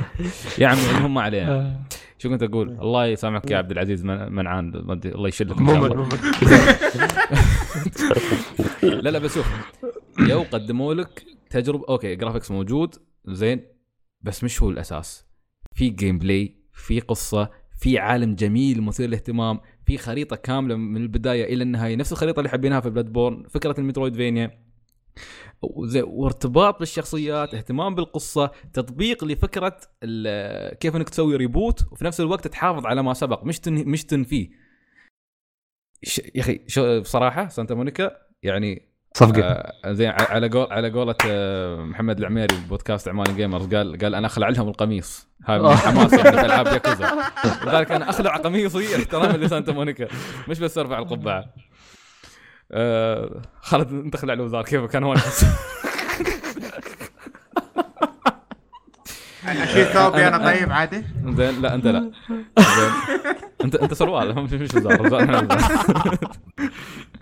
[0.60, 1.80] يا عمي المهم ما علينا.
[2.18, 4.72] شو كنت أقول؟ الله يسامحك يا عبد العزيز من- منعان
[5.06, 5.56] الله يشلك
[8.84, 9.48] لا لا بس شوف
[10.20, 12.96] يو قدموا لك تجربة okay graphics موجود
[13.26, 13.62] زين
[14.22, 15.26] بس مش هو الأساس.
[15.76, 21.64] في gameplay في قصة في عالم جميل مثير للاهتمام في خريطة كاملة من البداية إلى
[21.64, 24.68] النهاية نفس الخريطة اللي حبيناها في Bloodborne فكرة ال Metroidvania
[25.62, 29.78] وزي وارتباط بالشخصيات اهتمام بالقصة تطبيق لفكرة
[30.80, 34.50] كيف إنك تسوي reboot وفي نفس الوقت تحافظ على ما سبق مش تنهي مش تنفيه.
[36.36, 36.60] يا أخي
[37.00, 39.42] بصراحة Santa Monica يعني صفقة.
[39.42, 44.28] آه زين على قول على قولة آه محمد العميري بودكاست أعمال gamers قال قال أنا
[44.28, 45.28] أخلع لهم القميص.
[45.46, 47.18] هاي من حماس يعني في العاب ياكوزا.
[47.66, 50.08] لذلك أنا أخلع قميصي احتراما ل Santa Monica.
[50.48, 51.46] مش بس أرفع القبعة.
[52.72, 54.64] آه خالد أنت خلع الوزار.
[54.64, 55.18] كيف كان هون
[59.48, 62.12] اشيل ثوبي أنا طيب عادي؟ زين لا أنت لا.
[63.64, 65.48] أنت أنت سروال مش وزار.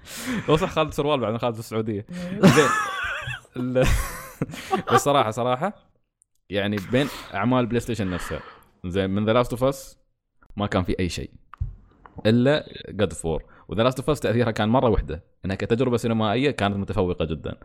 [0.50, 2.06] هو صح خالد سروال بعد خالد السعودية.
[2.40, 2.70] زين.
[4.94, 5.74] بس صراحة صراحة
[6.50, 8.40] يعني بين أعمال PlayStation نفسها
[8.86, 9.98] زين من The Last of Us
[10.58, 11.32] ما كان في أي شيء
[12.26, 15.98] إلا God of War و The Last of Us تاثيرها كان مرة واحدة إنها كتجربة
[15.98, 17.56] سينمائية كانت متفوقة جدا.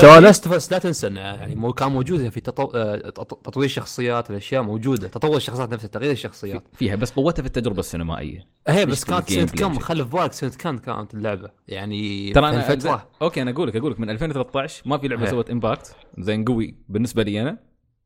[0.00, 2.70] ترى لاست بس لا تنسى إنه يعني مو كان موجود في تطو...
[2.74, 6.62] آه، تط- تطوير الشخصيات الأشياء موجودة تطور الشخصيات نفسها تغيير الشخصيات.
[6.72, 8.46] فيها بس قوتها في التجربة السينمائية.
[8.68, 9.78] هي مش بس كانت سنه كم.
[9.78, 13.92] خلي في بالك سنة كم كانت اللعبة؟ يعني ترى أنا okay أنا أقول لك أقول
[13.92, 15.30] لك من 2013 ما في لعبة إيه.
[15.30, 17.58] سوت impact زين قوي بالنسبة لي أنا.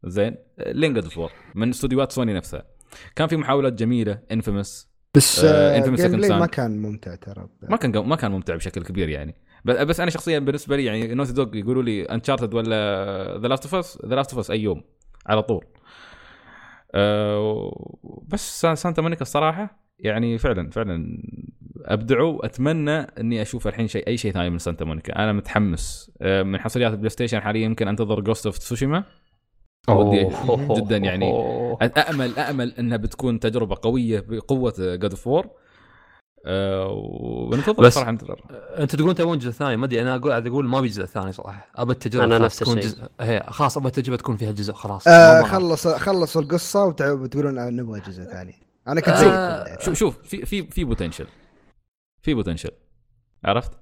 [0.05, 0.37] زين
[0.67, 2.65] لين God of War من استوديوهات سوني نفسها.
[3.17, 6.33] كان في محاولات جميلة inFamous بس آه، Son.
[6.33, 7.49] ما كان ممتع ترى.
[7.63, 9.35] ما كان ما كان ممتع بشكل كبير يعني.
[9.65, 13.75] بس أنا شخصيا بالنسبة لي يعني Naughty Dog يقولوا لي Uncharted ولا The Last of
[13.75, 14.83] Us The Last of Us أي يوم
[15.27, 15.65] على طول.
[16.95, 17.71] أه
[18.29, 21.23] بس سان- Santa Monica الصراحة يعني فعلا فعلا
[21.85, 22.33] أبدعوا.
[22.33, 26.11] واتمنى إني أشوف الحين شيء أي شيء ثاني من Santa Monica أنا متحمس.
[26.23, 29.05] أه من حصريات ال PlayStation حاليا يمكن أنتظر Ghost of Tsushima
[29.89, 30.29] ودي.
[30.81, 31.33] جدا يعني.
[32.11, 35.47] امل امل أنها بتكون تجربة قوية بقوة God of War
[36.47, 38.41] وننتظر بس- صراحة ننتظر
[38.79, 41.33] أنت تقولون تبون جزء ثاني ما أدري أنا أقول قاعد أقول ما بي جزء ثاني
[41.33, 42.91] صراحة أبى التجربة خلاص نفس تكون الشيء.
[42.93, 47.59] جزء هي خلاص أبى التجربة تكون فيها جزء خلاص آه خلص خلصوا القصة وتع- وتقولون
[47.59, 48.55] آه، نبغى جزء ثاني
[48.89, 49.79] أنا كنت آه.
[49.81, 51.27] شوف شوف في في في potential
[52.23, 52.71] في potential
[53.45, 53.73] عرفت؟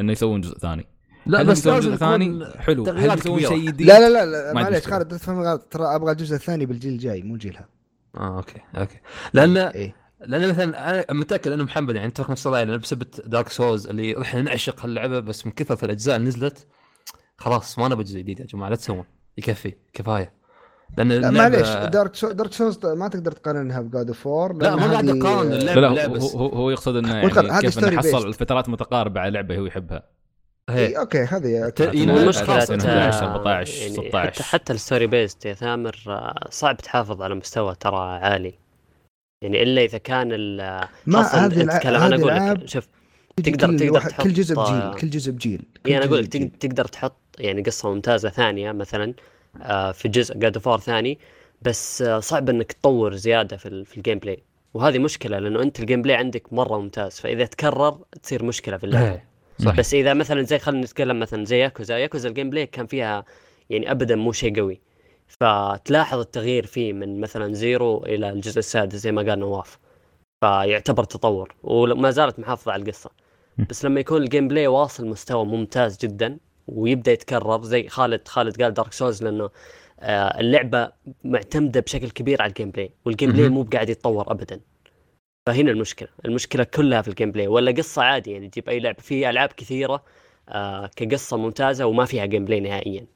[0.00, 0.86] إنه يسوون جزء ثاني
[1.26, 2.84] لا هل بس لازم ثاني حلو.
[2.84, 3.40] هل يسوون.
[3.40, 4.86] شيء جديد؟ لا لا لا, لا معليش.
[4.86, 7.68] خالد لا تفهم غلط ترى أبغى الجزء الثاني بالجيل الجاي مو جيل هذا
[8.16, 9.00] آه okay okay.
[9.32, 9.94] لأن إيه
[10.26, 14.42] لأن مثلا أنا متأكد إنه محمد يعني اتفق نفس الراي بسبب Dark Souls اللي إحنا
[14.42, 16.66] نعشق هاللعبه بس من كثره الأجزاء اللي نزلت
[17.36, 19.04] خلاص ما نبي جزء جديد يا جماعة لا تسوون.
[19.38, 20.32] يكفي كفاية.
[20.98, 24.76] لأن لا معليش دارك so Dark Souls ما تقدر تقارنها ب God of War لا
[24.76, 27.96] ما قاعد أقارن لا اللعبه لا اللعبة هو, هو, يقصد إنه يعني هذه كيف إنه
[27.98, 28.28] حصل.
[28.28, 30.02] الفترات متقاربة على لعبة هو يحبها.
[30.70, 30.98] هي.
[30.98, 31.70] okay هذه آه،
[32.88, 34.30] 11 14 يعني 16.
[34.32, 38.54] حتى حتى ال story based يا ثامر آه، صعب تحافظ على مستوى ترى عالي
[39.42, 41.62] يعني إلا إذا كان ال- ما خاصة هذه
[42.06, 42.28] أنا أقول
[42.60, 42.88] لك شوف
[43.36, 46.28] تقدر- كل تقدر تحط- كل جزء آه، بجيل كل جزء بجيل كل يعني أنا أقول
[46.28, 49.14] جزء لك تقدر تحط يعني قصة ممتازة ثانية مثلا
[49.62, 51.18] آه، في جزء God of War ثاني
[51.62, 54.42] بس آه، صعب إنك تطور زيادة في ال- في ال gameplay
[54.74, 59.10] وهذه مشكلة لأنه أنت ال gameplay عندك مرة ممتاز فإذا تكرر تصير مشكلة في اللعبة
[59.12, 59.20] هي.
[59.58, 59.76] صح.
[59.76, 63.24] بس إذا مثلا زي خلينا نتكلم مثلا زي Yakuza Yakuza ال gameplay كان فيها
[63.70, 64.80] يعني ابدا مو شيء قوي.
[65.28, 69.78] فتلاحظ التغيير فيه من مثلا Zero إلى الجزء السادس زي ما قال نواف
[70.40, 73.10] فيعتبر تطور وما زالت محافظة على القصة.
[73.70, 78.74] بس لما يكون ال gameplay واصل مستوى ممتاز جدا ويبدأ يتكرر زي خالد خالد قال
[78.74, 79.50] Dark Souls لأنه
[80.00, 80.92] آه، اللعبة
[81.24, 83.48] معتمدة بشكل كبير على ال gameplay وال gameplay.
[83.48, 84.60] مو بقاعد يتطور ابدا.
[85.46, 89.30] فهنا المشكلة المشكلة كلها في ال gameplay ولا قصة عادي يعني تجيب أي لعبه في
[89.30, 90.04] ألعاب كثيرة
[90.48, 93.06] آه كقصة ممتازة وما فيها gameplay نهائيا.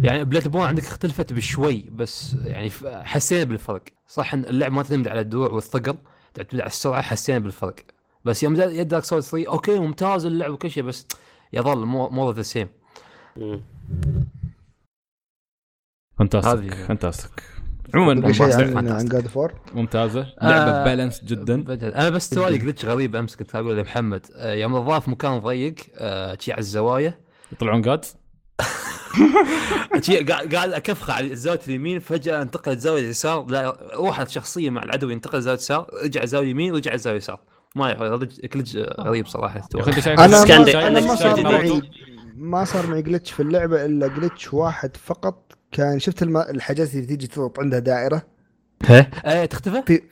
[0.00, 3.82] يعني Bloodborne عندك اختلفت بشوي بس يعني حسينا بالفرق.
[4.06, 5.98] صح إن اللعبه ما تعتمد على الدروع والثقل
[6.34, 7.74] تعتمد على السرعة حسينا بالفرق.
[8.24, 11.06] بس يوم جاء Dark Souls 3 okay ممتاز اللعب وكل شيء بس
[11.52, 12.68] يظل مو مو ذا سيم.
[16.18, 17.42] فانتاستيك هذه- فانتاستيك
[17.94, 20.20] عموما شيء عن عن جاد اوف وور ممتازة.
[20.42, 21.88] لعبة آه، بالانس جدا بدل.
[21.88, 26.36] أنا بس سوالي جلتش غريب أمس كنت أقول لمحمد آه، يوم ضاف مكان ضيق آه،
[26.40, 27.18] شي على الزوايا.
[27.52, 28.04] يطلعون جاد
[30.28, 33.46] قاعد قاعد أكفخ على زاويه اليمين فجأة انتقلت زاويه اليسار.
[33.46, 37.40] لا روحت شخصيه مع العدو ينتقل زاويه اليسار رجع زاويه يمين رجع زاويه يسار
[37.76, 39.68] ما glitch غريب صراحة.
[40.08, 41.82] أنا كان ما, صار؟ معي
[42.36, 45.52] ما صار معي glitch في اللعبة إلا glitch واحد فقط.
[45.72, 46.36] كان شفت الم...
[46.36, 48.22] الحاجات اللي تيجي تضغط عندها دائرة
[49.26, 50.02] إيه تختفى؟ في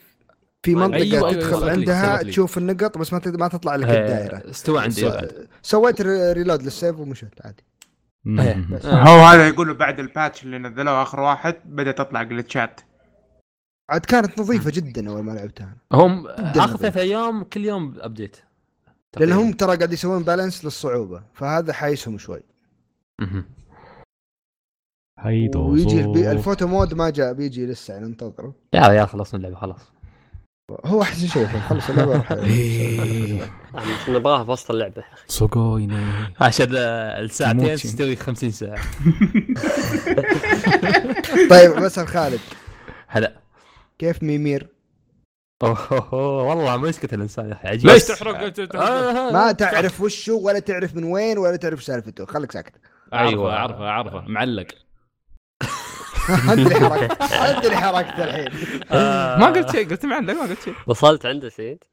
[0.62, 2.30] في منطقة أيوة، أيوة، تدخل لي، عندها لي.
[2.30, 5.48] تشوف النقط بس ما ما تطلع لك إيه، الدائرة استوى عندي سو- بعد.
[5.62, 7.64] سويت re- reload لل save ومشيت عادي.
[8.70, 8.85] بس.
[8.86, 9.02] آه.
[9.09, 12.80] هو هذا يقولوا بعد ال patch اللي نزلوه آخر واحد بدا تطلع جلتشات
[13.90, 16.76] عاد كانت نظيفة جدا أول ما لعبتها هم آخر.
[16.76, 18.36] ثلاث أيام كل يوم ابديت
[19.16, 22.40] لأن هم ترى قاعد يسوون بالانس للصعوبة فهذا حايسهم شوي
[25.18, 26.30] هيدو ويجي البي...
[26.30, 29.92] الفوتو مود ما جاء بيجي لسه يعني ننتظره يا ريال خلصنا اللعبة خلاص.
[30.86, 32.24] هو أحسن شيء خلص اللعبة.
[32.44, 33.42] إيه.
[33.42, 35.04] آه، نبغاها في وسط اللعبة.
[35.26, 35.96] سوغويني.
[36.40, 37.76] عشان آه، الساعتين.
[37.76, 38.78] تستوي 50 ساعة.
[41.50, 42.40] طيب بس خالد.
[43.06, 43.40] هلا.
[43.98, 44.68] كيف ميمير؟
[45.62, 47.90] اوه والله مسكت الإنسان يا أخي عجيب.
[47.90, 52.26] ليش تحرق؟ تحرق؟ آه، ما تعرف وشه ولا تعرف من وين ولا تعرف سالفته.
[52.26, 52.72] خليك ساكت.
[53.12, 53.52] أيوة.
[53.52, 54.66] اعرفه اعرفه معلق.
[56.30, 58.80] انت اللي حركت انت اللي حركت الحين.
[58.90, 59.38] آه.
[59.38, 60.74] ما قلت شيء قلت معلق ما قلت شيء.
[60.86, 61.84] وصلت عنده سيد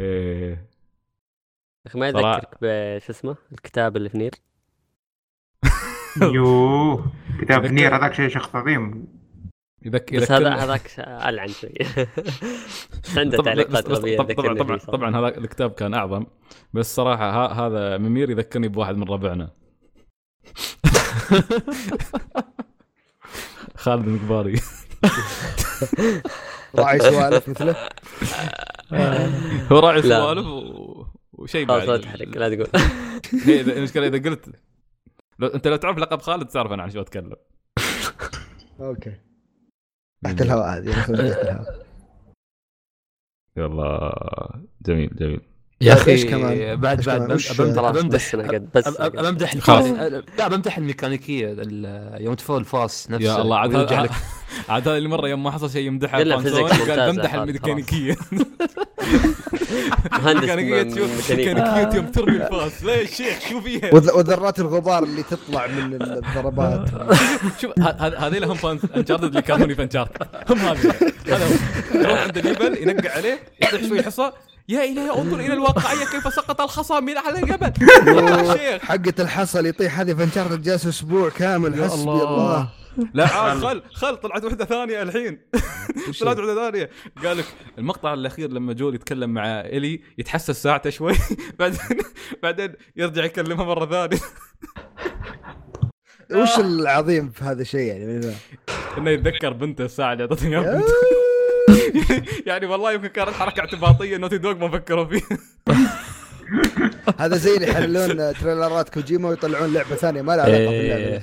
[0.00, 0.66] إيه.
[1.86, 2.06] أخي ما.
[2.08, 4.30] يذكرك بش اسمه؟ الكتاب اللي في نير.
[6.34, 7.12] يوه.
[7.40, 9.06] كتاب نير هذاك شيء شخص عظيم.
[9.82, 11.74] يذكر بس هذا هذاك ألعن شوي.
[13.16, 16.26] عنده طبعا تعليقات غبية طبعا طبعا طبعا هذا الكتاب كان أعظم.
[16.72, 19.50] بس صراحة ها هذا ممير يذكرني بواحد من ربعنا.
[23.84, 24.54] خالد المقباري.
[26.78, 27.76] راعي سوالف مثله؟
[29.72, 30.02] هو راعي.
[30.02, 30.46] سوالف.
[31.32, 32.00] وشيء خلاص لا بعد.
[32.00, 32.66] تحرق لا تقول.
[33.44, 34.48] إذا- المشكلة إذا قلت
[35.38, 37.36] لو أنت لو تعرف لقب خالد تعرف أنا عن شو أتكلم.
[38.80, 39.16] أوكي.
[40.24, 41.84] تحت الهواء الهواء
[43.56, 44.12] والله
[44.86, 45.40] جميل جميل.
[45.80, 48.20] يا أخي إيش كمان؟ بعد بعد بمدح خلاص بمدح
[48.74, 49.86] بس بمدح خلاص.
[50.38, 53.26] لا بمدح الميكانيكية ال- يوم تفضل الفاس نفسه.
[53.36, 54.10] يا الله عاد ويرجع هذا لك.
[54.68, 57.34] عاد هذا اللي مره يوم ما حصل شيء يمدحه قلنا فانسون physics قال بمدح.
[57.34, 58.16] الميكانيكية.
[60.12, 61.04] مهندس ميكانيكية.
[61.36, 62.84] ميكانيكية يوم ترمي الفاس.
[62.84, 66.88] ليش شيخ؟ شو فيها؟ وذ- وذرات الغبار اللي تطلع من الضربات.
[67.60, 67.72] شوف
[68.18, 70.94] هذه لهم fans Uncharted اللي كانوني في Uncharted هم هذه.
[71.26, 71.48] هذا
[71.94, 74.30] يروح عند ال level ينقع عليه يطيح شوي حصى
[74.68, 77.72] يا إلهي انظر إلى الواقعية كيف سقط الحصى من على الجبل.
[78.08, 78.82] يا شيخ.
[78.82, 82.22] حقة الحصى اللي يطيح هذه ف Uncharted جالس أسبوع كامل حسبي الله.
[82.24, 82.68] الله.
[83.14, 85.38] لا عاد خل خل طلعت واحدة ثانية الحين.
[86.20, 86.90] طلعت واحدة ثانية.
[87.24, 87.44] قال لك
[87.78, 91.14] المقطع الأخير لما جول يتكلم مع إلي يتحسس ساعته شوي
[91.58, 91.78] بعدين
[92.42, 94.22] بعدين يرجع يكلمها مرة ثانية.
[96.32, 98.34] وش العظيم في هذا الشيء يعني؟
[98.98, 100.82] إنه يتذكر بنته الساعة اللي اعطتها يا- إياها
[102.46, 105.38] يعني والله يمكن كانت حركة اعتباطية نوتي دوغ ما فكروا فيها
[107.20, 111.22] هذا زي اللي يحللون تريلرات كوجيما ويطلعون لعبة ثانية ما لها علاقة باللعبة.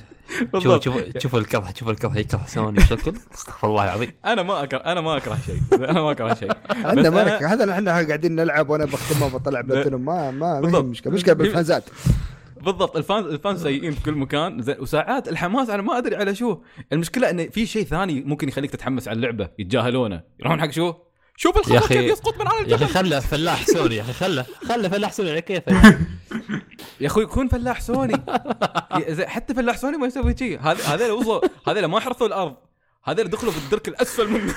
[0.54, 0.84] شوف.
[0.84, 4.12] شوف شوف الكره شوف الكره يكره سوني بشكل استغفر الله العظيم.
[4.26, 5.90] أنا ما اكره أنا ما أكره شيء.
[5.90, 6.52] أنا ما أكره شيء.
[6.70, 10.06] عندنا بس ما هذا إحنا قاعدين نلعب وأنا بختمها وبطلع بلاتينوم.
[10.06, 10.86] ما ما ما هي بالضبط.
[10.86, 11.14] مشكلة.
[11.14, 11.84] مشكلة بالفانزات.
[12.64, 14.62] بالضبط ال fan ال fan سيئين في كل مكان.
[14.62, 16.58] زين وساعات الحماس أنا ما أدري على شو.
[16.94, 20.22] المشكلة انه في شيء ثاني ممكن يخليك تتحمس على اللعبة يتجاهلونه.
[20.40, 20.94] يروحون حق شو؟
[21.36, 24.46] شوف الخبر كيف يسقط من على يا أخي الجبل خله فلاح سوني يا أخي خله
[24.68, 25.98] خله فلاح سوني على كيفه
[27.02, 28.14] يا أخوي كون فلاح سوني.
[29.26, 30.60] حتى فلاح سوني ما يسوي شيء.
[30.60, 32.56] هذ- هذول وصلوا هذول ما حرثوا الأرض.
[33.04, 34.40] هذول دخلوا في الدرك الأسفل من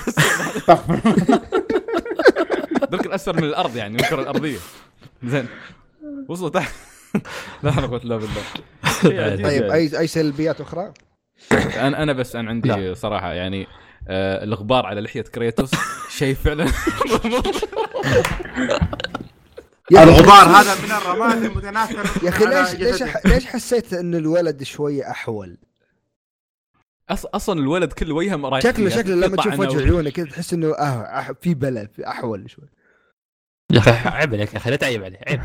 [2.83, 4.57] الدرك الأسفل من الأرض يعني من الكرة الأرضية.
[5.23, 5.47] زين
[6.27, 6.73] وصلوا تحت.
[7.63, 8.41] لا حول ولا قوه الا بالله
[9.03, 9.11] طيب
[9.61, 9.73] يعني.
[9.73, 10.93] اي أي سلبيات أخرى؟
[11.51, 12.93] أنا أنا بس أنا عندي لا.
[12.93, 13.67] صراحة يعني
[14.07, 15.71] آه الغبار على لحية كريتوس
[16.17, 16.65] شيء فعلا
[19.91, 25.57] الغبار هذا من الرماد المتناثر يا أخي ليش ليش ليش حسيت إن الولد شوية أحول؟
[27.09, 27.25] أص...
[27.25, 28.97] أصلا الولد كل وجهه رايح شكله فيها.
[29.01, 32.65] شكله لما تشوف وجه عيونه كذا تحس إنه أح- في بلا في أحول شوي
[33.71, 33.91] يا أخي.
[34.17, 35.41] عيب عليك يا أخي لا تعيب عليه عيب.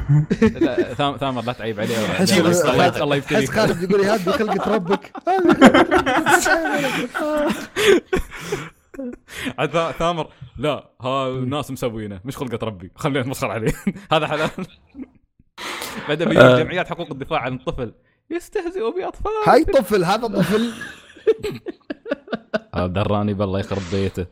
[0.60, 1.96] لا ثامر لا تعيب عليه.
[2.40, 5.12] الله الله حس خالد يقول هذه خلقه ربك.
[9.58, 10.28] عاد ثا- ثامر
[10.58, 12.90] لا ها الناس مسوينه مش خلقة ربي.
[12.96, 13.72] خلينا نمسخر عليه.
[14.12, 14.50] هذا حلال.
[16.08, 16.58] بعدين بيجي آه.
[16.62, 17.92] جمعيات حقوق الدفاع عن الطفل
[18.30, 19.32] يستهزئوا بأطفال.
[19.46, 20.72] هاي طفل هذا طفل.
[22.74, 24.26] هذا دراني بالله يخرب بيته.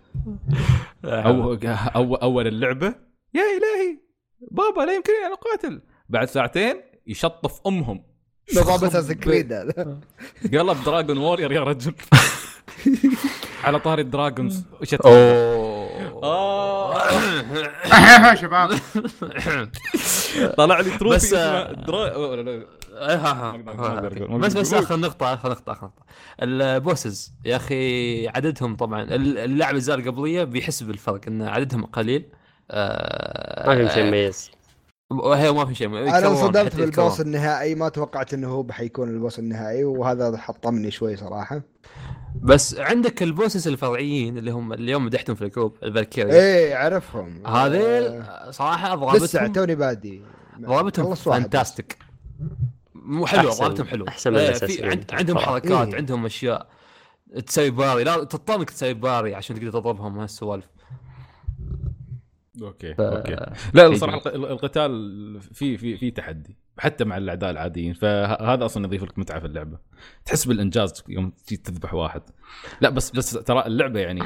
[1.04, 1.54] أو
[1.96, 2.94] أو أول اللعبة
[3.34, 3.98] يا إلهي
[4.50, 5.80] بابا لا يمكنني أن أقاتل.
[6.08, 8.04] بعد ساعتين يشطف أمهم.
[8.56, 9.52] نظام أساس كريد
[10.54, 11.94] قلب Dragon Warrior يا رجل.
[13.64, 14.64] على طاري ال dragons.
[14.80, 15.12] وش أوه.
[16.22, 18.34] آه.
[18.34, 18.70] شباب.
[20.56, 21.16] طلع لي trophy
[24.38, 24.74] بس، بس بس.
[24.74, 26.02] آخر نقطة آخر نقطة آخر نقطة.
[26.42, 29.02] ال bosses يا أخي عددهم طبعا.
[29.14, 32.24] اللعبة الزار قبلية بيحس بالفرق إن عددهم قليل.
[32.70, 34.50] آه، ما في شيء مميز.
[35.10, 37.20] وهي ما في شيء أنا يتكررون، انصدمت بال boss.
[37.20, 41.62] النهائي ما توقعت إنه هو بحيكون ال boss النهائي وهذا حطمني شوي صراحة.
[42.42, 46.74] بس عندك ال bosses الفرعيين اللي هم اليوم مدحتهم في ال group ال Valkyrie إيه
[46.76, 50.22] اعرفهم هذيل آه، صراحة لسه ضربتهم توني بادي
[50.60, 51.98] ضربتهم fantastic.
[52.94, 54.08] مو حلو ضربتهم حلو.
[54.08, 54.78] أحسن من إيه، الأساسيين.
[54.80, 55.38] في عند عندهم.
[55.38, 55.96] حركات إيه.
[55.96, 56.66] عندهم أشياء.
[57.46, 60.64] تسوي parry لا تضطر انك تسوي parry عشان تقدر تضربهم هالسوالف.
[62.62, 63.36] أوكي ف- أوكي.
[63.74, 66.56] لا الصراحه الق- القتال في في في تحدي.
[66.78, 69.78] حتى مع الأعداء العاديين فهذا أصلا يضيف لك متعة في اللعبة.
[70.24, 72.22] تحس بالإنجاز يوم تجي تذبح واحد.
[72.80, 74.22] لا بس بس ترى اللعبة يعني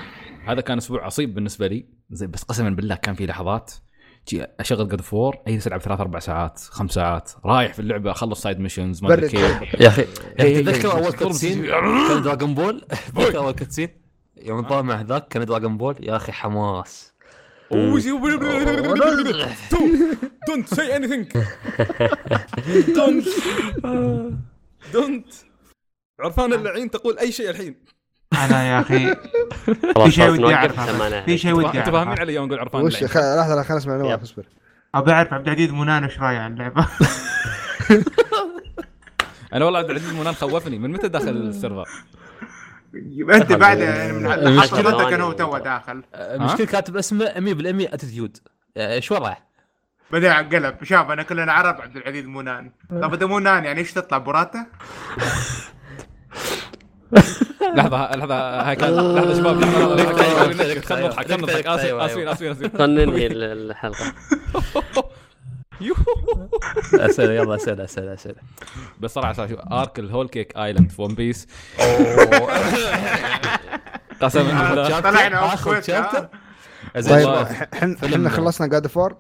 [0.47, 1.87] هذا كان أسبوع عصيب بالنسبة لي.
[2.11, 3.73] زي بس قسما بالله كان في لحظات.
[4.29, 7.31] جي أشغل God of War اجلس ألعب ثلاث أربع ساعات خمس ساعات.
[7.45, 9.81] رايح في اللعبة أخلص side missions ما أدري كيف.
[9.81, 10.09] يا أخي إيه،
[10.41, 11.67] إيه، تذكر إيه، أول بس cutscene
[12.09, 12.81] كان Dragon Ball
[13.15, 13.89] تذكر أول cutscene
[14.43, 17.12] يوم نضام مع ذاك كان Dragon Ball يا أخي حماس.
[20.49, 21.27] don't say anything
[22.95, 23.27] don't
[24.93, 25.27] don't
[26.21, 27.75] عرفان اللعين تقول أي شيء الحين.
[28.33, 29.15] أنا يا أخي.
[30.05, 31.25] في شيء ودي أعرفه.
[31.25, 32.21] في شيء ودي انت فاهمين أعرفه.
[32.21, 34.23] علي يوم أقول عرفان وش لحظة لحظة نسمع نواف.
[34.23, 34.45] اصبر.
[34.95, 36.87] ابي اعرف عبد العزيز منان إيش رأيه عن اللعبة؟
[39.55, 40.79] أنا والله عبد العزيز منان خوفني.
[40.79, 41.89] من متى داخل ال server؟
[43.35, 46.03] انت بعد يعني من حضرتك كان هو تو داخل.
[46.15, 48.37] المشكلة كاتب اسمه 100% attitude.
[48.77, 49.37] إيش وراه؟
[50.11, 54.19] بعدين قلب شاف أنا كلنا عرب عبد العزيز منان طب إذا منان يعني إيش تطلع
[54.19, 54.67] براته؟
[57.77, 58.35] لحظة لحظة
[58.69, 59.97] هاي كان لحظة شباب لحظه
[60.83, 64.13] خلينا نضحك خلينا نضحك اسف اسفين اسفين اسفين خلينا ننهي ال- الحلقة.
[66.95, 68.37] اسئله يلا اسئله اسئله اسئله
[69.01, 71.47] بس صراحة شوف arc ال Whole Cake Island في One Piece
[74.21, 75.41] قسما بالله طلعنا؟
[76.97, 77.25] زين
[77.95, 78.05] طيب.
[78.05, 79.17] إحنا خلصنا God of War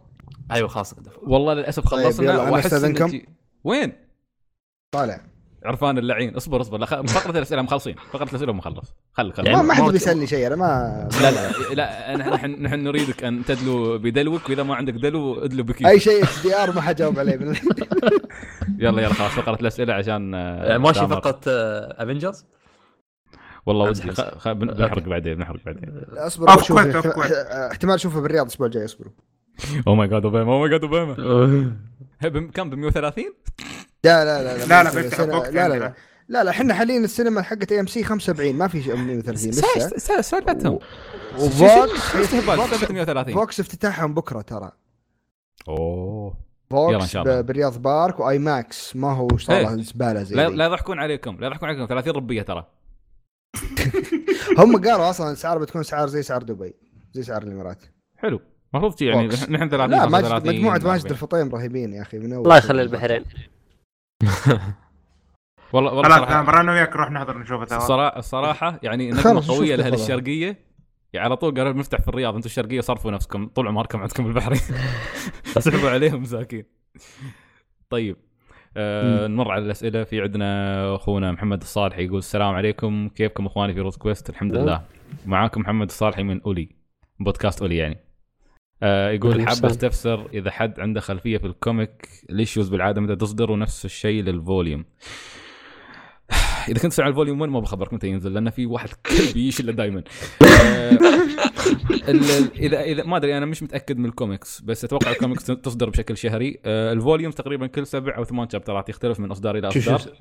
[0.52, 2.74] أيوه خلاص والله للاسف طيب، خلصنا أنا واحس
[3.64, 3.92] وين؟
[4.94, 5.20] طالع
[5.64, 6.36] عرفان اللعين.
[6.36, 6.86] اصبر اصبر.
[6.86, 7.94] فقرة الأسئلة مخلصين.
[8.12, 8.94] فقرة الأسئلة مخلص.
[9.12, 11.74] خل خل يعني ما حد بيسألني شيء أنا ما لا لا.
[11.74, 15.86] لا نحن نحن نريدك أن تدلو بدلوك وإذا ما عندك دلو ادلو بكيف.
[15.86, 17.32] أي شيء HDR ما حجاوب عليه.
[18.78, 19.30] يلا يلا خلاص.
[19.30, 21.14] فقرة الأسئلة عشان آه، ماشي تأمر.
[21.16, 22.46] فقط Avengers
[23.66, 24.02] والله ودي.
[24.46, 26.02] بنحرق بعدين بنحرق بعدين.
[26.16, 26.48] أصبر
[27.72, 29.12] احتمال- اشوفه بالرياض الأسبوع الجاي اصبروا.
[29.88, 33.24] oh my god Obama oh my god Obama كم ب 130
[34.04, 35.78] لا لا لا لا، لا، لا لا عندنا.
[35.78, 35.92] لا.
[36.28, 40.78] لا لا إحنا حاليا السينما حقت AMC 75 ما في شيء 130 لسه؟ سالفتهم
[41.38, 44.72] و VOX استهبال VOX- سالفه 130 VOX افتتاحهم بكرة ترى.
[45.68, 46.34] أوه.
[46.70, 47.40] VOX شاء الله.
[47.40, 49.82] بالرياض Park و IMAX ما هو صار إيه.
[49.82, 51.86] زبالة زي لا لا لا يضحكون عليكم لا يضحكون عليكم.
[51.86, 52.66] 30 ربية ترى.
[54.58, 56.74] هم قالوا أصلا الاسعار بتكون اسعار زي اسعار دبي
[57.12, 57.82] زي اسعار الإمارات.
[58.16, 58.40] حلو.
[58.74, 59.28] المفروض يعني.
[59.28, 61.10] نحن 30 لا ماجد 35 مجموعة ماجد 40.
[61.12, 63.24] الفطيم رهيبين يا أخي من أول الله يخلي البحرين.
[65.72, 67.76] والله والله خلاص مرة أنا وياك نروح نحضر نشوفه سوا.
[67.76, 69.94] الصراحه الصراحة يعني خلاص، قوية لاهل.
[69.94, 70.58] الشرقية.
[71.12, 74.60] يعني على طول قالوا بنفتح في الرياض أنتم الشرقية صرفوا نفسكم طول عمركم عندكم البحرين.
[75.58, 76.64] سحبوا عليهم مساكين.
[77.90, 78.16] طيب
[78.76, 80.04] آه نمر على الأسئلة.
[80.04, 83.08] في عندنا أخونا محمد الصالح يقول السلام عليكم.
[83.08, 84.62] كيفكم أخواني في روت كويست؟ الحمد نعم.
[84.62, 84.82] لله.
[85.26, 86.68] معاكم محمد الصالحي من أولي
[87.20, 87.98] بودكاست أولي يعني.
[88.82, 89.66] آه يقول حاب.
[89.66, 94.22] أستفسر إذا حد عنده خلفية في ال comic ال issues بالعادة متى تصدر ونفس الشيء
[94.22, 94.84] لل volume
[96.68, 99.72] إذا كنت تسمع ال volume 1 ما بخبرك متى ينزل لأن في واحد كلب يشله
[99.72, 100.02] دائما
[102.58, 106.60] اذا اذا ما أدري أنا مش متأكد من الكوميكس بس أتوقع الكوميكس تصدر بشكل شهري
[106.64, 109.94] آه، ال volume تقريبا كل سبع أو ثمان chapter ات يختلف من إصدار إلى إصدار.
[109.94, 110.12] آه،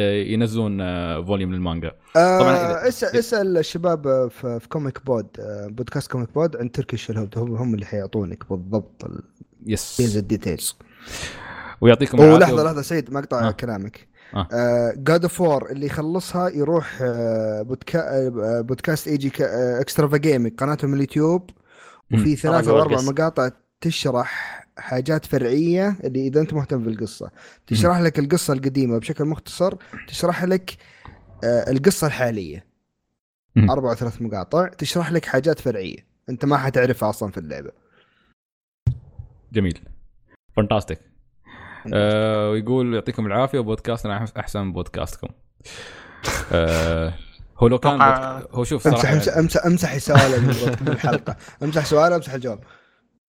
[0.00, 5.26] ينزلون آه، volume للمانجا آه طبعاً إذا- اسال اسال الشباب آه، في, في Comic Pod
[5.38, 9.04] آه بودكاست Comic Pod عن تركي الهب هم هم اللي حيعطونك بالضبط
[9.66, 10.76] يس ال details
[11.80, 12.54] ويعطيكم هو العافية.
[12.54, 13.50] لحظة لحظة سيد مقطع آه.
[13.50, 14.92] كلامك آه.
[14.96, 19.32] God of War اللي يخلصها يروح آه بودكا آه بودكاست ايجي
[19.80, 21.50] Extrava Gaming قناتهم اليوتيوب
[22.14, 22.36] وفي.
[22.36, 23.00] ثلاثة أو أربع.
[23.00, 23.50] مقاطع
[23.80, 27.30] تشرح حاجات فرعية اللي إذا أنت مهتم بالقصة.
[27.66, 29.74] تشرح لك القصة القديمة بشكل مختصر
[30.08, 30.76] تشرح لك
[31.44, 32.66] آه القصة الحالية.
[33.70, 36.06] أربع أو ثلاث مقاطع تشرح لك حاجات فرعية.
[36.28, 37.70] أنت ما حتعرفها أصلا في اللعبة.
[39.52, 39.78] جميل.
[40.56, 40.98] فانتاستيك
[41.94, 45.28] آه ويقول يعطيكم العافية وبودكاستنا أحس- أحسن من بودكاستكم.
[46.52, 47.14] آه
[47.58, 48.54] هو لو كان بودك...
[48.54, 52.60] هو شوف امسح صراحة امسح امسح, أمسح سؤاله من من الحلقة أمسح سؤاله أمسح الجواب.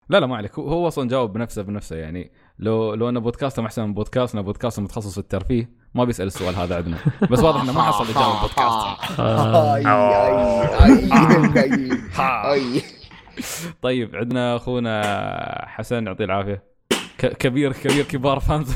[0.10, 0.60] لا لا ما عليك.
[0.60, 5.12] هو- أصلا جاوب بنفسه بنفسه يعني لو لو أن بودكاستهم أحسن من بودكاستنا بودكاست متخصص
[5.14, 6.98] في الترفيه ما بيسأل السؤال هذا عندنا.
[7.32, 9.20] بس واضح إنه ما حصل إجابة بودكاست.
[9.20, 9.86] اي
[12.20, 12.82] اي اي
[13.82, 16.64] طيب عندنا أخونا حسن يعطيه العافية.
[17.18, 18.76] كبير كبير كبار فانز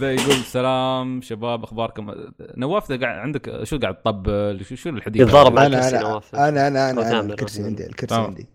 [0.00, 2.14] زي يقول سلام شباب أخباركم؟
[2.56, 6.34] نواف قاعد عندك شو قاعد تطبل؟ شو شو الحديث؟ يتضارب؟ على أنا الكرسي أنا نواف.
[6.34, 7.10] أنا أنا أنا.
[7.10, 8.14] أنا الكرسي عندي الكرسي.
[8.14, 8.48] عندي.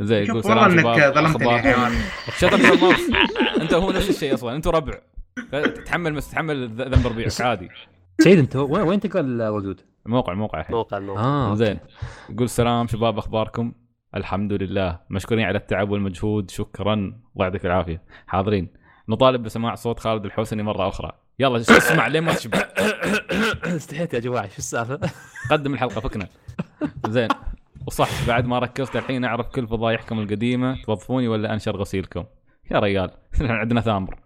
[0.00, 1.92] زي يقول والله سلام إنك شباب ظلمتني يا حيوان
[2.40, 3.10] شطر يا ماوس
[3.60, 4.56] أنت هو نفس الشيء أصلا.
[4.56, 4.94] أنتوا ربع.
[5.52, 7.68] تتحمل بس تتحمل ذنب ربيعك عادي.
[8.20, 10.96] سيد أنت وين وين تقرا الردود؟ الموقع الموقع الحين موقع.
[10.96, 11.78] الموقع آه زين.
[12.30, 13.72] يقول سلام شباب أخباركم؟
[14.16, 14.98] الحمد لله.
[15.10, 16.50] مشكورين على التعب والمجهود.
[16.50, 16.94] شكرا.
[16.94, 18.02] الله يعطيك العافية.
[18.26, 18.68] حاضرين.
[19.08, 21.12] نطالب بسماع صوت خالد الحوسني مرة أخرى.
[21.38, 22.58] يلا شو اسمع لين ما تشبع.
[23.76, 25.00] استحيت يا جماعة شو السالفة؟
[25.50, 26.28] قدم الحلقة فكنا.
[27.08, 27.28] زين.
[27.86, 32.24] وصح بعد ما ركزت الحين أعرف كل فضايحكم القديمة توظفوني ولا أنشر غسيلكم؟
[32.70, 33.10] يا ريال
[33.40, 34.18] عندنا ثامر.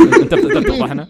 [0.00, 1.08] انت بتقدر تفضحنا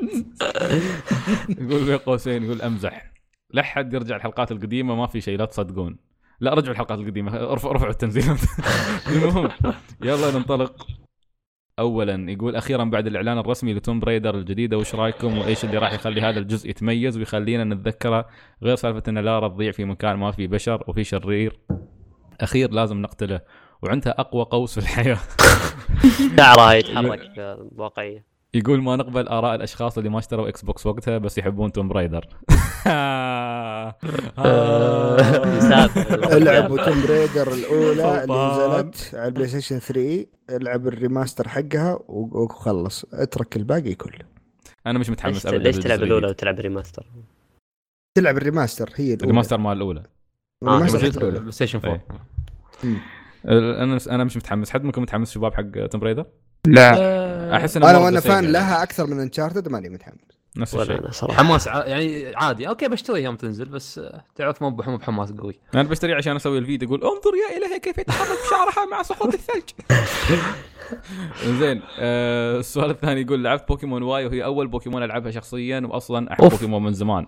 [1.61, 3.12] يقول بين قوسين يقول أمزح.
[3.51, 5.97] لا حد يرجع الحلقات القديمة ما في شيء لا تصدقون.
[6.40, 8.40] لا رجعوا الحلقات القديمة ارفعوا رفعوا التنزيلات.
[9.12, 9.51] المهم
[10.03, 10.86] يلا ننطلق.
[11.78, 16.20] اولا يقول أخيرا بعد الإعلان الرسمي لتوم بريدر الجديدة وش رأيكم؟ وإيش اللي راح يخلي
[16.20, 18.28] هذا الجزء يتميز ويخلينا نتذكره؟
[18.62, 21.61] غير سالفة إن لارا تضيع في مكان ما في بشر وفي شرير.
[22.40, 23.40] أخير لازم نقتله
[23.82, 25.19] وعندها أقوى قوس في الحياة.
[26.36, 31.39] شعرها يتحرك آه، واقعيه يقول ما نقبل آراء الأشخاص اللي ما اشتروا Xbox وقتها بس
[31.39, 32.27] يحبون توم برايدر
[36.32, 38.78] العبوا توم بريدر الأولى اللي.
[38.82, 43.05] نزلت على ال PlayStation 3 العب ال remaster حقها وخلص.
[43.12, 44.18] اترك الباقي كله.
[44.86, 46.27] أنا مش متحمس ليش ابدا ليش تلعب الأولى.
[46.27, 47.07] وتلعب remaster؟
[48.14, 49.23] تلعب ال remaster هي الأولى.
[49.23, 50.02] ال remaster مال الأولى.
[50.62, 51.39] ال remaster آه، الأولى.
[51.39, 52.01] PlayStation 4
[52.85, 52.97] مم.
[53.48, 54.70] أنا أنا مش متحمس.
[54.70, 56.27] حد منكم متحمس شباب حق Tomb Raider
[56.67, 57.57] لا.
[57.57, 58.47] أحس إنه أنا وأنا fan يعني.
[58.47, 60.17] لها أكثر من Uncharted ماني متحمس.
[60.57, 60.99] نفس الشيء.
[60.99, 61.45] أنا صراحة.
[61.45, 62.69] حماس ع- يعني عادي.
[62.69, 65.55] أوكي بشتري يوم تنزل بس آه، تعرف مو بح- مو بحماس قوي.
[65.75, 69.63] أنا بشتري عشان أسوي الفيديو يقول انظر يا إلهي كيف يتحرك شعرها مع سقوط الثلج.
[71.61, 76.45] زين آه السؤال الثاني يقول لعبت بوكيمون Y وهي أول بوكيمون ألعبها شخصيا واصلا أحب.
[76.49, 77.27] بوكيمون من زمان.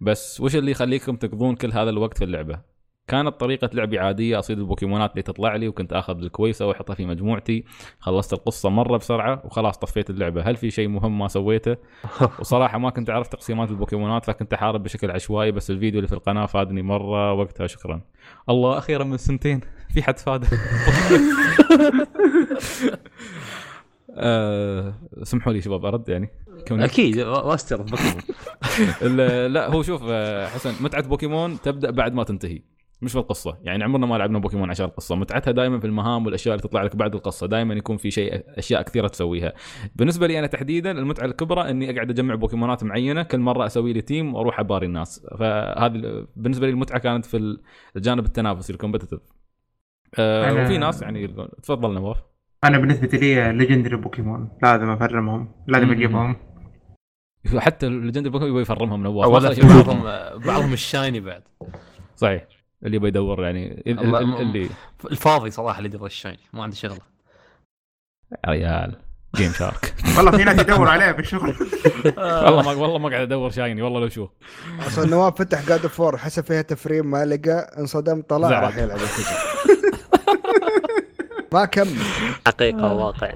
[0.00, 2.71] بس وش اللي يخليكم تقضون كل هذا الوقت في اللعبة؟
[3.08, 7.64] كانت طريقة لعبي عادية أصيد البوكيمونات اللي تطلع لي وكنت آخذ الكويسة وأحطها في مجموعتي.
[8.00, 10.42] خلصت القصة مرة بسرعة وخلاص طفيت اللعبة.
[10.42, 11.76] هل في شيء مهم ما سويته؟
[12.40, 16.46] وصراحة ما كنت أعرف تقسيمات البوكيمونات فكنت أحارب بشكل عشوائي بس الفيديو اللي في القناة
[16.46, 18.00] فادني مرة وقتها شكرا.
[18.48, 19.60] الله أخيرا من سنتين
[19.94, 20.48] في حد فاده؟
[24.14, 26.30] آه، سمحوا لي شباب أرد يعني؟
[26.70, 28.22] أكيد ماستر بوكيمون
[29.52, 32.62] لا هو شوف آه، حسن متعة بوكيمون تبدأ بعد ما تنتهي.
[33.02, 35.16] مش في القصة يعني عمرنا ما لعبنا بوكيمون عشان القصة.
[35.16, 37.46] متعتها دائما في المهام والأشياء اللي تطلع لك بعد القصة.
[37.46, 39.52] دائما يكون في شيء أشياء كثيرة تسويها.
[39.96, 44.00] بالنسبة لي أنا تحديدا المتعة الكبرى إني أقعد أجمع بوكيمونات معينة كل مرة أسوي لي
[44.00, 45.26] team وأروح أباري الناس.
[45.38, 47.58] فهذه بالنسبة لي المتعة كانت في
[47.96, 49.20] الجانب التنافسي ال competitive
[50.18, 51.28] آه أنا- وفي ناس يعني
[51.62, 52.22] تفضل نواف.
[52.64, 54.48] أنا بالنسبة لي legendary Pokemon.
[54.62, 55.52] لازم أفرمهم.
[55.68, 55.90] لازم.
[55.90, 56.36] أجيبهم.
[57.58, 59.28] حتى ال legend Pokemon يبغى يفرمهم نواف.
[60.46, 61.42] بعضهم ال shiny بعد.
[62.16, 62.61] صحيح.
[62.84, 64.68] اللي يبغى يدور يعني اللي.
[65.10, 66.98] الفاضي صراحة اللي يدور ال shiny ما عنده شغله
[68.32, 68.96] يا ريال
[69.36, 71.48] GameShark والله في ناس يدور عليها بالشغل.
[72.16, 74.28] والله ما والله ما قاعد أدور shiny والله لو شو.
[74.86, 78.60] أصلا نواف فتح God of War حسب فيها تفريم ما لقى انصدم طلع.
[78.60, 78.98] راح يلعب.
[81.52, 81.96] ما كمل.
[82.46, 83.32] حقيقة وواقع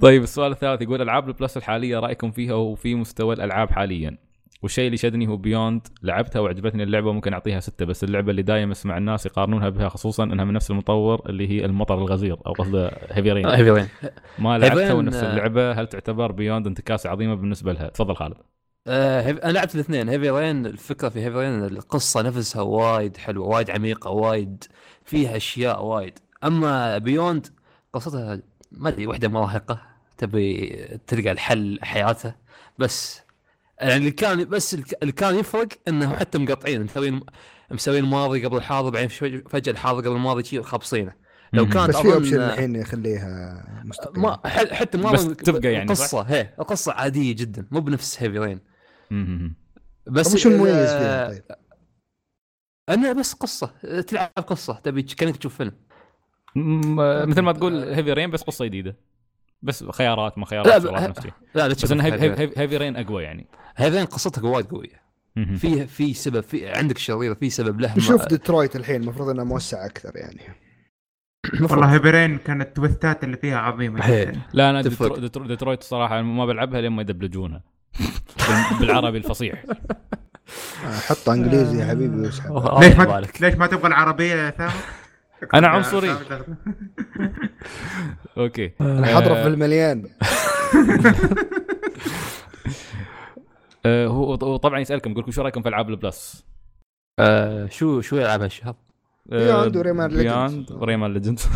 [0.00, 4.18] طيب السؤال الثالث يقول ألعاب ال Plus الحالية رأيكم فيها وفي مستوى الألعاب حاليا؟
[4.62, 8.70] والشيء اللي شدني هو Beyond لعبتها وعجبتني اللعبة ممكن أعطيها ستة بس اللعبة اللي دايم
[8.70, 12.90] أسمع الناس يقارنونها بها خصوصا إنها من نفس المطور اللي هي المطر الغزير أو قصده
[13.10, 13.88] Heavy Rain Heavy Rain
[14.38, 15.32] ما لعبتها ونفس آه.
[15.32, 15.72] اللعبة.
[15.72, 18.34] هل تعتبر Beyond انتكاسة عظيمة بالنسبة لها؟ تفضل خالد.
[18.86, 23.46] آه Heav- أنا لعبت الاثنين Heavy Rain الفكرة في Heavy Rain القصة نفسها وايد حلوة
[23.46, 24.64] وايد عميقة وايد
[25.04, 26.18] فيها أشياء وايد.
[26.44, 27.46] أما Beyond
[27.92, 28.40] قصتها
[28.72, 29.82] ما أدري وحدة مراهقة
[30.18, 30.76] تبي
[31.06, 32.36] تلقى الحل حياتها
[32.78, 33.22] بس
[33.80, 37.20] يعني اللي كان بس اللي كان يفرق انه حتى مقطعين مسوين
[37.70, 39.08] مسوين الماضي قبل الحاضر بعدين
[39.48, 41.12] فجأة الحاضر قبل الماضي شي خابصينه
[41.52, 41.68] لو.
[41.68, 46.22] كانت بس في option الحين يخليها مستقيم ما ح- حتى ما بس تبقى يعني،؟ القصة
[46.22, 48.60] هي القصة عادية جدا مو بنفس Heavy Rain.
[50.06, 51.42] بس طب وش المميز ال- فيها طيب؟
[52.88, 53.66] أنا بس قصة
[54.06, 55.72] تلعب قصة تبي كأنك تشوف فيلم
[57.26, 58.96] مثل ما تقول هيفي رين بس قصة جديدة
[59.62, 61.32] بس خيارات ما لا، خيارات ب- نفس الشيء.
[61.54, 62.04] لا لا بس إنه
[62.56, 63.46] هيفي رين أقوى يعني
[63.76, 65.00] هذين قصتك وايد قوية.
[65.56, 69.44] في في سبب في عندك شريره في سبب له نشوف ما- ديترويت الحين المفروض انها
[69.44, 70.40] موسعه أكثر يعني.
[71.60, 74.06] والله هيبرين كانت التويستات اللي فيها عظيمة.
[74.06, 74.82] جدا لا أنا.
[74.82, 77.62] ديترو- ديترو- ديترويت الصراحه ما بلعبها لما يدبلجونها
[78.48, 79.64] بال- بالعربي الفصيح
[80.86, 83.20] آه، حط إنجليزي يا حبيبي واسحب الله ليش ما.
[83.40, 84.72] ليش ما تبغى العربية يا ثامر؟
[85.54, 86.10] أنا عنصري.
[86.10, 86.44] آه،
[88.38, 90.04] أوكي أنا حضرب في المليان
[93.86, 96.44] آه، هو طبعا يسألكم يقول لكم شو رأيكم في ألعاب ال Plus؟
[97.18, 98.74] آه شو شو يلعب هالشهر؟
[99.32, 100.72] و Rayman Beyond.
[100.72, 101.48] و Rayman Legends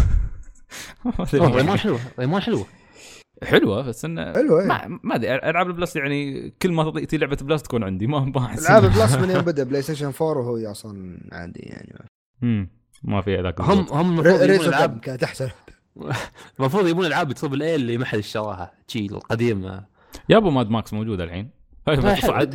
[1.06, 2.66] أوه، Rayman حلوة Rayman حلوة
[3.44, 4.66] حلوة بس إنه حلو إيه.
[5.02, 8.82] ما أدري ألعاب البلس يعني كل ما تأتي لعبه بلس تكون عندي ما ما ألعاب
[8.92, 11.98] إنه- بلس من يوم بدأ بلاي ستيشن 4 وهو أصلا عادي يعني
[12.42, 12.68] مم،
[13.04, 13.86] ما في ذاك هم.
[13.90, 15.00] هم المفروض ريزر العاب.
[15.00, 15.48] كانت أحسن.
[16.60, 19.86] المفروض يبون العاب تربل اي اللي ما حد اشتراها شي القديمه
[20.28, 21.50] يا أبو ماد ماكس موجوده الحين.
[21.88, 22.54] الحين حد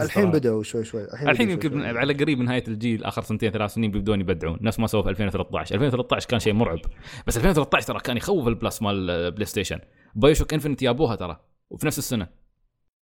[0.00, 0.30] الحين.
[0.30, 1.04] بدأوا شوي شوي.
[1.04, 1.80] الحين بدأوا يمكن شوي.
[1.80, 1.98] شوي.
[1.98, 4.58] على قريب نهاية الجيل آخر سنتين ثلاث سنين بيبدون يبدعون.
[4.60, 6.78] نفس ما سووا في 2013 2013 كان شيء مرعب.
[7.26, 9.78] بس 2013 ترى كان يخوف ال Plus مال بلاي ستيشن
[10.14, 11.40] BioShock Infinite جابوها ترى
[11.70, 12.28] وفي نفس السنة.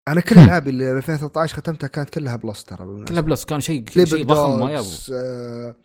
[0.07, 3.05] أنا كل ألعابي اللي 2013 ختمتها كانت كلها Plus ترى.
[3.07, 5.75] كلها Plus كان شيء شيء ضخم ما يابو آه،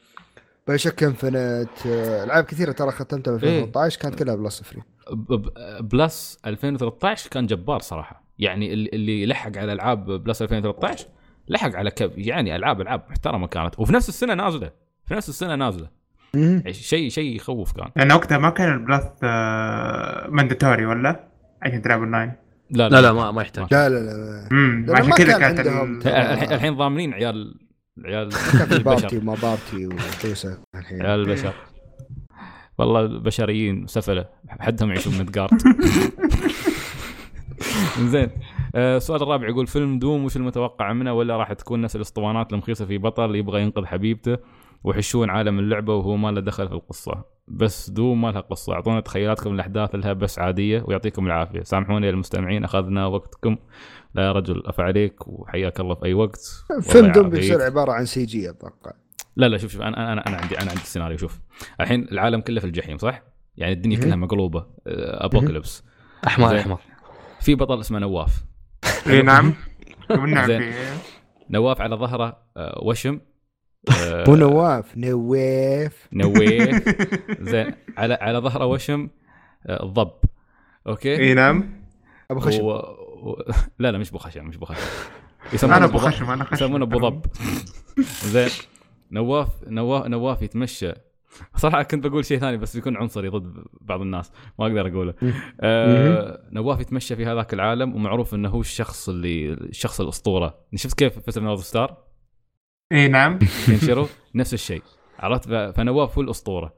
[0.68, 3.50] BioShock Infinite آه، ألعاب كثيرة ترى ختمتها ب إيه.
[3.64, 4.82] 2013 كانت كلها Plus ترى.
[5.12, 8.24] ب- ب- Plus 2013 كان جبار صراحة.
[8.38, 11.06] يعني اللي- اللي لحق على ألعاب Plus 2013
[11.48, 13.78] لحق على كب يعني العاب ألعاب محترمة كانت.
[13.78, 14.70] وفي نفس السنة نازلة.
[15.06, 15.88] في نفس السنة نازلة.
[16.34, 17.90] يعني شيء شيء يخوف كان.
[17.96, 19.04] لأن وقتها ما كان ال Plus
[20.32, 21.28] mandatory ولا؟
[21.62, 22.32] عشان تلعب اونلاين
[22.70, 23.12] لا لا لا.
[23.12, 23.66] ما ما يحتاج.
[23.70, 26.06] لا لا لا امم عشان كذا كان كانت
[26.52, 27.54] الحين ضامنين عيال
[28.04, 28.28] عيال
[28.84, 31.02] party وما party وكوسه الحين.
[31.02, 31.54] عيال البشر.
[32.78, 34.26] والله البشريين سفلة.
[34.60, 35.62] حدهم يعيشون مدقارت
[38.12, 38.30] زين
[38.74, 42.84] آه، السؤال الرابع يقول فيلم دوم وش المتوقع منه؟ ولا راح تكون نفس الأسطوانات المخيسة
[42.86, 44.36] في بطل يبغى ينقذ حبيبته
[44.84, 48.72] ويحشون عالم اللعبة وهو ما له دخل في القصة؟ بس Doom ما لها قصة.
[48.72, 51.62] أعطونا تخيلاتكم الاحداث لها بس عادية ويعطيكم العافية.
[51.62, 53.56] سامحوني يا المستمعين أخذنا وقتكم.
[54.14, 56.40] لا يا رجل افا عليك وحياك الله في أي وقت.
[56.82, 57.30] فيلم Doom.
[57.30, 58.92] بيصير عبارة عن CG أتوقع.
[59.36, 61.16] لا لا شوف شوف أنا أنا أنا عندي أنا عندي السيناريو.
[61.18, 61.40] شوف
[61.80, 63.22] الحين العالم كله في الجحيم صح؟
[63.56, 64.60] يعني الدنيا كلها مقلوبة.
[64.86, 65.84] آه، apocalypse.
[66.26, 66.58] أحمر.
[66.60, 66.78] أحمر.
[67.40, 68.44] في بطل اسمه نواف.
[69.06, 69.52] اي نعم.
[70.46, 70.72] في-
[71.50, 73.20] نواف على ظهره آه، وشم.
[73.90, 74.96] آه، مو نواف.
[74.96, 76.08] نواف.
[76.12, 76.88] نويف
[77.50, 79.08] زين على على ظهره وشم
[79.66, 80.12] آه، الضب.
[80.86, 81.82] Okay؟ إي نعم.
[82.30, 82.70] أبو خشب و...
[82.70, 83.42] و...
[83.78, 84.80] لا لا مش أبو خشم مش أبو خشم.
[85.52, 85.98] يسمونه أنا أبو.
[85.98, 86.54] خشم أنا خشم.
[86.54, 87.26] يسمونه ابو ضب
[88.32, 88.50] زين.
[89.12, 90.92] نواف نواف نواف يتمشى.
[91.56, 94.32] صراحة كنت بقول شيء ثاني بس بيكون عنصري ضد بعض الناس.
[94.58, 95.14] ما أقدر أقوله.
[95.60, 100.54] آه نواف يتمشى في هذاك العالم ومعروف إنه هو الشخص اللي الشخص الأسطورة.
[100.74, 102.03] شفت كيف فيلم North Star؟
[102.92, 103.38] إي نعم.
[103.68, 104.82] ينشروا نفس الشيء.
[105.18, 106.74] عرفت؟ فنواف هو الاسطوره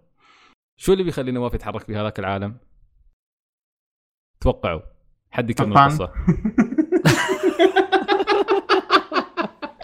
[0.80, 2.56] شو اللي بيخلي نواف يتحرك في هذاك العالم؟
[4.40, 4.80] توقعوا.
[5.30, 5.78] حد يكمل.
[5.78, 6.12] القصة.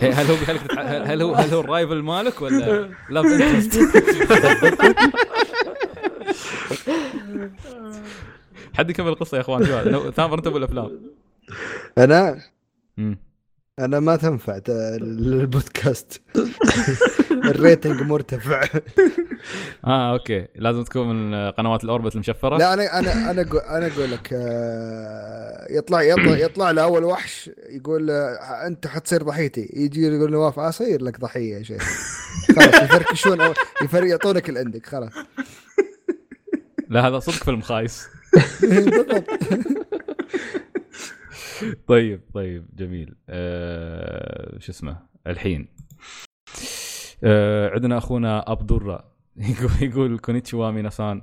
[0.03, 0.78] إيه، هل هو بيخليك تتح...
[0.81, 3.78] هل هو هل هو ال rival مالك ولا interest؟
[8.74, 11.01] حد يكمل القصة يا إخوان؟ شو هذا؟ نو- ثامر أنت بالافلام
[11.99, 12.40] أنا.
[13.78, 16.23] أنا ما تنفع البودكاست.
[17.51, 18.62] ال rating مرتفع.
[19.86, 20.47] آه okay.
[20.55, 22.59] لازم تكون من قنوات الأوربت المشفرة.
[22.59, 27.51] لا أنا أنا أنا أقول أنا أقول لك آه، يطلع يطلع يطلع له اول وحش
[27.69, 29.70] يقول آه، أنت حتصير ضحيتي.
[29.73, 31.82] يجي يقول نواف اصير لك ضحية يا شيخ.
[32.57, 35.12] خلاص يفركشون يفر يعطونك ال ending خلاص.
[36.89, 38.09] لا هذا صدق فيلم خايس.
[38.62, 39.24] بالضبط.
[41.89, 43.15] طيب طيب جميل.
[43.29, 45.69] آه شو اسمه؟ الحين.
[47.24, 51.23] آه عندنا أخونا ابدورا يقول يقول こんにちは 皆さん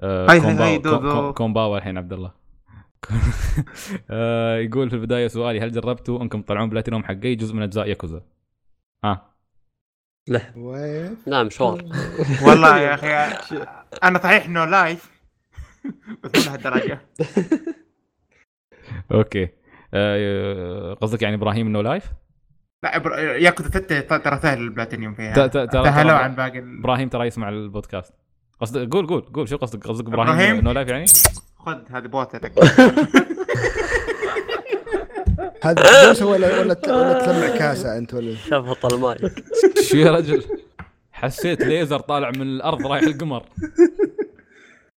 [0.00, 2.32] آه はい はい こんばんは الحين عبد الله
[4.10, 8.22] آه يقول في البداية سؤالي هل جربتوا أنكم تطلعون بلاتينوم حقي جزء من أجزاء ياكوزا؟
[9.04, 9.34] ها؟
[10.56, 11.84] وين؟ لا مشوار.
[12.42, 13.36] والله يا أخي
[14.02, 15.10] أنا صحيح إن no life
[16.24, 17.00] بس لهالدرجة.
[19.12, 19.48] okay
[19.94, 22.04] آه قصدك يعني إبراهيم إن no life؟
[22.84, 26.78] لا إبر- ياكوزا 6 ترى سهل البلاتينيوم فيها ت- ت- ترى- ترى- عن باقي ال-
[26.80, 28.14] إبراهيم ترى يسمع البودكاست
[28.60, 31.06] قصدك قول قول قول شو قصدك قصدك إبراهيم إبراهيم؟ إن no life يعني؟
[31.58, 32.52] خذ هذه بوستك
[35.64, 39.20] هذا بوسه ولا ولا تلمع كاسة أنت ولا شفط المايك
[39.82, 40.42] شو يا رجل؟
[41.12, 44.93] حسيت ليزر طالع من الأرض رايح القمر عشان شاف- تعرف شاف.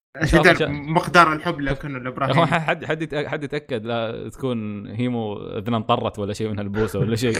[0.70, 5.78] مقدار الحب اللي كنا يا اخوان لابراهيم حد حد حد يتأكد لا تكون هيمو اذنها
[5.78, 7.38] انطرت ولا شيء من هالبوسه ولا شيء.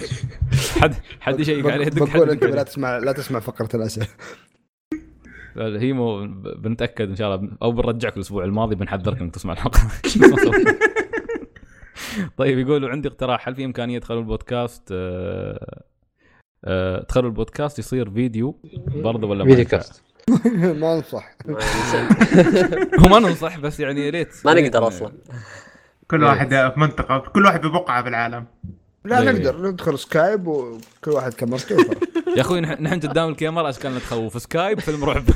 [0.82, 2.64] حد حد يشيك عليه بقول أنت لا.
[2.64, 4.08] تسمع لا تسمع فقرة الأسئلة.
[5.58, 7.50] هيمو بنتأكد إن شاء الله.
[7.62, 9.80] أو بنرجعك الأسبوع الماضي بنحذرك إنك تسمع الحلقة.
[12.38, 13.48] طيب يقولوا عندي اقتراح.
[13.48, 15.84] هل في إمكانية تخلوا البودكاست آه،
[16.66, 20.04] آه، تخلوا البودكاست يصير فيديو برضه ولا فيديو؟ كاست.
[20.82, 21.36] ما أنصح.
[23.00, 24.36] هو ما ننصح بس يعني يا ريت.
[24.46, 25.12] ما نقدر أصلا.
[26.12, 28.46] كل واحد في منطقة كل واحد ببقعة في العالم
[29.06, 29.32] لا إيه.
[29.32, 29.68] نقدر.
[29.72, 31.78] ندخل سكايب وكل واحد كاميرته.
[32.36, 35.24] يا أخوي نحن نحن قدام الكاميرا اشكالنا تخوف سكايب فيلم رعب.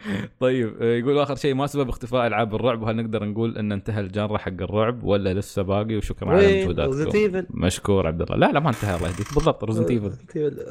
[0.40, 4.00] طيب آه، يقول آخر شيء ما سبب اختفاء ألعاب الرعب؟ وهل نقدر نقول إن انتهى
[4.00, 8.36] ال genre حق الرعب ولا لسه باقي؟ وشكرا على مجهوداتكم مشكور عبد الله.
[8.36, 9.34] لا لا ما انتهى الله يهديك.
[9.34, 10.12] بالضبط Resident Evil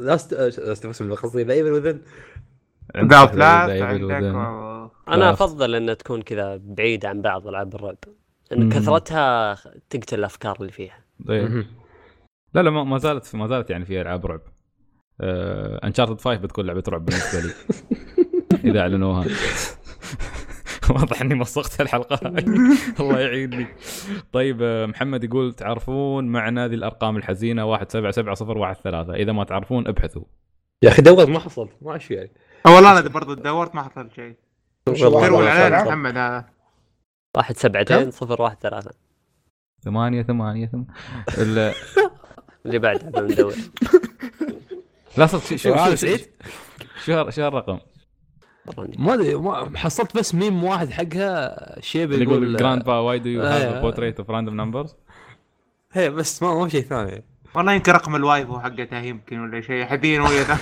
[0.05, 1.99] last last قصدي لا Evil Within
[4.15, 4.31] the.
[4.35, 5.31] و- أنا لا.
[5.31, 7.97] أفضل انها تكون كذا بعيده عن بعض ألعاب الرعب.
[8.51, 8.69] إن.
[8.69, 9.55] كثرتها
[9.89, 10.97] تقتل الأفكار اللي فيها.
[11.27, 11.65] طيب.
[12.53, 14.41] لا لا ما ما زالت ما زالت يعني في ألعاب رعب.
[15.83, 17.53] انشارتد 5 بتكون لعبة رعب بالنسبة لي.
[18.53, 19.25] إذا أعلنوها.
[20.89, 22.19] واضح إني مسقت الحلقة.
[22.99, 23.67] الله يعيني
[24.31, 30.23] طيب آه، محمد يقول تعرفون معنى ذي الأرقام الحزينة؟ 177013 إذا ما تعرفون ابحثوا.
[30.83, 31.71] يا أخي دور ما حصلت.
[31.81, 32.31] ما إيش يعني.
[32.65, 34.35] والله أنا برضه دورت ما حصل شيء.
[34.87, 35.69] والله.
[35.69, 36.45] محمد هذا
[37.37, 38.91] واحد سبعتين صفر واحد ثلاثة.
[39.81, 40.83] ثمانية ثمانية ثم...
[41.37, 41.73] ال-
[42.65, 43.53] اللي بعدها بندور
[45.17, 46.19] لا صدق شو شو شو سعيد؟
[47.05, 47.89] شو شو الرقم؟ وراني.
[48.97, 53.29] ما أدري ما- حصلت بس ميم واحد حقها شايب اللي يقول يقول grandpa why do
[53.29, 53.81] you have.
[53.81, 54.95] portrait of random numbers
[55.91, 57.23] هي بس ما ما شيء ثاني.
[57.55, 59.85] والله يمكن رقم ال waifu حقتها يمكن ولا شيء.
[59.85, 60.45] حبين ويا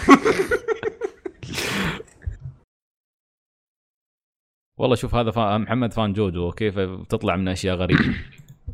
[4.80, 5.58] والله شوف هذا فا...
[5.58, 8.16] محمد fan JoJo okay فبتطلع من أشياء غريبة.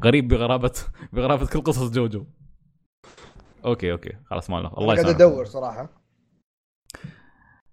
[0.04, 0.72] غريب بغرابه
[1.14, 2.26] بغرابة كل قصص JoJo.
[3.66, 4.12] Okay okay.
[4.26, 5.16] خلاص ما له الله قاعد يسامحك.
[5.22, 6.03] أدور صراحة.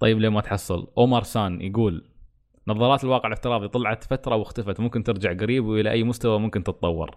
[0.00, 2.04] طيب ليه ما تحصل؟ عمر さん يقول
[2.68, 7.16] نظارات الواقع الافتراضي طلعت فترة واختفت ممكن ترجع قريب وإلى أي مستوى ممكن تتطور.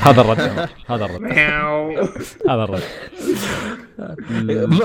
[0.00, 0.40] هذا الرد.
[0.86, 1.24] هذا الرد.
[2.48, 2.82] هذا الرد.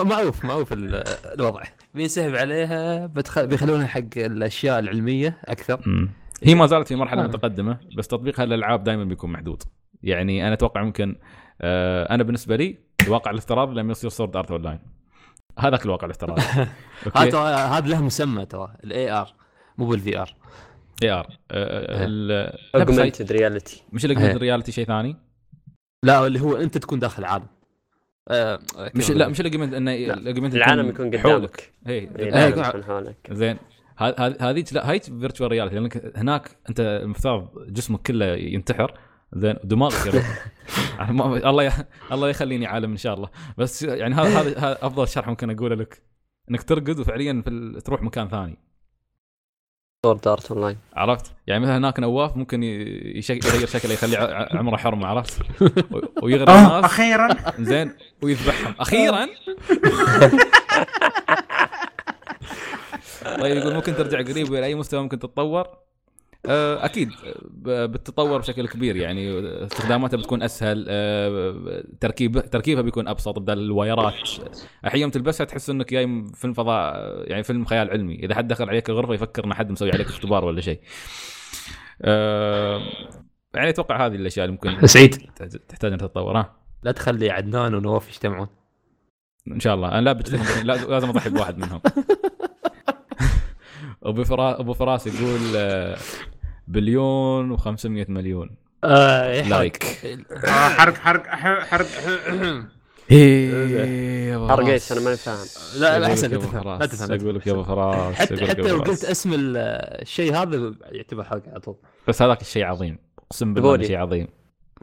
[0.08, 1.04] معروف معروف ال-
[1.40, 1.62] الوضع.
[1.94, 3.40] بينسحب عليها؟ بتخ...
[3.40, 6.10] بيخلونها حق الأشياء العلمية أكثر.
[6.44, 7.24] هي ما زالت في مرحلة.
[7.24, 9.64] متقدمة بس تطبيقها للألعاب دائما بيكون محدود.
[10.04, 11.16] يعني أنا أتوقع ممكن
[11.62, 14.80] آه أنا بالنسبة لي الواقع الافتراضي لما يصير Sword Art Online
[15.60, 16.42] هذاك الواقع الافتراضي.
[17.16, 19.34] هذا هذا له مسمى ترى ال AR
[19.78, 21.38] مو بال VR AR
[22.76, 24.38] augmented reality مش ال augmented إيه.
[24.38, 25.16] reality شيء ثاني؟
[26.04, 27.48] لا اللي هو أنت تكون داخل العالم.
[28.30, 28.60] آه،
[28.96, 31.36] مش لا؟ مش ال augmented انه ال augmented العالم يكون حولك.
[31.36, 31.72] قدامك.
[31.88, 32.46] اي إيه، إيه،.
[32.46, 33.18] يكون حولك.
[33.32, 33.58] زين.
[33.98, 38.94] هذ- هذ- هذيك لا هاي virtual reality لأنك هناك أنت المفترض جسمك كله ينتحر
[39.34, 40.24] زين دماغك
[41.46, 41.72] الله ي...
[42.12, 43.30] الله يخليني عالم إن شاء الله.
[43.58, 46.04] بس يعني هذا هذا هذا أفضل شرح ممكن أقوله لك.
[46.52, 47.82] إنك ترقد وفعليا في ال...
[47.82, 48.58] تروح مكان ثاني.
[50.06, 52.68] Sword Art Online عرفت؟ يعني مثلا هناك نواف ممكن ي-
[53.18, 53.46] يشك...
[53.46, 56.86] يغير شكله يخليه ع- عمره حرمة عرفت؟ و- ويغرق آه الناس.
[56.92, 57.28] أخيرا.
[57.60, 57.92] زين
[58.24, 58.76] ويذبحهم.
[58.80, 59.28] أخيرا؟
[63.40, 65.86] طيب يقول ممكن ترجع قريب إلى أي مستوى ممكن تتطور؟ آه،
[66.50, 67.10] أكيد
[67.52, 74.14] ب- بتتطور بشكل كبير يعني استخداماتها بتكون أسهل آه، تركيب تركيبها بيكون أبسط بدل الوايرات
[74.88, 76.94] أحيانا تلبسها تحس إنك جاي فيلم فضاء
[77.30, 78.16] يعني فيلم خيال علمي.
[78.16, 80.80] إذا حد دخل عليك الغرفة يفكر إن حد مسوي عليك اختبار ولا شيء.
[82.02, 82.82] آه،
[83.54, 85.16] يعني أتوقع هذه الأشياء اللي ممكن سعيد.
[85.70, 86.38] تحتاج- ان تتطور.
[86.38, 88.48] ها؟ لا تخلي عدنان ونواف يجتمعون.
[89.48, 89.88] إن شاء الله.
[89.88, 90.10] أنا
[90.64, 91.82] لا لازم أضحي بواحد منهم.
[94.04, 95.98] أبو فراس أبو فراس يقول آه،
[96.68, 98.50] بليون و500 مليون.
[98.84, 99.84] آه لايك.
[100.46, 101.86] آه، حرق حرق حرق حرق.
[103.12, 105.46] إيه حرق إيش؟ أنا ماني فاهم.
[105.80, 107.48] لا لا أقول حسن لك لا تفهم لا تفهم أقول لك.
[107.48, 109.06] يا ابو فراس حتى حتى لو قلت.
[109.06, 109.58] اسم ال-
[110.02, 111.76] الشيء هذا يعتبر حرق على طول.
[112.08, 112.98] بس هذاك الشيء عظيم.
[113.20, 114.28] أقسم بالله شيء عظيم.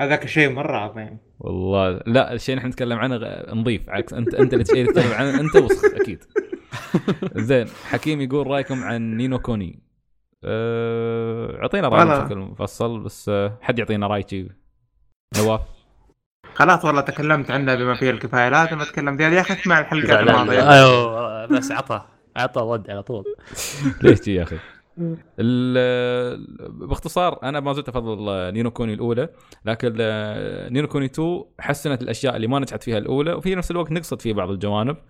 [0.00, 1.18] هذاك الشيء مرة عظيم.
[1.40, 2.00] والله.
[2.06, 3.16] لا الشيء اللي إحنا نتكلم عنه
[3.52, 6.24] نظيف عكس أنت أنت اللي تتكلم عنه أنت وسخ أكيد.
[7.48, 9.78] زين حكيم يقول رأيكم عن نينو كوني.
[10.44, 12.18] اعطينا رأي والله.
[12.24, 14.48] بشكل مفصل بس أه، حد يعطينا رأي
[15.38, 15.60] نواف
[16.54, 20.28] خلاص والله تكلمت عنها بما فيه الكفاية لازم اتكلم فيها يا أخي اسمع الحلقات زعلان.
[20.34, 22.02] الماضية أيوه بس عطى
[22.36, 23.24] عطى رد على طول
[24.02, 24.58] ليش يا أخي؟
[26.68, 29.28] باختصار أنا ما زلت أفضل Ni no Kuni الأولى
[29.64, 33.70] لكن آه، Ni no Kuni 2 حسنت الأشياء اللي ما نجحت فيها الأولى وفي نفس
[33.70, 35.02] الوقت نقصت في بعض الجوانب آه،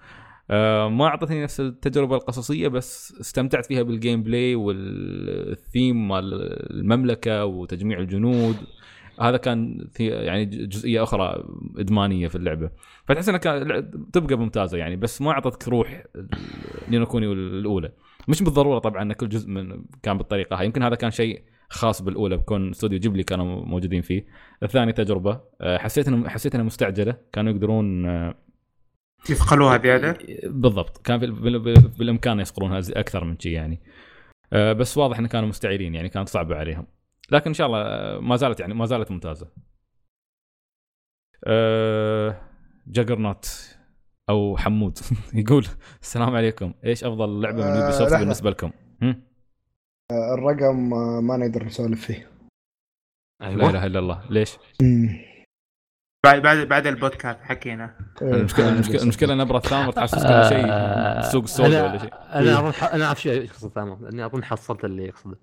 [0.89, 6.35] ما أعطتني نفس التجربة القصصية بس استمتعت فيها بال gameplay وال theme مال
[6.71, 8.57] المملكة وتجميع الجنود.
[9.21, 11.45] هذا كان يعني جزئية أخرى
[11.77, 12.71] إدمانية في اللعبة.
[13.05, 13.81] فتحس إنها
[14.13, 16.05] تبقى ممتازة يعني بس ما أعطتك روح
[16.89, 17.93] نينو كوني الأولى.
[18.29, 20.67] مش بالضرورة طبعا إن كل جزء من كان بالطريقة هاي.
[20.67, 24.27] يمكن هذا كان شيء خاص بالأولى بكون استوديو جيبلي كانوا موجودين فيه.
[24.63, 27.17] الثاني تجربة آه، حسيت انه حسيت إنها مستعجلة.
[27.33, 28.35] كانوا يقدرون آه،
[29.31, 30.99] يثقلوها زيادة؟ بالضبط.
[31.07, 33.81] كان في بال- بال- بالإمكان يصقلونها زي- أكثر من شيء يعني.
[34.53, 36.87] آه، بس واضح انه كانوا مستعجلين يعني كانت صعبة عليهم.
[37.31, 39.49] لكن إن شاء الله آه، ما زالت يعني ما زالت ممتازة.
[41.45, 42.41] أه
[42.87, 43.77] Juggernaut
[44.29, 44.99] أو حمود
[45.35, 45.67] يقول
[46.03, 46.75] السلام عليكم.
[46.85, 48.15] إيش أفضل لعبة من آه، Ubisoft.
[48.15, 48.71] بالنسبة لكم؟
[50.13, 52.31] الرقم آه، ما نقدر نسولف فيه.
[53.41, 54.23] لا إله إلا الله.
[54.31, 54.57] ليش؟
[56.27, 57.91] بعد بعد بعد البودكاست حكينا.
[58.23, 60.67] إيه، المشكلة المشكلة المشكلة نبره ثامر تحسس كل شيء
[61.33, 62.11] سوق السوق أنا- ولا شيء.
[62.35, 65.37] أنا أظن ح- أنا أعرف شيء يقصد ثامر لأني أظن حصلت اللي يقصده.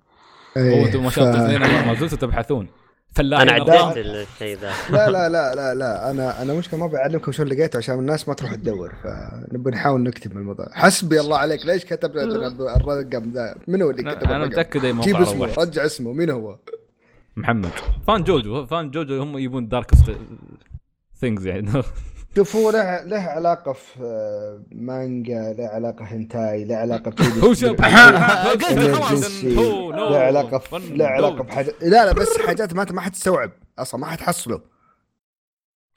[0.57, 2.67] إيه، هو أنتم ما شاء الله الاثنين ما- زلتوا تبحثون.
[3.11, 3.73] فلاحين أنا.
[3.73, 4.71] عديت الشيء ذا.
[4.97, 6.11] لا لا لا لا لا.
[6.11, 10.31] أنا أنا مشكلة ما بعلمكم شلون لقيته عشان الناس ما تروح تدور فنبي نحاول نكتب
[10.37, 10.67] الموضوع.
[10.73, 15.45] حسبي الله عليك ليش كتب الرقم ذا؟ منو اللي كتب أنا متأكد اي جيب اسمه
[15.57, 16.13] رجع اسمه.
[16.13, 16.55] مين هو؟
[17.37, 17.69] محمد.
[18.07, 20.11] فان جوجو فان جوجو هم يبون داركست
[21.19, 21.71] ثينجز يعني
[22.35, 27.13] شوف هو له له علاقة في آه، مانجا له علاقة هنتاي له علاقة
[27.43, 29.43] هو شوف Emergency.
[29.99, 34.07] له علاقة في له علاقة بحاجات لا لا بس حاجات ما ما حتستوعب أصلا ما
[34.07, 34.61] حتحصله.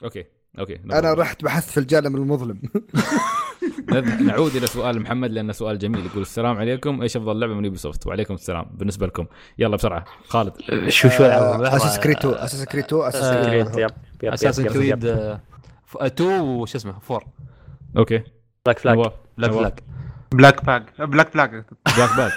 [0.03, 0.25] أوكي
[0.59, 2.61] أوكي أنا رحت بحثت في الجانب المظلم.
[4.21, 6.05] نعود إلى سؤال محمد لأنه سؤال جميل.
[6.05, 7.01] يقول السلام عليكم.
[7.01, 8.65] إيش أفضل لعبة من يوبي سوفت وعليكم السلام.
[8.71, 9.25] بالنسبة لكم.
[9.57, 10.05] يلا بسرعة.
[10.27, 10.53] خالد.
[10.87, 15.27] شو شو أساس كريتو أساس كريتو أساس كريد كريتو يب كريد يب
[16.01, 17.21] 2 وش اسمه؟ 4
[17.97, 18.23] أوكي.
[18.65, 19.13] بلاك فلاج بلاك.
[19.37, 19.83] بلاك
[20.33, 21.65] بلاك باك بلاك بلاك
[21.97, 22.33] بلاك باك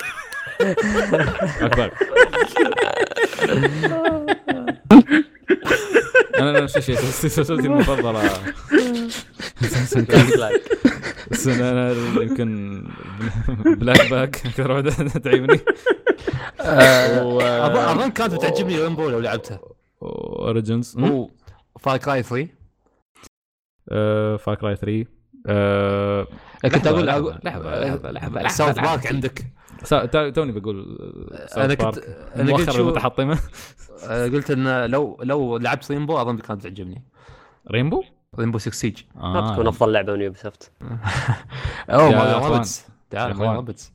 [1.61, 1.93] بلاك باك
[6.39, 8.23] أنا نفس الشيء سلسلتي المفضلة.
[11.31, 11.93] بس أنا
[12.23, 12.83] يمكن
[13.65, 15.61] بلاك باك أكثر واحدة تعجبني.
[17.23, 19.61] و- أظن كانت تعجبني ريمبو لو لعبتها.
[20.03, 21.29] اوريجنز هو
[21.81, 22.49] فار كراي 3
[24.37, 25.05] فار كراي 3
[25.49, 26.27] آه،
[26.63, 28.79] كنت أقول لحظة، أقول لحظة، لحظة، لحظة، لحظة، ساوث.
[28.79, 29.45] بارك عندك.
[30.35, 30.99] توني بقول
[31.57, 31.99] أنا أنا كنت-
[32.37, 33.39] أنا قلت المتحطمة.
[34.09, 37.05] آه، قلت إن لو لو لعبت رينبو اظن كانت تعجبني.
[37.71, 38.03] رينبو؟
[38.39, 40.73] رينبو 6 سيج ما بتكون أفضل لعبة من يوبي سوفت
[41.91, 42.49] اوه ماريو.
[42.53, 43.37] رابتس تعال.
[43.37, 43.93] ماريو رابتس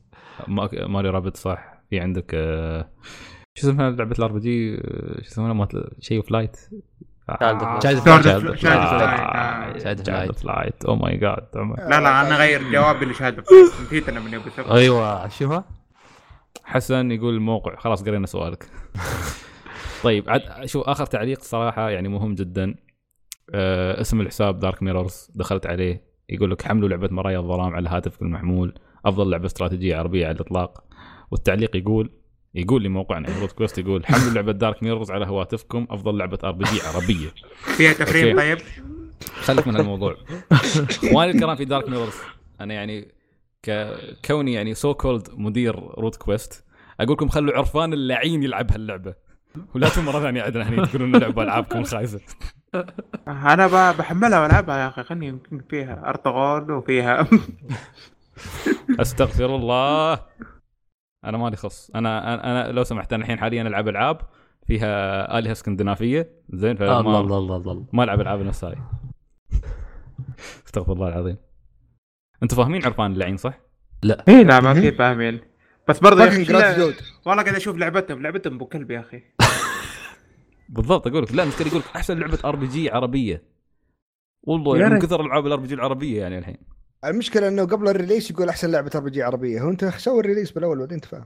[0.48, 1.82] ما- ماريو رابط صح.
[1.90, 2.88] في عندك آه،
[3.54, 4.76] شو اسمها لعبة الار بي جي؟
[5.22, 7.11] شو اسمها مالت شيء فلايت Child
[9.82, 10.32] شاهد Light.
[10.42, 13.44] فلايت أو ماي جاد لا لا أنا غير جوابي لشهادة
[13.82, 15.64] نسيت أنا من يوبي سوفت أيوه شوفها
[16.64, 18.66] حسن يقول الموقع خلاص قرينا سؤالك.
[20.04, 22.74] طيب عاد شوف آخر تعليق صراحة يعني مهم جدا.
[23.54, 26.04] آه اسم الحساب دارك ميرورز دخلت عليه.
[26.28, 28.74] يقول لك حملوا لعبة مرايا الظلام على هاتفك المحمول.
[29.06, 30.84] أفضل لعبة استراتيجية عربية على الإطلاق.
[31.30, 32.10] والتعليق يقول
[32.54, 36.38] يقول لي موقعنا يعني روت كويست يقول حملوا لعبة دارك ميرورز على هواتفكم أفضل لعبة
[36.44, 37.28] آر بي جي عربية.
[37.76, 38.36] فيها تفريم.
[38.36, 38.58] طيب؟
[39.42, 40.16] خليك من الموضوع.
[41.06, 42.14] اخواني الكرام في Dark Mirrors.
[42.60, 43.08] أنا يعني.
[44.24, 46.64] كوني يعني so-called مدير روت كويست
[47.00, 49.14] أقول لكم خلوا عرفان اللعين يلعب هاللعبة.
[49.74, 52.20] ولا تكون مرة ثانية عندنا هني تقولون لعبوا ألعابكم الخايسه
[53.28, 57.26] أنا ب- بحملها وألعبها يا أخي خلني يمكن فيها أرطغرل وفيها.
[59.00, 60.18] أستغفر الله.
[61.24, 61.90] أنا مالي خص.
[61.94, 64.20] أنا أنا, أنا لو سمحت أنا الحين حاليا ألعب ألعاب
[64.66, 66.42] فيها آلهة اسكندنافية.
[66.50, 67.86] زين فما الله الله الله الله.
[67.92, 68.76] ما ألعب ألعاب نفس هاي.
[70.66, 71.36] استغفر الله العظيم.
[72.42, 73.60] أنتم فاهمين عرفان اللعين صح؟
[74.28, 75.40] اي لا ما في فاهمين.
[75.88, 76.52] بس برضه يا أخي
[77.26, 79.22] والله قاعد أشوف لعبتهم لعبتهم ابو كلب يا أخي.
[80.68, 81.32] بالضبط أقول لك.
[81.34, 83.42] لا المشكلة يقول لك أحسن لعبة RPG عربية.
[84.42, 84.98] والله من.
[84.98, 86.58] كثر ألعاب ال RPG العربية يعني الحين.
[87.04, 89.62] المشكلة إنه قبل ال release يقول أحسن لعبة RPG عربية.
[89.62, 91.24] هو أنت سوي ال release بالأول بعدين تفهم.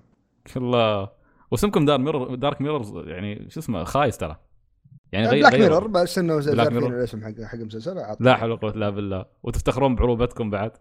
[0.56, 1.08] الله.
[1.50, 4.36] واسمكم Dark Mirror Dark Mirrors يعني شو اسمه خايس ترى.
[5.12, 6.84] يعني غير Black Mirror بس إنه زارفين Mirror.
[6.84, 8.02] الاسم حق حق المسلسل.
[8.20, 9.24] لا حول ولا قوة إلا بالله.
[9.42, 10.72] وتفتخرون بعروبتكم بعد.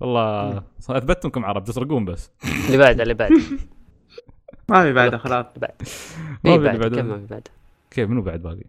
[0.00, 2.30] والله اثبتوا انكم عرب تسرقون بس.
[2.66, 3.36] اللي بعده اللي بعده.
[4.68, 5.46] ما في بعدها خلاص.
[5.60, 5.68] ما
[6.46, 6.96] اي في اللي بعد بعده.
[6.96, 7.48] كيف ما في بعد
[7.90, 8.64] كيف؟ منو بعد باقي؟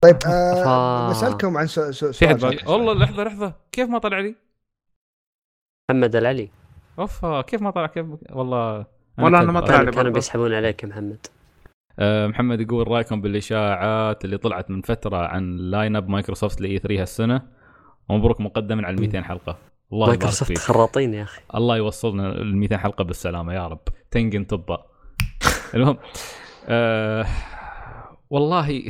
[0.00, 1.10] طيب آه.
[1.10, 3.52] بسألكم عن سؤال في حد باقي؟ والله لحظة لحظة.
[3.72, 4.45] كيف ما طلع لي؟
[5.90, 6.50] محمد العلي.
[6.98, 8.86] اوف كيف ما طلع؟ كيف؟ والله
[9.18, 9.50] والله أنا كذب.
[9.50, 9.76] ما طلع.
[9.76, 10.10] كانوا كانوا.
[10.12, 11.26] بيسحبون عليك يا محمد.
[11.98, 17.00] آه، محمد يقول رأيكم بالإشاعات اللي طلعت من فترة عن line up مايكروسوفت ل E3
[17.00, 17.42] هالسنة؟
[18.08, 19.56] ومبروك مقدما على ال 200 حلقة.
[19.92, 20.58] الله مايكروسوفت فيك.
[20.58, 21.42] خراطين يا أخي.
[21.54, 23.80] الله يوصلنا ال 200 حلقة بالسلامة يا رب.
[24.10, 24.86] تنقن تبا.
[25.74, 25.96] المهم
[26.68, 27.26] آه
[28.30, 28.82] والله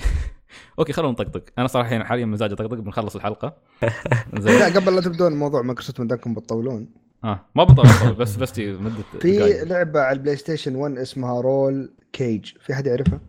[0.79, 1.45] أوكي خلونا نطقطق.
[1.59, 3.57] أنا صراحة الحين حاليا مزاجي طقطق بنخلص الحلقة.
[4.39, 4.59] زين.
[4.59, 6.89] لا قبل لا تبدون موضوع مايكروسوفت من دامكم بتطولون.
[7.25, 9.65] آه ما بطل، بس بس مدة في.
[9.65, 12.53] لعبة على البلاي ستيشن 1 اسمها رول كيج.
[12.61, 13.21] في حد يعرفها؟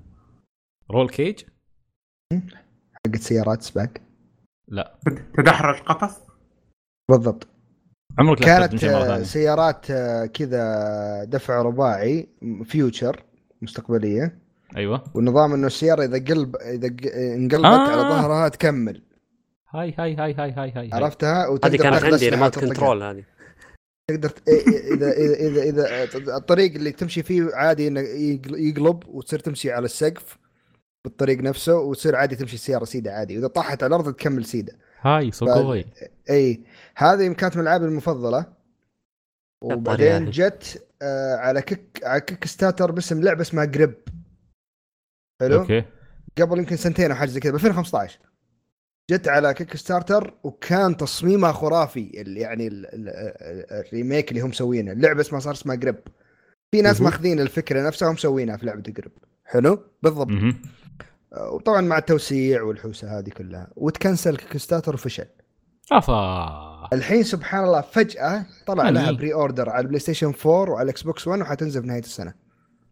[0.91, 1.43] Rollcage؟
[2.93, 3.89] حقت سيارات سباق.
[4.71, 4.99] لا.
[5.37, 6.17] تدحرج قفص
[7.11, 7.47] بالضبط.
[8.19, 8.75] عمرك كانت
[9.23, 12.29] سيارات آه، كذا دفع رباعي
[12.65, 13.23] future
[13.61, 14.46] مستقبلية.
[14.77, 15.03] أيوه.
[15.13, 17.91] والنظام إنه السيارة إذا قلب إذا ق- انقلبت آه.
[17.91, 19.01] على ظهرها تكمل.
[19.69, 20.89] هاي هاي هاي هاي هاي هاي.
[20.93, 22.59] عرفتها؟ هذه وتقدر كانت تاخذ عندي remote.
[22.59, 23.23] control هذه.
[24.09, 24.49] تقدر ت-
[24.93, 29.85] اذا اذا اذا إذا الطريق اللي تمشي فيه عادي إنه يقل- يقلب وتصير تمشي على
[29.85, 30.37] السقف
[31.05, 33.35] بالطريق نفسه وتصير عادي تمشي السيارة سيدة عادي.
[33.37, 34.73] وإذا طاحت على الأرض تكمل سيدة.
[35.01, 35.85] هاي سوكوي
[36.29, 36.61] إي.
[36.95, 38.45] هذه كانت من الألعاب المفضلة.
[39.61, 40.29] وبعدين يعني.
[40.31, 43.93] جت آه على Kick على Kickstarter باسم لعبة اسمها Grip
[45.41, 45.83] حلو؟ أوكي.
[46.41, 48.19] قبل يمكن سنتين أو حاجة زي كذا ب 2015
[49.11, 54.49] جت على Kickstarter وكان تصميمها خرافي ال- يعني ال- ال- ال- ال remake اللي هم
[54.49, 54.91] مسوينه.
[54.91, 55.95] اللعبة اسمها صار اسمها Grip
[56.71, 57.01] في ناس.
[57.01, 59.11] ماخذين الفكرة نفسها ومسوينها في لعبة Grip
[59.45, 60.27] حلو؟ بالضبط.
[61.33, 63.67] آه، وطبعا مع التوسيع والحوسة هذه كلها.
[63.75, 65.25] وتكنسل Kickstarter وفشل
[65.91, 66.89] أفا.
[66.93, 68.95] الحين سبحان الله فجأة طلع يعني.
[68.95, 72.33] لها pre-order على البلاي ستيشن 4 وعلى الاكس بوكس 1 وحتنزل في نهاية السنة.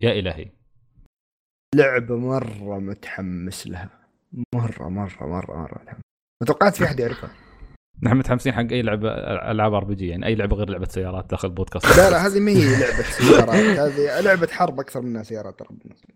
[0.02, 0.52] يا إلهي.
[1.76, 3.90] لعبة مرة متحمس لها.
[4.56, 6.02] مرة مرة مرة مرة متحمس.
[6.42, 7.30] ما توقعت في أحد يعرفها.
[8.04, 9.10] نحن متحمسين حق أي لعبة
[9.52, 11.98] ألعاب RPG يعني أي لعبة غير لعبة سيارات داخل بودكاست.
[11.98, 13.80] لا لا هذه ما هي لعبة سيارات.
[13.80, 15.68] هذه لعبة حرب أكثر منها سيارات ترى.
[15.72, 16.16] بالنسبة لي.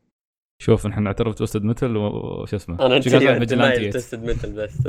[0.61, 4.87] شوف نحن نعترف Twisted Metal وش اسمه؟ أنا انت Twisted Metal بس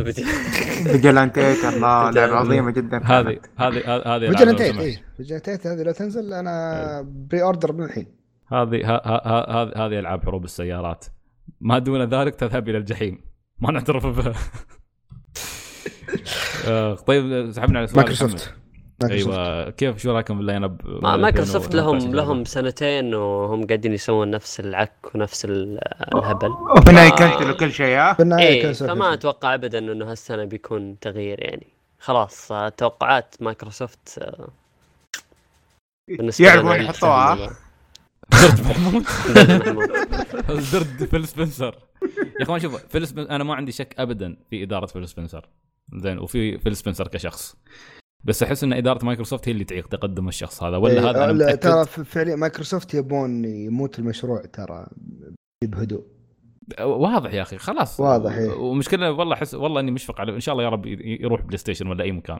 [0.83, 4.77] Vigilante 8 الله لعبة عظيمة جدا هذه هذه هذه Vigilante 8.
[4.77, 8.20] اي Vigilante 8 هذه لو تنزل أنا pre-order من الحين.
[8.53, 11.05] هذه ها- ها- ها- هذه هذه ألعاب حروب السيارات.
[11.61, 13.21] ما دون ذلك تذهب إلى الجحيم.
[13.59, 14.33] ما نعترف بها.
[16.69, 17.97] آه، طيب سحبنا على سؤال.
[17.97, 18.55] مايكروسوفت.
[19.03, 19.39] مايكروسوفت.
[19.39, 23.93] أيوه كيف شو رايكم بال line up ما مايكروسوفت لهم 2014 لهم سنتين وهم قاعدين
[23.93, 25.79] يسوون نفس العك ونفس ال-
[26.15, 26.49] الهبل.
[26.51, 29.15] وفي النهايه يكنسلوا كل شيء ها؟ في النهايه كنسل فما.
[29.15, 31.67] أتوقع ابدا إنه هالسنة بيكون تغيير يعني.
[31.99, 34.49] خلاص آه، توقعات مايكروسوفت آه،
[36.09, 37.51] بالنسبة وين يحطوها.
[38.33, 38.61] درد.
[38.61, 39.05] محمود.
[40.73, 41.79] درد فيل سبنسر.
[42.39, 45.49] يا أخوان شوف فيل سبنسر أنا ما عندي شك ابدا في إدارة فيل سبنسر.
[45.97, 47.57] زين وفي فيل سبنسر كشخص.
[48.25, 51.55] بس أحس إن إدارة مايكروسوفت هي اللي تعيق تقدم الشخص هذا ولا إيه، هذا لا،
[51.55, 54.87] ترى فعليا مايكروسوفت يبون يموت المشروع ترى
[55.65, 56.05] بهدوء
[56.81, 58.01] واضح يا أخي خلاص.
[58.01, 58.51] واضح، إيه.
[58.51, 60.35] ومشكلة والله احس والله إني مشفق عليه.
[60.35, 62.39] إن شاء الله يا رب يروح بلاي ستيشن ولا أي مكان.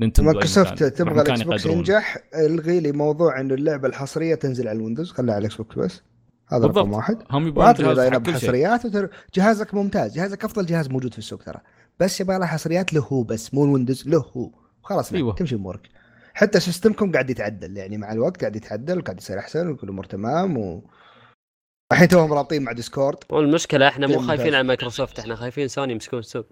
[0.00, 0.84] نينتندو مايكروسوفت.
[0.84, 1.66] تبغى الإكس بوكس.
[1.66, 5.10] ينجح الغي لي موضوع انه اللعبة الحصرية تنزل على الويندوز.
[5.10, 6.02] خليها على الإكس بوكس بس.
[6.48, 6.78] هذا بالضبط.
[6.78, 7.22] رقم واحد.
[7.30, 8.34] هم جهاز شيء.
[8.34, 9.10] حصريات وتر...
[9.34, 10.14] جهازك ممتاز.
[10.14, 11.60] جهازك أفضل جهاز موجود في السوق ترى.
[12.00, 14.24] بس يبغى له حصريات له هو بس مو الويندوز له.
[14.36, 14.50] هو
[14.82, 15.34] خلاص أيوة.
[15.34, 15.88] تمشي امورك
[16.34, 17.76] حتى سيستمكم قاعد يتعدل.
[17.76, 20.90] يعني مع الوقت قاعد يتعدل وقاعد يصير أحسن وكل الأمور تمام و
[21.92, 23.18] الحين توهم رابطين مع Discord.
[23.30, 24.18] والمشكلة إحنا مو.
[24.18, 25.18] خايفين على مايكروسوفت.
[25.18, 26.46] إحنا خايفين سوني يمسكون السوق.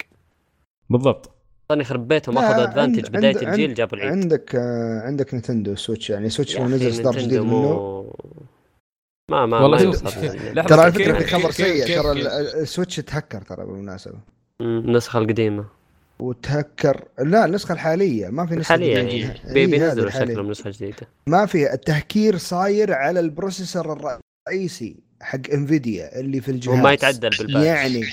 [0.90, 1.30] بالضبط.
[1.68, 4.12] سوني يخرب بيتهم لا، اخذوا advantage بداية عند- الجيل جابوا العيد.
[4.12, 6.30] عندك آه عندك نينتندو سويتش يعني.
[6.30, 7.50] سويتش لو نزل اصدار جديد منه.
[7.50, 8.16] مو
[9.30, 10.62] ما ما والله ما يعني.
[10.62, 11.86] ترى على فكره خبر سيء.
[11.86, 12.12] ترى
[12.62, 14.14] السويتش تهكر ترى بالمناسبة.
[14.60, 15.64] النسخة القديمة.
[16.18, 17.04] وتهكر.
[17.18, 18.28] لا النسخة الحالية.
[18.28, 19.34] ما في نسخة الحالية جديدة.
[19.44, 20.10] يعني بينزلوا.
[20.10, 21.08] شكلهم نسخة جديدة.
[21.26, 24.18] ما في التهكير صاير على ال processor
[24.48, 26.78] الرئيسي حق انفيديا اللي في الجهاز.
[26.78, 27.66] وما يتعدل بال patch.
[27.66, 28.04] يعني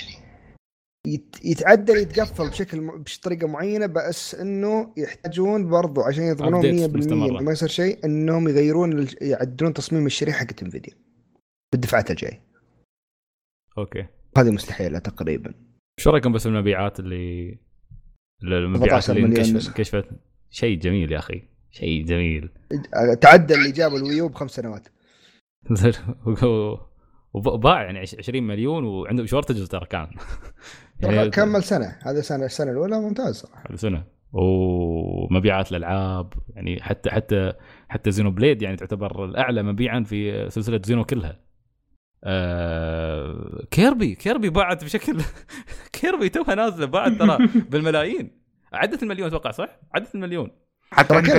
[1.44, 7.28] يتعدل يتقفل بشكل بطريقة معينة بس إنه يحتاجون برضو عشان يضمنون 100% Updates مستمرة.
[7.30, 10.92] إنه ما يصير شيء إنهم يغيرون يعدلون تصميم الشريحة حقت انفيديا
[11.72, 12.42] بالدفعات الجاية.
[13.78, 14.06] أوكي.
[14.38, 15.54] هذه مستحيلة تقريبا.
[16.00, 17.58] شو رأيكم بس المبيعات اللي
[18.42, 19.26] المبيعات 14 اللي
[19.68, 20.08] انكشفت
[20.50, 21.42] شيء جميل يا أخي.
[21.70, 22.50] شيء جميل.
[23.20, 24.88] تعدل اللي جاب ال Wii U بخمس سنوات.
[27.34, 30.08] وباع يعني عش- 20 مليون وعنده shortage ترى كان.
[31.02, 31.96] يعني كمل سنة.
[32.02, 33.64] هذا سنة السنة الأولى ممتاز صراحة.
[33.70, 34.04] هذه سنة.
[34.32, 37.52] ومبيعات الألعاب يعني حتى حتى
[37.88, 41.40] حتى Xenoblade يعني تعتبر الأعلى مبيعا في سلسلة Xeno كلها.
[42.24, 45.16] آه Kirby Kirby باعت بشكل
[46.00, 47.38] Kirby توها نازلة باعت ترى
[47.70, 48.42] بالملايين.
[48.72, 50.50] عدت المليون أتوقع صح؟ عدت المليون.
[50.90, 51.30] حتى عندك.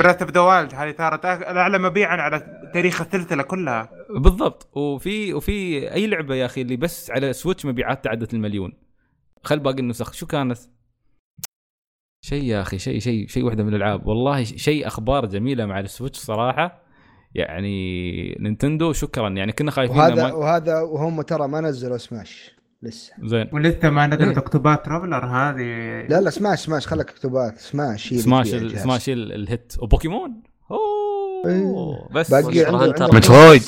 [0.00, 3.90] Breath of the Wild هذه صارت الأعلى مبيعا على تاريخ السلسلة كلها.
[4.14, 4.76] بالضبط.
[4.76, 8.72] وفي وفي أي لعبة يا أخي اللي بس على سويتش مبيعات تعدت المليون؟
[9.42, 10.12] خل باقي النسخ.
[10.12, 10.58] شو كانت؟
[12.24, 14.06] شيء يا أخي شيء شيء شيء واحدة من الألعاب.
[14.06, 16.82] والله شيء أخبار جميلة مع السويتش صراحة.
[17.34, 19.28] يعني نينتندو شكرا.
[19.28, 20.32] يعني كنا خايفين وهذا ما...
[20.32, 22.50] وهذا وهم ترى ما نزلوا سماش
[22.82, 23.12] لسه.
[23.22, 23.48] زين.
[23.52, 25.62] ولسه ما نزلت اكتوبات ترافلر هذه.
[26.08, 26.86] لا لا سماش سماش.
[26.86, 28.48] خلك اكتبات سماش سماش.
[28.48, 29.32] سماش ال...
[29.32, 29.72] الهيت.
[29.82, 30.80] وبوكيمون؟ أوه.
[31.46, 32.08] إيه.
[32.14, 32.72] بس باقي
[33.14, 33.62] مترويد.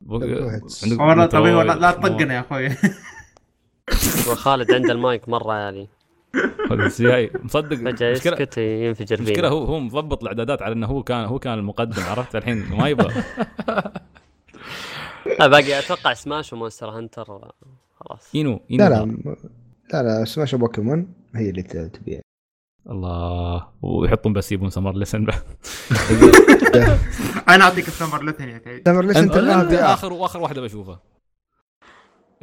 [0.00, 2.68] والله طبيعي لا تطقنا يا أخوي.
[4.30, 5.88] وخالد عنده المايك مرة يعني.
[6.70, 7.76] بس جاي مصدق.
[7.76, 11.58] فجأة مشكلة يسكت ينفجر المشكلة هو هو مضبط الإعدادات على إنه هو كان هو كان
[11.58, 13.22] المقدم عرفت؟ الحين ما يبغى.
[15.38, 17.24] لا باقي أتوقع سماش ومونستر هانتر
[18.00, 18.30] خلاص.
[18.34, 18.84] إينو إينو.
[18.84, 19.36] لا لا
[19.92, 22.20] لا لا سماش بوكيمون هي اللي تبيع.
[22.90, 23.68] الله.
[23.82, 25.42] ويحطون بس يبون سمر لسن بعد
[27.48, 29.32] أنا أعطيك السمر لتن يا تعيد تمر ليش أنت
[29.72, 31.00] اخر واخر واحدة بشوفها.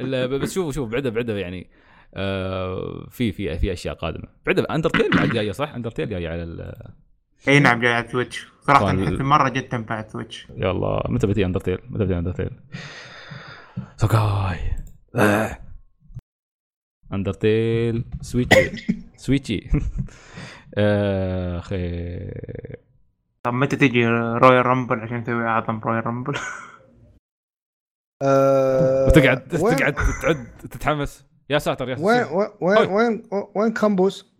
[0.00, 1.70] بس شوفوا شوف بعده بعده يعني
[2.14, 4.28] آه في في في أشياء قادمة.
[4.46, 6.90] بعده Undertale بعد جاية صح؟ Undertale جاية على ال-
[7.48, 9.04] إي نعم جاي على Switch صراحة طبعاً.
[9.04, 12.50] احس مرة جد تنفع Switch يا الله متى بتي Undertale متى بتي Undertale
[13.96, 14.58] سوكاي.
[17.12, 18.70] Undertale سويتشي
[19.16, 19.70] سويتشي
[21.58, 22.30] أخي
[23.42, 26.34] طب متى تجي رويال رامبل عشان نسوي أعظم رويال رامبل
[28.22, 31.24] آه، وتقعد وين- تقعد تعد تتحمس.
[31.50, 32.34] يا ساتر يا وين ساتر.
[32.34, 33.22] وين وين وين
[33.56, 34.36] وين كامبوس؟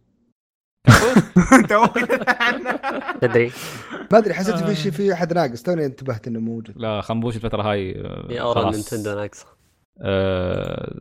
[3.23, 3.53] تدري.
[4.13, 5.63] ما أدري حسيت في شيء في أحد ناقص.
[5.63, 6.79] توني انتبهت إنه موجود.
[6.79, 8.71] لا خنبوش الفترة هاي آه، في اورا.
[8.71, 9.47] نينتندو ناقصة.
[10.01, 10.95] آه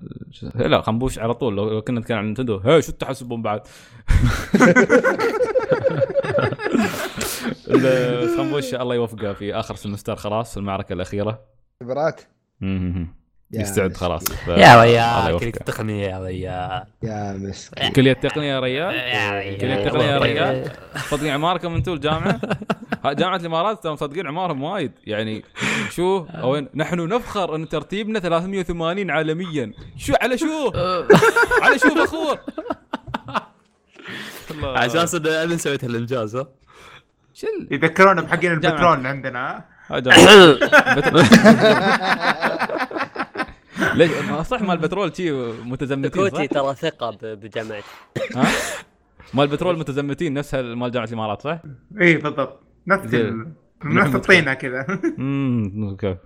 [0.56, 1.56] لا خنبوش على طول.
[1.56, 3.62] لو كنا نتكلم عن نينتندو هي شو التحسبون بعد؟
[8.38, 11.40] خنبوش الله يوفقه في آخر semester خلاص المعركة الأخيرة.
[11.82, 12.22] اختبارات.
[12.22, 12.26] يا
[13.52, 13.98] يستعد.
[13.98, 14.24] خلاص.
[14.24, 15.40] ف- يا ريال.
[15.40, 17.92] كلية التقنية يا ريال يا مسكين.
[17.92, 19.58] كلية التقنية يا ريال يا ريال.
[19.58, 22.40] كلية التقنية يا ريال مصدقين عماركم أنتم الجامعة.
[23.06, 24.92] جامعة الإمارات ترى مصدقين عمارهم وايد.
[25.08, 25.44] يعني
[25.90, 29.74] شو؟ وين نحن نفخر إن ترتيبنا 380 عالميا.
[29.98, 30.72] شو؟ على شو؟
[31.62, 32.38] على شو فخور.
[34.64, 36.48] على أساس ان أنا سويت هالإنجاز ها؟
[37.34, 38.52] شو ال- يذكرونا بحقين.
[38.52, 39.75] البترول اللي عندنا.
[43.96, 47.86] ليش؟ ما صح مال البترول شي متزمتين كوتي صح؟ ترى ثقة بجامعتي
[48.36, 48.48] ها؟
[49.34, 51.60] مال البترول متزمتين نفس مال جامعة الإمارات صح؟
[52.02, 52.60] إي بالضبط.
[52.88, 53.16] نفس
[53.86, 54.86] نفس الطينة كذا.
[55.20, 56.18] امم كيف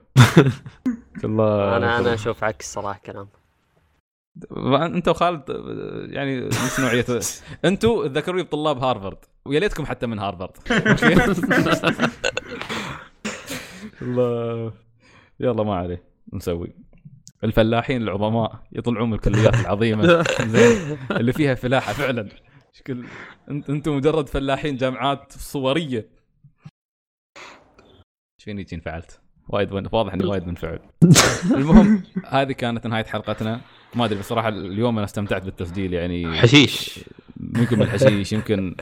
[1.24, 3.28] الله أنا أنا أشوف عكس صراحة كلام.
[4.96, 5.44] أنت وخالد
[6.10, 7.06] يعني نفس نوعية.
[7.66, 10.52] أنتوا تذكروني بطلاب هارفارد ويا ليتكم حتى من هارفارد
[14.02, 14.74] الله.
[15.40, 16.04] يلا ما عليه
[16.34, 16.74] نسوي.
[17.44, 20.24] الفلاحين العظماء يطلعون من الكليات العظيمة.
[20.54, 20.98] زين.
[21.12, 22.30] اللي فيها فلاحة فعلا.
[22.74, 23.06] شكل
[23.50, 26.10] انت أنتم مجرد فلاحين جامعات صورية.
[28.38, 29.72] إيش فيني جين فعلت؟ وايد.
[29.94, 30.80] واضح اني وايد منفعل.
[31.52, 33.62] المهم هذه كانت نهاية حلقتنا.
[33.96, 37.00] ما أدري بصراحة اليوم أنا استمتعت بالتسجيل يعني حشيش.
[37.40, 38.76] يمكن من الحشيش يمكن.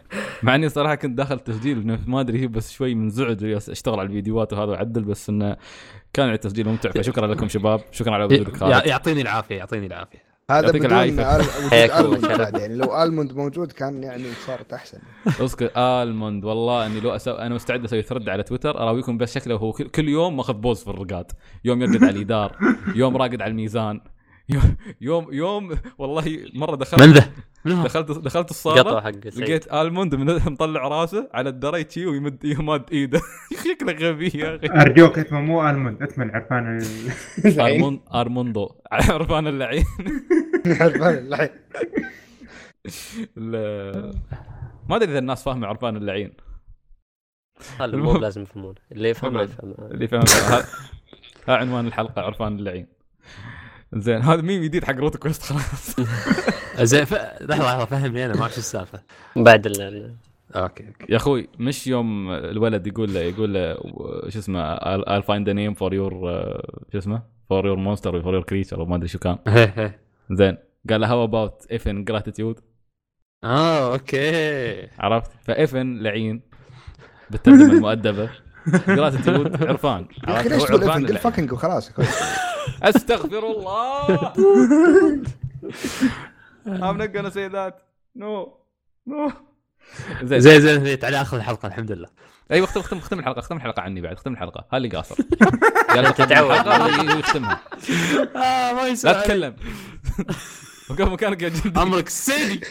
[0.44, 4.54] مع إني صراحة كنت داخل تسجيل ما أدري هي بس شوي منزعج أشتغل على الفيديوهات
[4.54, 5.58] وهذا واعدل بس إنه
[6.14, 7.82] كان التسجيل ممتع فشكرا لكم شباب.
[7.92, 8.86] شكرا على وجودك خالد.
[8.86, 10.28] يعطيني العافية يعطيني العافية.
[10.52, 11.00] هذا يعطيك بدون.
[12.00, 15.00] ألموند بعد يعني لو ألموند موجود كان يعني صارت أحسن.
[15.28, 17.32] اسكت ألموند والله إني لو أسو...
[17.32, 20.84] أنا مستعد أسوي thread على تويتر اراويكم بس شكله هو كل كل يوم ماخذ pose
[20.84, 21.32] في الرقاد.
[21.66, 22.58] يوم يرقد على الجدار
[22.96, 24.02] يوم راقد على الميزان
[24.50, 27.32] يوم يوم, يوم والله مرة دخلت من ذا؟
[27.76, 33.22] هو؟ دخلت دخلت الصالة لقيت آلموند من- مطلع راسه على الدري شي ويمد يمد إيده.
[33.66, 34.68] شكله غبي يا أخي.
[34.82, 36.78] أرجوك اسمه مو آلموند اسمه العرفان
[37.46, 39.86] ال- ألموند ألموندو عرفان اللعين.
[40.66, 41.50] الحين
[43.38, 44.14] ال-
[44.90, 46.34] ما أدري إذا الناس فاهمة عرفان اللعين.
[47.80, 48.76] هلا مو لازم يفهمون.
[48.92, 49.74] اللي يفهم يفهم.
[49.92, 50.64] اللي ها
[51.48, 52.88] ها عنوان الحلقة عرفان اللعين.
[53.94, 55.96] زين هذا ميم جديد حق روت كويست خلاص.
[56.92, 57.14] زين ف...
[57.42, 59.02] لحظة لحظة فهمني أنا ما اعرف شو السالفة؟
[59.36, 60.16] بعد ال-
[60.56, 61.06] أوكي أوكي.
[61.10, 63.74] يا أخوي مش يوم الولد يقول له يقول له
[64.30, 67.22] شو اسمه I'll find a name for your uh, شو اسمه؟
[67.54, 69.38] for your monster or for your creature أو ما أدري شو كان.
[70.32, 70.58] زين
[70.90, 72.62] قال له how about if ingratitude
[73.44, 74.88] آه أوكي.
[75.00, 76.42] عرفت؟ فايفن لعين
[77.30, 78.30] بالترجمة المؤدبة.
[78.88, 80.06] جراتيتيود عرفان.
[80.28, 81.18] يا؟ أخي ليش تقول عرفان افن قل.
[81.18, 81.92] فاكنج وخلاص
[82.84, 84.34] أستغفر الله.
[86.68, 87.74] I'm not gonna say that
[88.16, 88.54] no
[89.10, 89.32] no
[90.24, 90.40] زين.
[90.40, 91.00] زين زين.
[91.00, 92.10] تعال اخذ الحلقة الحمد لله.
[92.52, 94.60] أيوه اختم اختم اختم الحلقة اختم الحلقة عني بعد اختم الحلقة.
[94.60, 95.16] هذا اللي قاصر
[95.96, 96.52] قال تتعود.
[96.52, 97.60] الحلقة، هو يختمها.
[98.36, 99.56] آه ما يصير لا تتكلم.
[100.90, 102.62] وقف مكانك يا جندي أمرك سيدي.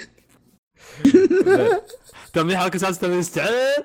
[2.33, 3.85] تم حلقة سادسه من استعد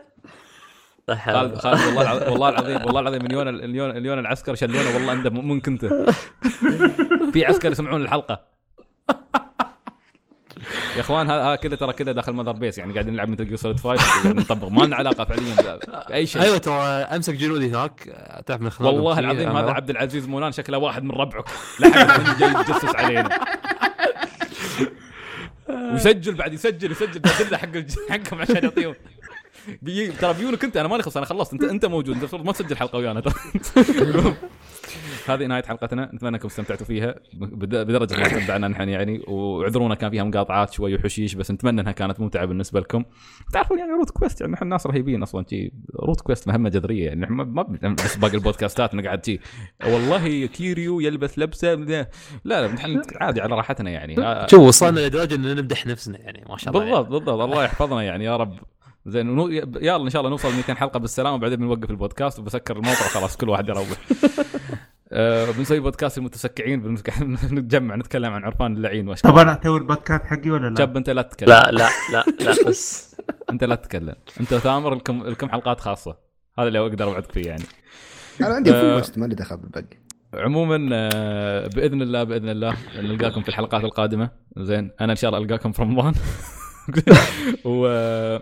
[1.15, 5.11] خالد خالد والله العظيم والله العظيم والله العظيم من يوم اليون اليون العسكر شلونه والله
[5.11, 5.85] عنده من كنت
[7.33, 8.51] في عسكر يسمعون الحلقة.
[10.95, 13.79] يا إخوان هذا كذا ترى كذا داخل ماذر بيس يعني قاعدين نلعب مثل جير سوليد
[13.79, 14.67] 5 يعني نطبق.
[14.67, 15.79] ما لنا علاقة فعليا
[16.09, 16.41] بأي شيء.
[16.41, 17.99] أيوه ترى أمسك جنودي هناك
[18.45, 21.45] تعرف من خلال والله العظيم هذا عبد العزيز مولانا شكله واحد من ربعك
[21.79, 23.29] لحق جاي يتجسس علينا.
[25.69, 27.69] ويسجل بعد يسجل يسجل حق
[28.09, 28.95] حقهم عشان يعطيهم.
[30.19, 31.53] ترى بيونك انت أنا ماني خلص أنا خلصت.
[31.53, 32.09] انت أنت موجود.
[32.15, 33.19] أنت المفروض ما تسجل حلقة ويانا.
[33.19, 33.33] ترى.
[35.27, 36.09] هذه نهاية حلقتنا.
[36.13, 37.15] نتمنى أنكم استمتعتوا فيها.
[37.33, 41.91] بد- بدرجة ما استمتعنا نحن يعني واعذرونا كان فيها مقاطعات شوي وحشيش بس نتمنى إنها
[41.91, 43.03] كانت ممتعة بالنسبة لكم.
[43.53, 45.45] تعرفون يعني روت كويست يعني نحن ناس رهيبين أصلا.
[45.49, 47.05] شي روت كويست مهمة جذرية.
[47.05, 49.39] يعني نحن ما بن- بس باقي البودكاستات نقعد شي.
[49.85, 51.73] والله كيوريو يلبس لبسة.
[51.75, 52.07] لا
[52.45, 54.47] لا نحن عادي على راحتنا يعني.
[54.47, 57.41] شوف وصلنا لدرجة ان نمدح نفسنا يعني ما شاء الله بالضبط بالضبط.
[57.41, 58.53] الله يحفظنا يعني يا رب.
[59.06, 59.48] زين ونو...
[59.82, 63.49] يلا إن شاء الله نوصل 200 حلقة بالسلامة وبعدين بنوقف البودكاست وبسكر الموقع وخلاص كل
[63.49, 63.88] واحد يروح.
[65.14, 67.22] آه بنسوي بودكاست المتسكعين بنك-
[67.53, 71.10] نتجمع نتكلم عن عرفان اللعين طب واشكال أنا أسوي البودكاست حقي ولا لا؟ شاب أنت
[71.10, 71.49] لا تتكلم.
[71.49, 73.15] لا لا لا لا بس.
[73.49, 74.15] أنت لا تتكلم.
[74.40, 76.18] أنت وثامر لكم لكم حلقات خاصة؟
[76.60, 77.64] هذا اللي أقدر أوعدك فيه يعني.
[78.41, 78.82] أنا عندي آه.
[78.82, 79.98] فول بس ما لي دخل بالباقي.
[80.34, 84.30] عموما آه، بإذن الله بإذن الله نلقاكم في الحلقات القادمة.
[84.57, 86.14] زين أنا إن شاء الله ألقاكم في رمضان.
[87.65, 88.41] و آه،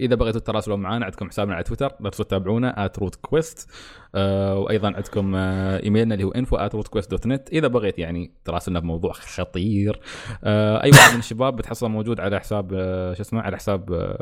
[0.00, 3.66] إذا بغيتوا تتراسلون معنا عندكم حسابنا على تويتر لا تنسوا تتابعونا @rootquest.
[4.14, 10.00] آه، وأيضا عندكم آه، إيميلنا اللي هو info@rootquest.net إذا بغيت يعني تراسلنا بموضوع خطير.
[10.44, 12.70] آه، أي واحد من الشباب بتحصله موجود على حساب
[13.16, 14.14] شو اسمه على حساب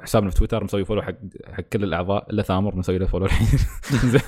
[0.00, 1.14] حسابنا في تويتر مسوي follow حق
[1.52, 3.58] حق كل الأعضاء الا ثامر مسوي له follow الحين.
[4.12, 4.20] زين.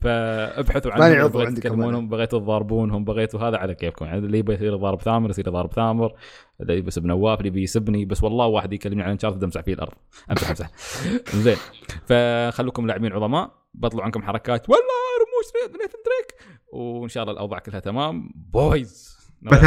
[0.00, 4.04] فابحثوا عنهم بغيتوا تكلمونهم بغيتوا تضاربونهم بغيتوا هذا على كيفكم.
[4.04, 6.12] يعني اللي يبي يصير ضارب ثامر يصير ضارب ثامر.
[6.60, 9.74] اللي يبي يسب نواف اللي يبي يسبني بس والله واحد يكلمني عن Uncharted امسح فيه
[9.74, 9.92] الأرض.
[10.30, 10.70] أمسح أمسح.
[11.44, 11.56] زين.
[12.06, 14.70] فخلوكم لاعبين عظماء بطلوا عنكم حركات.
[14.70, 14.84] والله
[15.20, 18.30] رموش نيثن دريك وإن شاء الله الأوضاع كلها تمام.
[18.34, 19.18] boys.
[19.42, 19.58] بس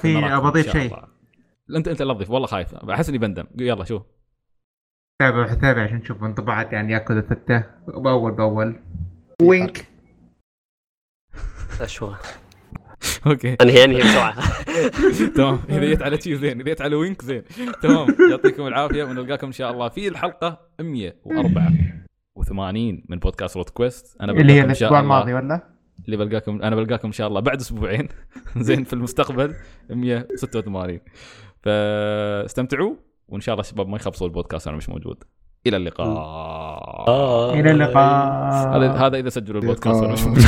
[0.00, 0.96] في شاء شيء.
[1.76, 2.30] أنت أنت لا تضيف.
[2.30, 2.74] والله خايف.
[2.74, 3.44] أحس إني بندم.
[3.58, 4.02] يلا شوف
[5.20, 5.82] تابع تابع.
[5.82, 8.82] عشان نشوف انطباعات يعني ياكل ستة بأول بأول.
[9.42, 9.88] وينك.
[11.80, 12.16] اشوى
[13.26, 13.56] okay.
[13.60, 14.34] انهي انهي بسرعة.
[15.36, 15.58] تمام.
[15.70, 17.42] إذا جت على شيء زين إذا جت على وينك زين.
[17.82, 18.06] تمام.
[18.30, 24.16] يعطيكم العافية ونلقاكم إن شاء الله في الحلقة 184 من بودكاست روت كويست.
[24.20, 25.62] أنا اللي هي الأسبوع الماضي ولا؟
[26.04, 28.08] اللي بلقاكم أنا بلقاكم إن شاء الله بعد أسبوعين.
[28.56, 29.54] زين في المستقبل.
[29.90, 31.00] 186
[31.62, 32.94] فاستمتعوا
[33.28, 35.24] وإن شاء الله شباب ما يخبصوا البودكاست أنا مش موجود.
[35.66, 37.60] إلى اللقاء.
[37.60, 38.76] إلى اللقاء.
[38.76, 40.44] هذا هذا إذا سجلوا البودكاست وأنا مش موجود.